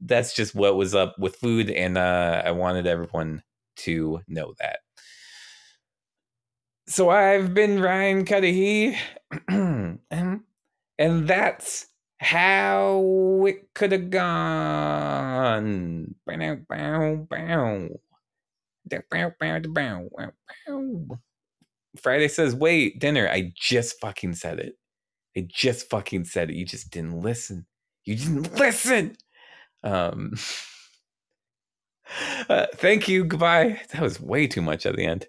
That's 0.00 0.34
just 0.34 0.54
what 0.54 0.76
was 0.76 0.94
up 0.94 1.18
with 1.18 1.36
food, 1.36 1.70
and 1.70 1.98
uh, 1.98 2.42
I 2.44 2.50
wanted 2.52 2.86
everyone 2.86 3.42
to 3.76 4.20
know 4.26 4.54
that. 4.58 4.80
So 6.86 7.10
I've 7.10 7.54
been 7.54 7.80
Ryan 7.80 8.24
Cuddihy, 8.24 8.96
and, 9.48 10.40
that's 10.98 11.86
how 12.18 13.44
it 13.46 13.72
could 13.74 13.92
have 13.92 14.10
gone. 14.10 14.94
Bow, 16.26 17.88
bow, 19.68 20.28
bow. 20.66 21.18
Friday 21.96 22.28
says, 22.28 22.54
wait, 22.54 22.98
dinner. 23.00 23.28
I 23.28 23.52
just 23.56 24.00
fucking 24.00 24.34
said 24.34 24.58
it. 24.58 24.74
I 25.36 25.46
just 25.48 25.88
fucking 25.90 26.24
said 26.24 26.50
it. 26.50 26.56
You 26.56 26.64
just 26.64 26.90
didn't 26.90 27.20
listen. 27.20 27.66
You 28.04 28.16
didn't 28.16 28.54
listen. 28.58 29.16
Um, 29.82 30.34
uh, 32.48 32.66
thank 32.74 33.08
you. 33.08 33.24
Goodbye. 33.24 33.80
That 33.92 34.02
was 34.02 34.20
way 34.20 34.46
too 34.46 34.62
much 34.62 34.86
at 34.86 34.96
the 34.96 35.06
end. 35.06 35.26